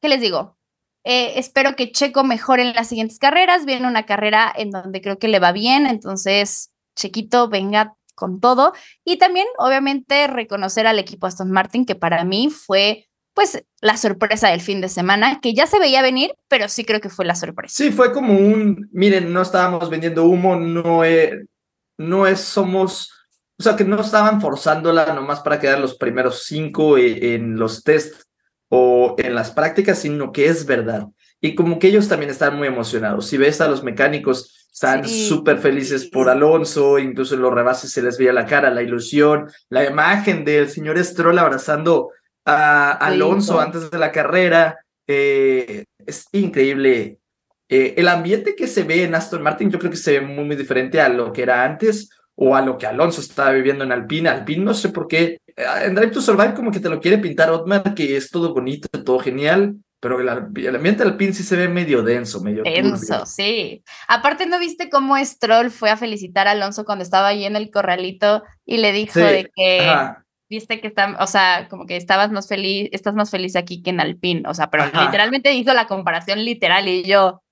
¿qué 0.00 0.08
les 0.08 0.20
digo? 0.20 0.56
Eh, 1.08 1.38
espero 1.38 1.76
que 1.76 1.92
Checo 1.92 2.24
mejore 2.24 2.62
en 2.62 2.74
las 2.74 2.88
siguientes 2.88 3.18
carreras. 3.18 3.64
Viene 3.64 3.86
una 3.86 4.06
carrera 4.06 4.52
en 4.56 4.70
donde 4.70 5.00
creo 5.00 5.18
que 5.18 5.28
le 5.28 5.38
va 5.38 5.52
bien, 5.52 5.86
entonces, 5.86 6.72
Chequito, 6.96 7.48
venga 7.48 7.94
con 8.16 8.40
todo. 8.40 8.72
Y 9.04 9.18
también, 9.18 9.46
obviamente, 9.58 10.26
reconocer 10.26 10.88
al 10.88 10.98
equipo 10.98 11.28
Aston 11.28 11.52
Martin, 11.52 11.86
que 11.86 11.94
para 11.94 12.24
mí 12.24 12.50
fue, 12.50 13.06
pues, 13.34 13.62
la 13.80 13.96
sorpresa 13.96 14.48
del 14.48 14.60
fin 14.60 14.80
de 14.80 14.88
semana, 14.88 15.38
que 15.40 15.54
ya 15.54 15.68
se 15.68 15.78
veía 15.78 16.02
venir, 16.02 16.34
pero 16.48 16.68
sí 16.68 16.84
creo 16.84 17.00
que 17.00 17.10
fue 17.10 17.24
la 17.24 17.36
sorpresa. 17.36 17.76
Sí, 17.76 17.92
fue 17.92 18.12
como 18.12 18.36
un, 18.36 18.88
miren, 18.90 19.32
no 19.32 19.42
estábamos 19.42 19.88
vendiendo 19.88 20.24
humo, 20.24 20.56
no 20.56 21.04
es, 21.04 21.34
no 21.98 22.26
es, 22.26 22.40
somos, 22.40 23.12
o 23.58 23.62
sea, 23.62 23.76
que 23.76 23.84
no 23.84 24.00
estaban 24.00 24.40
forzándola 24.40 25.12
nomás 25.14 25.40
para 25.40 25.58
quedar 25.58 25.78
los 25.78 25.96
primeros 25.96 26.42
cinco 26.44 26.98
e- 26.98 27.34
en 27.34 27.56
los 27.56 27.82
test 27.82 28.22
o 28.68 29.14
en 29.18 29.34
las 29.34 29.50
prácticas, 29.52 29.98
sino 29.98 30.32
que 30.32 30.46
es 30.46 30.66
verdad. 30.66 31.06
Y 31.40 31.54
como 31.54 31.78
que 31.78 31.88
ellos 31.88 32.08
también 32.08 32.30
están 32.30 32.56
muy 32.56 32.66
emocionados. 32.68 33.26
Si 33.26 33.36
ves 33.36 33.60
a 33.60 33.68
los 33.68 33.82
mecánicos, 33.82 34.66
están 34.72 35.04
Sí. 35.06 35.28
súper 35.28 35.58
felices 35.58 36.06
por 36.10 36.28
Alonso, 36.28 36.98
incluso 36.98 37.34
en 37.34 37.42
los 37.42 37.52
rebases 37.54 37.90
se 37.92 38.02
les 38.02 38.18
veía 38.18 38.32
la 38.32 38.44
cara, 38.46 38.70
la 38.70 38.82
ilusión, 38.82 39.50
la 39.70 39.84
imagen 39.84 40.44
del 40.44 40.68
señor 40.68 40.98
Stroll 41.02 41.38
abrazando 41.38 42.10
a 42.44 42.92
Alonso 42.92 43.52
Lindo. 43.54 43.60
antes 43.66 43.90
de 43.90 43.98
la 43.98 44.12
carrera. 44.12 44.78
eh, 45.08 45.84
es 46.04 46.26
increíble 46.32 47.18
eh, 47.68 47.94
el 47.96 48.08
ambiente 48.08 48.54
que 48.56 48.66
se 48.66 48.82
ve 48.82 49.04
en 49.04 49.14
Aston 49.14 49.40
Martin, 49.42 49.70
yo 49.70 49.78
creo 49.78 49.90
que 49.90 49.96
se 49.96 50.18
ve 50.18 50.20
muy, 50.20 50.44
muy 50.44 50.56
diferente 50.56 51.00
a 51.00 51.08
lo 51.08 51.32
que 51.32 51.42
era 51.42 51.64
antes 51.64 52.10
o 52.36 52.54
a 52.54 52.62
lo 52.62 52.78
que 52.78 52.86
Alonso 52.86 53.20
estaba 53.20 53.50
viviendo 53.52 53.82
en 53.84 53.92
Alpine. 53.92 54.28
Alpine, 54.28 54.64
no 54.64 54.74
sé 54.74 54.90
por 54.90 55.08
qué. 55.08 55.38
eh, 55.56 55.64
En 55.84 55.94
Drive 55.94 56.12
to 56.12 56.20
Survive, 56.20 56.54
como 56.54 56.70
que 56.70 56.80
te 56.80 56.88
lo 56.88 57.00
quiere 57.00 57.18
pintar 57.18 57.50
Otmar, 57.50 57.94
que 57.94 58.16
es 58.16 58.30
todo 58.30 58.52
bonito, 58.54 58.88
todo 59.02 59.18
genial, 59.18 59.74
pero 60.00 60.20
el, 60.20 60.28
el 60.64 60.76
ambiente 60.76 61.02
Alpine 61.02 61.32
sí 61.32 61.42
se 61.42 61.56
ve 61.56 61.68
medio 61.68 62.02
denso, 62.02 62.40
medio 62.42 62.62
Tenso, 62.62 63.06
turbio. 63.06 63.26
sí. 63.26 63.82
Aparte, 64.08 64.46
¿no 64.46 64.58
viste 64.58 64.90
cómo 64.90 65.16
Stroll 65.24 65.70
fue 65.70 65.90
a 65.90 65.96
felicitar 65.96 66.46
a 66.46 66.50
Alonso 66.52 66.84
cuando 66.84 67.02
estaba 67.02 67.28
ahí 67.28 67.44
en 67.46 67.56
el 67.56 67.70
corralito 67.70 68.42
y 68.66 68.76
le 68.76 68.92
dijo 68.92 69.14
Sí, 69.14 69.20
de 69.20 69.50
que 69.56 69.80
Ajá. 69.88 70.24
viste 70.50 70.80
que 70.82 70.88
está, 70.88 71.16
o 71.18 71.26
sea, 71.26 71.66
como 71.70 71.86
que 71.86 71.96
estabas 71.96 72.30
más 72.30 72.46
feliz, 72.46 72.90
estás 72.92 73.14
más 73.14 73.30
feliz 73.30 73.56
aquí 73.56 73.82
que 73.82 73.90
en 73.90 74.00
Alpine, 74.00 74.42
o 74.46 74.52
sea, 74.54 74.68
pero 74.70 74.84
Ajá. 74.84 75.04
literalmente 75.06 75.52
hizo 75.54 75.72
la 75.72 75.86
comparación 75.86 76.44
literal 76.44 76.86
y 76.86 77.02
yo 77.04 77.42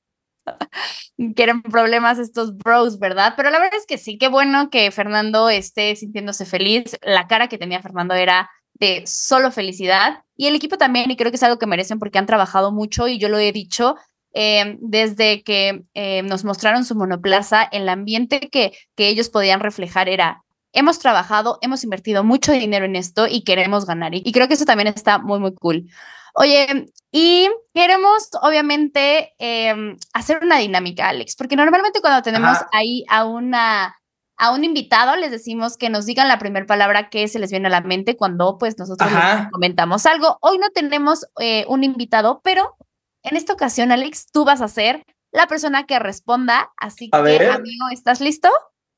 quieren 1.37 1.63
problemas 1.63 2.19
estos 2.19 2.57
bros, 2.57 2.99
¿verdad? 2.99 3.35
Pero 3.37 3.51
la 3.51 3.59
verdad 3.59 3.79
es 3.79 3.87
que 3.87 3.99
sí, 3.99 4.19
qué 4.19 4.29
bueno 4.29 4.71
que 4.71 4.91
Fernando 4.91 5.49
esté 5.49 5.95
sintiéndose 5.97 6.45
feliz. 6.45 6.99
La 7.03 7.27
cara 7.27 7.49
que 7.49 7.59
tenía 7.59 7.83
Fernando 7.83 8.15
era 8.15 8.51
de 8.75 9.05
solo 9.07 9.51
felicidad 9.51 10.23
y 10.37 10.47
el 10.47 10.57
equipo 10.57 10.79
también, 10.79 11.11
y 11.11 11.17
creo 11.17 11.31
que 11.31 11.37
es 11.37 11.43
algo 11.43 11.59
que 11.59 11.67
merecen 11.67 11.99
porque 11.99 12.19
han 12.19 12.27
trabajado 12.27 12.73
mucho 12.73 13.09
y 13.09 13.19
yo 13.19 13.29
lo 13.29 13.39
he 13.39 13.53
dicho. 13.53 13.97
eh, 14.37 14.79
desde 14.81 15.45
que 15.45 15.85
eh, 15.95 16.23
nos 16.23 16.45
mostraron 16.45 16.85
su 16.85 16.97
monoplaza, 16.97 17.63
el 17.63 17.89
ambiente 17.89 18.41
que, 18.51 18.73
que 18.97 19.07
ellos 19.09 19.29
podían 19.29 19.61
reflejar 19.61 20.09
era 20.09 20.45
hemos 20.75 20.99
trabajado, 20.99 21.59
hemos 21.63 21.83
invertido 21.85 22.25
mucho 22.25 22.53
dinero 22.53 22.85
en 22.85 22.97
esto 22.97 23.27
y 23.29 23.45
queremos 23.45 23.87
ganar. 23.87 24.15
Y, 24.15 24.31
creo 24.33 24.49
que 24.49 24.55
eso 24.55 24.67
también 24.67 24.89
está 24.89 25.19
muy, 25.19 25.39
muy 25.39 25.55
cool. 25.55 25.89
Oye, 26.37 26.87
y 27.13 27.49
queremos 27.73 28.29
obviamente 28.43 29.35
eh, 29.39 29.97
hacer 30.13 30.41
una 30.43 30.59
dinámica, 30.59 31.09
Alex, 31.09 31.37
porque 31.37 31.57
normalmente 31.57 32.01
cuando 32.01 32.23
tenemos 32.23 32.57
Ajá. 32.57 32.69
ahí 32.73 33.05
a 33.09 33.25
una 33.25 33.97
a 34.37 34.51
un 34.51 34.65
invitado 34.65 35.15
les 35.15 35.31
decimos 35.31 35.77
que 35.77 35.91
nos 35.91 36.07
digan 36.07 36.27
la 36.27 36.41
primera 36.41 36.67
palabra 36.67 37.09
que 37.09 37.29
se 37.29 37.39
les 37.39 37.53
viene 37.53 37.69
a 37.69 37.71
la 37.71 37.83
mente 37.83 38.17
cuando 38.17 38.59
pues 38.59 38.77
nosotros 38.79 39.09
les 39.13 39.49
comentamos 39.53 40.07
algo. 40.07 40.39
Hoy 40.41 40.59
no 40.59 40.71
tenemos 40.71 41.25
eh, 41.39 41.65
un 41.69 41.85
invitado, 41.85 42.41
pero 42.43 42.77
en 43.23 43.37
esta 43.37 43.53
ocasión, 43.53 43.93
Alex, 43.93 44.27
tú 44.33 44.45
vas 44.45 44.61
a 44.61 44.67
ser 44.67 45.05
la 45.33 45.47
persona 45.47 45.87
que 45.87 46.01
responda. 46.01 46.73
Así 46.77 47.11
A 47.13 47.19
que, 47.19 47.23
ver. 47.23 47.51
amigo, 47.53 47.87
¿estás 47.93 48.21
listo? 48.21 48.49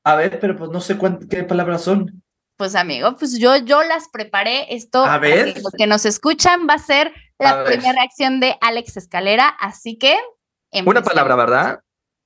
A 0.03 0.15
ver, 0.15 0.39
pero 0.39 0.55
pues 0.57 0.71
no 0.71 0.81
sé 0.81 0.97
cuán- 0.97 1.19
qué 1.29 1.43
palabras 1.43 1.83
son. 1.83 2.23
Pues 2.57 2.73
amigo, 2.73 3.15
pues 3.15 3.37
yo, 3.37 3.55
yo 3.57 3.83
las 3.83 4.09
preparé. 4.09 4.73
Esto, 4.73 5.05
A 5.05 5.19
ver. 5.19 5.53
que 5.53 5.61
los 5.61 5.71
que 5.71 5.85
nos 5.85 6.05
escuchan, 6.07 6.65
va 6.67 6.73
a 6.73 6.79
ser 6.79 7.13
la 7.39 7.63
primera 7.63 7.93
reacción 7.93 8.39
de 8.39 8.57
Alex 8.61 8.97
Escalera. 8.97 9.47
Así 9.59 9.97
que. 9.97 10.17
Una 10.85 11.01
palabra, 11.01 11.35
¿verdad? 11.35 11.79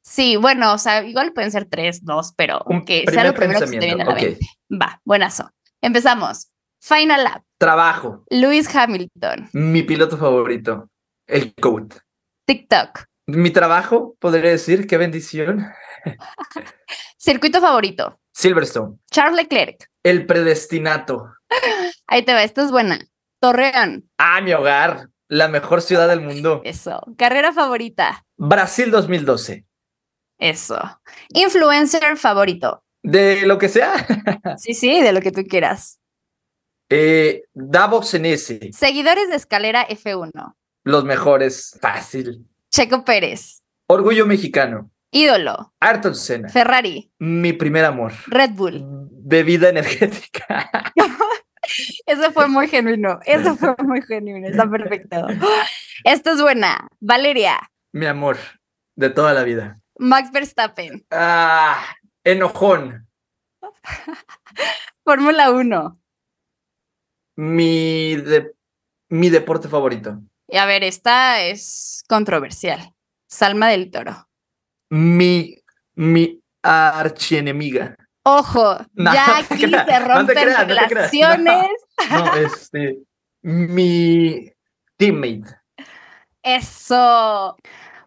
Sí, 0.04 0.36
bueno, 0.36 0.74
o 0.74 0.78
sea, 0.78 1.04
igual 1.04 1.32
pueden 1.34 1.52
ser 1.52 1.65
tres, 1.65 2.04
dos, 2.04 2.34
pero 2.36 2.63
Un 2.65 2.86
que 2.86 3.06
sea 3.08 3.24
lo 3.24 3.36
primero 3.36 3.60
que 3.60 3.67
se 3.67 3.74
te 3.74 3.80
viene 3.86 4.02
a 4.02 4.06
la 4.06 4.15
pensamiento, 4.15 4.45
ok. 4.45 4.69
mente. 4.69 4.86
Va, 4.86 5.02
buenazo. 5.06 5.52
Empezamos. 5.80 6.52
Final 6.82 7.24
Lap. 7.24 7.43
Trabajo. 7.60 8.24
Lewis 8.30 8.74
Hamilton. 8.76 9.50
Mi 9.54 9.84
piloto 9.84 10.17
favorito. 10.17 10.89
El 11.28 11.54
coach. 11.54 11.97
TikTok. 12.45 13.04
Mi 13.28 13.52
trabajo, 13.52 14.15
podría 14.19 14.50
decir, 14.50 14.88
qué 14.88 14.97
bendición. 14.97 15.71
Circuito 17.17 17.62
favorito. 17.62 18.19
Silverstone. 18.34 18.97
Charles 19.12 19.36
Leclerc. 19.36 19.88
El 20.04 20.26
predestinato. 20.26 21.32
Ahí 22.08 22.24
te 22.24 22.34
va, 22.34 22.43
esta 22.43 22.63
es 22.63 22.71
buena. 22.71 23.00
Torreón. 23.41 24.08
Ah, 24.19 24.39
mi 24.39 24.54
hogar. 24.54 25.10
La 25.27 25.47
mejor 25.47 25.82
ciudad 25.82 26.08
del 26.08 26.21
mundo. 26.21 26.62
Eso. 26.63 27.01
Carrera 27.17 27.51
favorita. 27.51 28.23
Brasil 28.38 28.91
2012. 28.91 29.65
Eso. 30.38 30.80
Influencer 31.34 32.17
favorito. 32.17 32.84
De 33.01 33.45
lo 33.47 33.58
que 33.58 33.67
sea. 33.67 33.93
Sí, 34.58 34.73
sí, 34.75 35.01
de 35.01 35.12
lo 35.12 35.21
que 35.21 35.32
tú 35.32 35.43
quieras. 35.43 35.99
Eh, 36.89 37.43
Davos 37.54 38.13
en 38.13 38.25
ese. 38.25 38.69
Seguidores 38.73 39.30
de 39.30 39.38
escalera 39.38 39.88
F1. 39.88 40.54
Los 40.84 41.04
mejores. 41.04 41.77
Fácil. 41.82 42.45
Checo 42.69 43.04
Pérez. 43.04 43.63
Orgullo 43.88 44.27
mexicano. 44.27 44.91
Ídolo. 45.10 45.73
Ayrton 45.80 46.13
Senna. 46.15 46.49
Ferrari. 46.49 47.12
Mi 47.17 47.54
primer 47.54 47.86
amor. 47.86 48.13
Red 48.27 48.51
Bull. 48.51 48.82
Bebida 48.84 49.69
energética. 49.69 50.69
Eso 52.06 52.32
fue 52.32 52.47
muy 52.47 52.67
genuino. 52.67 53.19
Eso 53.26 53.56
fue 53.56 53.76
muy 53.84 54.02
genuino. 54.02 54.47
Está 54.47 54.69
perfecto. 54.69 55.28
Esta 56.04 56.32
es 56.32 56.41
buena. 56.41 56.88
Valeria. 57.00 57.71
Mi 57.93 58.06
amor. 58.06 58.38
De 58.95 59.10
toda 59.10 59.34
la 59.34 59.43
vida. 59.43 59.80
Max 59.97 60.32
Verstappen. 60.32 61.06
Ah, 61.12 61.84
enojón. 62.24 63.08
Fórmula 65.04 65.52
1. 65.52 66.00
Mi, 67.38 68.15
de- 68.17 68.54
mi 69.10 69.30
deporte 69.30 69.67
favorito. 69.67 70.21
Y 70.47 70.58
a 70.58 70.65
ver, 70.65 70.84
esta 70.84 71.41
es 71.41 72.04
controversial. 72.08 72.93
Salma 73.28 73.69
del 73.69 73.89
Toro. 73.89 74.28
Mi, 74.89 75.56
mi 75.95 76.41
archienemiga. 76.62 77.95
Ojo, 78.23 78.77
No, 78.93 79.13
ya 79.13 79.27
no 79.27 79.34
aquí 79.36 79.47
creas, 79.47 79.60
se 79.60 79.67
no 79.69 79.86
te 79.86 79.99
rompen 79.99 80.36
no 80.36 80.41
creas, 80.41 80.67
relaciones. 80.67 81.67
No, 82.10 82.36
este. 82.36 82.97
Mi 83.43 84.51
teammate. 84.97 85.55
Eso. 86.43 87.55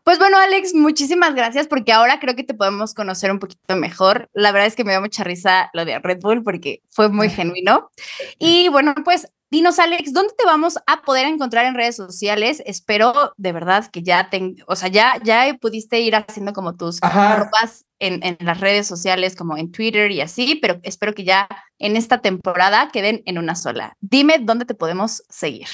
Pues 0.04 0.18
bueno, 0.18 0.36
Alex, 0.38 0.74
muchísimas 0.74 1.34
gracias 1.34 1.66
porque 1.66 1.92
ahora 1.92 2.20
creo 2.20 2.36
que 2.36 2.44
te 2.44 2.52
podemos 2.54 2.92
conocer 2.92 3.30
un 3.30 3.38
poquito 3.38 3.74
mejor. 3.76 4.28
La 4.34 4.52
verdad 4.52 4.66
es 4.66 4.76
que 4.76 4.84
me 4.84 4.92
dio 4.92 5.00
mucha 5.00 5.24
risa 5.24 5.70
lo 5.72 5.84
de 5.84 5.98
Red 5.98 6.20
Bull 6.20 6.42
porque 6.42 6.82
fue 6.90 7.08
muy 7.08 7.30
genuino. 7.30 7.90
Y 8.38 8.68
bueno, 8.68 8.94
pues 9.02 9.28
dinos, 9.54 9.78
Alex, 9.78 10.12
¿dónde 10.12 10.34
te 10.36 10.44
vamos 10.44 10.78
a 10.86 11.02
poder 11.02 11.26
encontrar 11.26 11.64
en 11.64 11.74
redes 11.74 11.94
sociales? 11.94 12.60
Espero 12.66 13.32
de 13.36 13.52
verdad 13.52 13.86
que 13.86 14.02
ya 14.02 14.28
te, 14.28 14.56
o 14.66 14.74
sea, 14.74 14.88
ya, 14.88 15.20
ya 15.22 15.56
pudiste 15.60 16.00
ir 16.00 16.16
haciendo 16.16 16.52
como 16.52 16.76
tus 16.76 17.00
arrobas 17.02 17.86
en, 18.00 18.24
en 18.24 18.36
las 18.40 18.60
redes 18.60 18.88
sociales, 18.88 19.36
como 19.36 19.56
en 19.56 19.70
Twitter 19.70 20.10
y 20.10 20.20
así, 20.20 20.56
pero 20.56 20.80
espero 20.82 21.14
que 21.14 21.22
ya 21.22 21.48
en 21.78 21.96
esta 21.96 22.20
temporada 22.20 22.90
queden 22.92 23.22
en 23.26 23.38
una 23.38 23.54
sola. 23.54 23.96
Dime 24.00 24.38
dónde 24.40 24.64
te 24.64 24.74
podemos 24.74 25.22
seguir. 25.28 25.68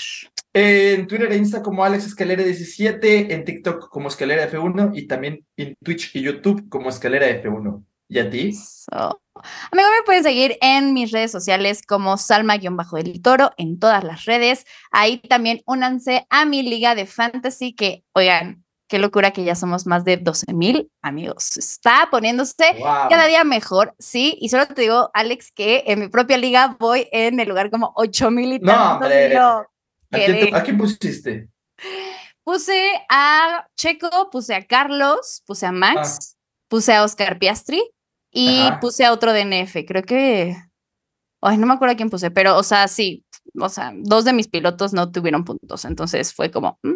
En 0.52 1.06
Twitter 1.06 1.32
e 1.32 1.36
Insta 1.36 1.62
como 1.62 1.82
Alex 1.82 2.06
Escalera 2.06 2.42
17, 2.44 3.32
en 3.32 3.44
TikTok 3.44 3.88
como 3.88 4.08
Escalera 4.08 4.50
F1 4.50 4.90
y 4.94 5.06
también 5.06 5.46
en 5.56 5.74
Twitch 5.82 6.14
y 6.14 6.22
YouTube 6.22 6.68
como 6.68 6.90
Escalera 6.90 7.28
F1. 7.42 7.82
¿Y 8.08 8.18
a 8.18 8.28
ti? 8.28 8.48
Eso. 8.48 9.22
Amigo, 9.72 9.88
me 9.98 10.04
pueden 10.04 10.22
seguir 10.22 10.56
en 10.60 10.92
mis 10.94 11.10
redes 11.12 11.30
sociales 11.32 11.82
como 11.86 12.16
Salma-del 12.16 13.20
Toro 13.22 13.52
en 13.56 13.78
todas 13.78 14.04
las 14.04 14.24
redes. 14.24 14.64
Ahí 14.90 15.18
también 15.18 15.62
únanse 15.66 16.26
a 16.30 16.44
mi 16.44 16.62
liga 16.62 16.94
de 16.94 17.06
fantasy 17.06 17.72
que, 17.74 18.04
oigan, 18.12 18.64
qué 18.88 18.98
locura 18.98 19.30
que 19.32 19.44
ya 19.44 19.54
somos 19.54 19.86
más 19.86 20.04
de 20.04 20.16
12 20.16 20.52
mil 20.52 20.90
amigos. 21.02 21.56
Está 21.56 22.08
poniéndose 22.10 22.72
Wow. 22.78 23.08
cada 23.08 23.26
día 23.26 23.44
mejor, 23.44 23.94
sí. 23.98 24.36
Y 24.40 24.48
solo 24.48 24.66
te 24.66 24.82
digo, 24.82 25.10
Alex, 25.14 25.52
que 25.52 25.84
en 25.86 26.00
mi 26.00 26.08
propia 26.08 26.36
liga 26.38 26.76
voy 26.80 27.08
en 27.12 27.38
el 27.38 27.48
lugar 27.48 27.70
como 27.70 27.92
8 27.96 28.30
mil 28.32 28.52
y 28.54 28.58
No, 28.58 28.94
hombre. 28.94 29.36
¿A 29.36 29.64
quién, 30.10 30.26
te- 30.26 30.38
quedé. 30.48 30.56
a 30.56 30.62
quién 30.64 30.76
pusiste? 30.78 31.48
Puse 32.42 32.90
a 33.08 33.66
Checo, 33.76 34.28
puse 34.30 34.54
a 34.54 34.66
Carlos, 34.66 35.42
puse 35.46 35.66
a 35.66 35.72
Max, 35.72 36.36
puse 36.68 36.92
a 36.92 37.04
Oscar 37.04 37.38
Piastri 37.38 37.80
y 38.30 38.60
Ajá. 38.60 38.80
puse 38.80 39.04
a 39.04 39.12
otro 39.12 39.32
DNF. 39.32 39.84
Creo 39.86 40.02
que. 40.02 40.56
Ay, 41.42 41.56
no 41.58 41.66
me 41.66 41.72
acuerdo 41.74 41.94
a 41.94 41.96
quién 41.96 42.10
puse, 42.10 42.30
pero, 42.30 42.56
o 42.56 42.62
sea, 42.62 42.86
sí. 42.88 43.24
O 43.58 43.68
sea, 43.68 43.92
dos 43.96 44.24
de 44.24 44.32
mis 44.32 44.48
pilotos 44.48 44.92
no 44.92 45.10
tuvieron 45.10 45.44
puntos. 45.44 45.84
Entonces 45.84 46.32
fue 46.34 46.50
como. 46.50 46.78
mm. 46.82 46.94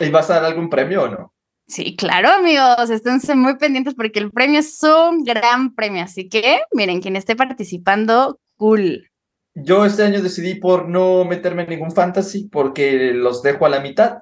¿Y 0.00 0.10
vas 0.10 0.30
a 0.30 0.34
dar 0.34 0.44
algún 0.44 0.68
premio 0.70 1.04
o 1.04 1.08
no? 1.08 1.34
Sí, 1.66 1.96
claro, 1.96 2.28
amigos. 2.30 2.90
Esténse 2.90 3.34
muy 3.34 3.56
pendientes 3.56 3.94
porque 3.94 4.18
el 4.20 4.30
premio 4.30 4.60
es 4.60 4.80
un 4.82 5.24
gran 5.24 5.74
premio. 5.74 6.04
Así 6.04 6.28
que, 6.28 6.60
miren, 6.72 7.00
quien 7.00 7.16
esté 7.16 7.34
participando, 7.34 8.38
cool. 8.56 9.08
Yo 9.54 9.84
este 9.84 10.02
año 10.04 10.22
decidí 10.22 10.54
por 10.54 10.88
no 10.88 11.24
meterme 11.24 11.62
en 11.64 11.70
ningún 11.70 11.90
fantasy 11.92 12.48
porque 12.48 13.12
los 13.12 13.42
dejo 13.42 13.66
a 13.66 13.68
la 13.68 13.80
mitad, 13.80 14.18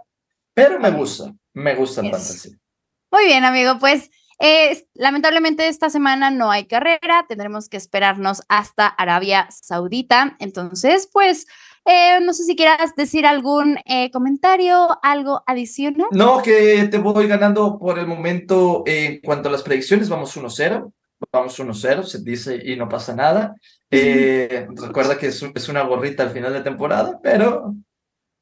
pero 0.54 0.80
me 0.80 0.90
gusta, 0.90 1.32
me 1.54 1.74
gusta 1.74 2.00
el 2.00 2.08
Yes. 2.08 2.16
fantasy. 2.16 2.56
Muy 3.12 3.24
bien, 3.26 3.44
amigo. 3.44 3.78
Pues 3.78 4.10
eh, 4.40 4.86
lamentablemente 4.94 5.68
esta 5.68 5.90
semana 5.90 6.30
no 6.30 6.50
hay 6.50 6.64
carrera. 6.64 7.26
Tendremos 7.28 7.68
que 7.68 7.76
esperarnos 7.76 8.42
hasta 8.48 8.86
Arabia 8.86 9.46
Saudita. 9.50 10.36
Entonces, 10.38 11.08
pues, 11.12 11.46
eh, 11.84 12.20
no 12.22 12.32
sé 12.32 12.44
si 12.44 12.56
quieras 12.56 12.94
decir 12.96 13.26
algún 13.26 13.78
eh, 13.84 14.10
comentario, 14.10 14.88
algo 15.02 15.42
adicional. 15.46 16.08
No, 16.10 16.42
que 16.42 16.88
te 16.90 16.98
voy 16.98 17.26
ganando 17.26 17.78
por 17.78 17.98
el 17.98 18.06
momento 18.06 18.82
en 18.86 19.20
cuanto 19.20 19.48
a 19.48 19.52
las 19.52 19.62
predicciones, 19.62 20.08
vamos 20.08 20.36
1-0, 20.36 20.92
vamos 21.32 21.58
1-0, 21.58 22.04
se 22.04 22.22
dice 22.22 22.60
y 22.64 22.76
no 22.76 22.88
pasa 22.88 23.14
nada. 23.14 23.54
Eh, 23.90 24.66
recuerda 24.74 25.18
que 25.18 25.28
es, 25.28 25.42
es 25.42 25.68
una 25.68 25.82
gorrita 25.82 26.22
al 26.22 26.30
final 26.30 26.52
de 26.52 26.62
temporada, 26.62 27.18
pero 27.22 27.74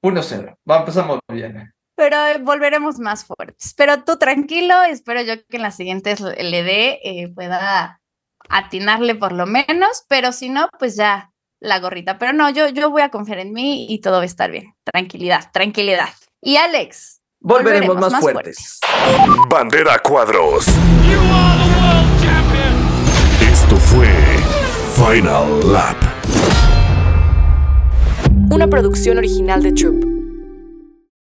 1-0, 0.03 0.57
va, 0.69 0.79
empezamos 0.81 1.21
bien. 1.33 1.73
Pero 1.99 2.17
volveremos 2.43 3.01
más 3.01 3.25
fuertes. 3.25 3.75
Pero 3.77 4.05
tú 4.05 4.19
tranquilo, 4.19 4.85
espero 4.85 5.21
yo 5.21 5.35
que 5.49 5.57
en 5.57 5.63
las 5.63 5.75
siguientes 5.75 6.21
le 6.21 6.63
dé, 6.63 7.01
eh, 7.03 7.29
pueda 7.35 8.01
atinarle 8.49 9.17
por 9.17 9.33
lo 9.33 9.47
menos, 9.47 10.05
pero 10.09 10.31
si 10.31 10.49
no, 10.49 10.69
pues 10.79 10.95
ya 10.95 11.33
la 11.59 11.81
gorrita. 11.81 12.17
Pero 12.17 12.33
no, 12.33 12.51
yo, 12.51 12.69
yo 12.69 12.89
voy 12.91 13.03
a 13.03 13.09
confiar 13.09 13.41
en 13.41 13.53
mí 13.53 13.93
y 13.93 14.01
todo 14.01 14.19
va 14.19 14.23
a 14.23 14.27
estar 14.27 14.49
bien. 14.49 14.77
Tranquilidad, 14.85 15.51
tranquilidad. 15.53 16.11
Y 16.41 16.55
Alex, 16.55 17.21
Volveremos, 17.41 17.89
Volveremos 17.89 18.13
más, 18.13 18.13
más 18.13 18.21
fuertes. 18.21 18.81
Bandera 19.49 19.99
Cuadros. 19.99 20.67
Esto 23.43 23.77
fue 23.77 24.09
Final 24.95 25.73
Lap. 25.73 25.97
Una 28.53 28.69
producción 28.69 29.19
original 29.19 29.65
de 29.65 29.73
Troop. 29.73 30.18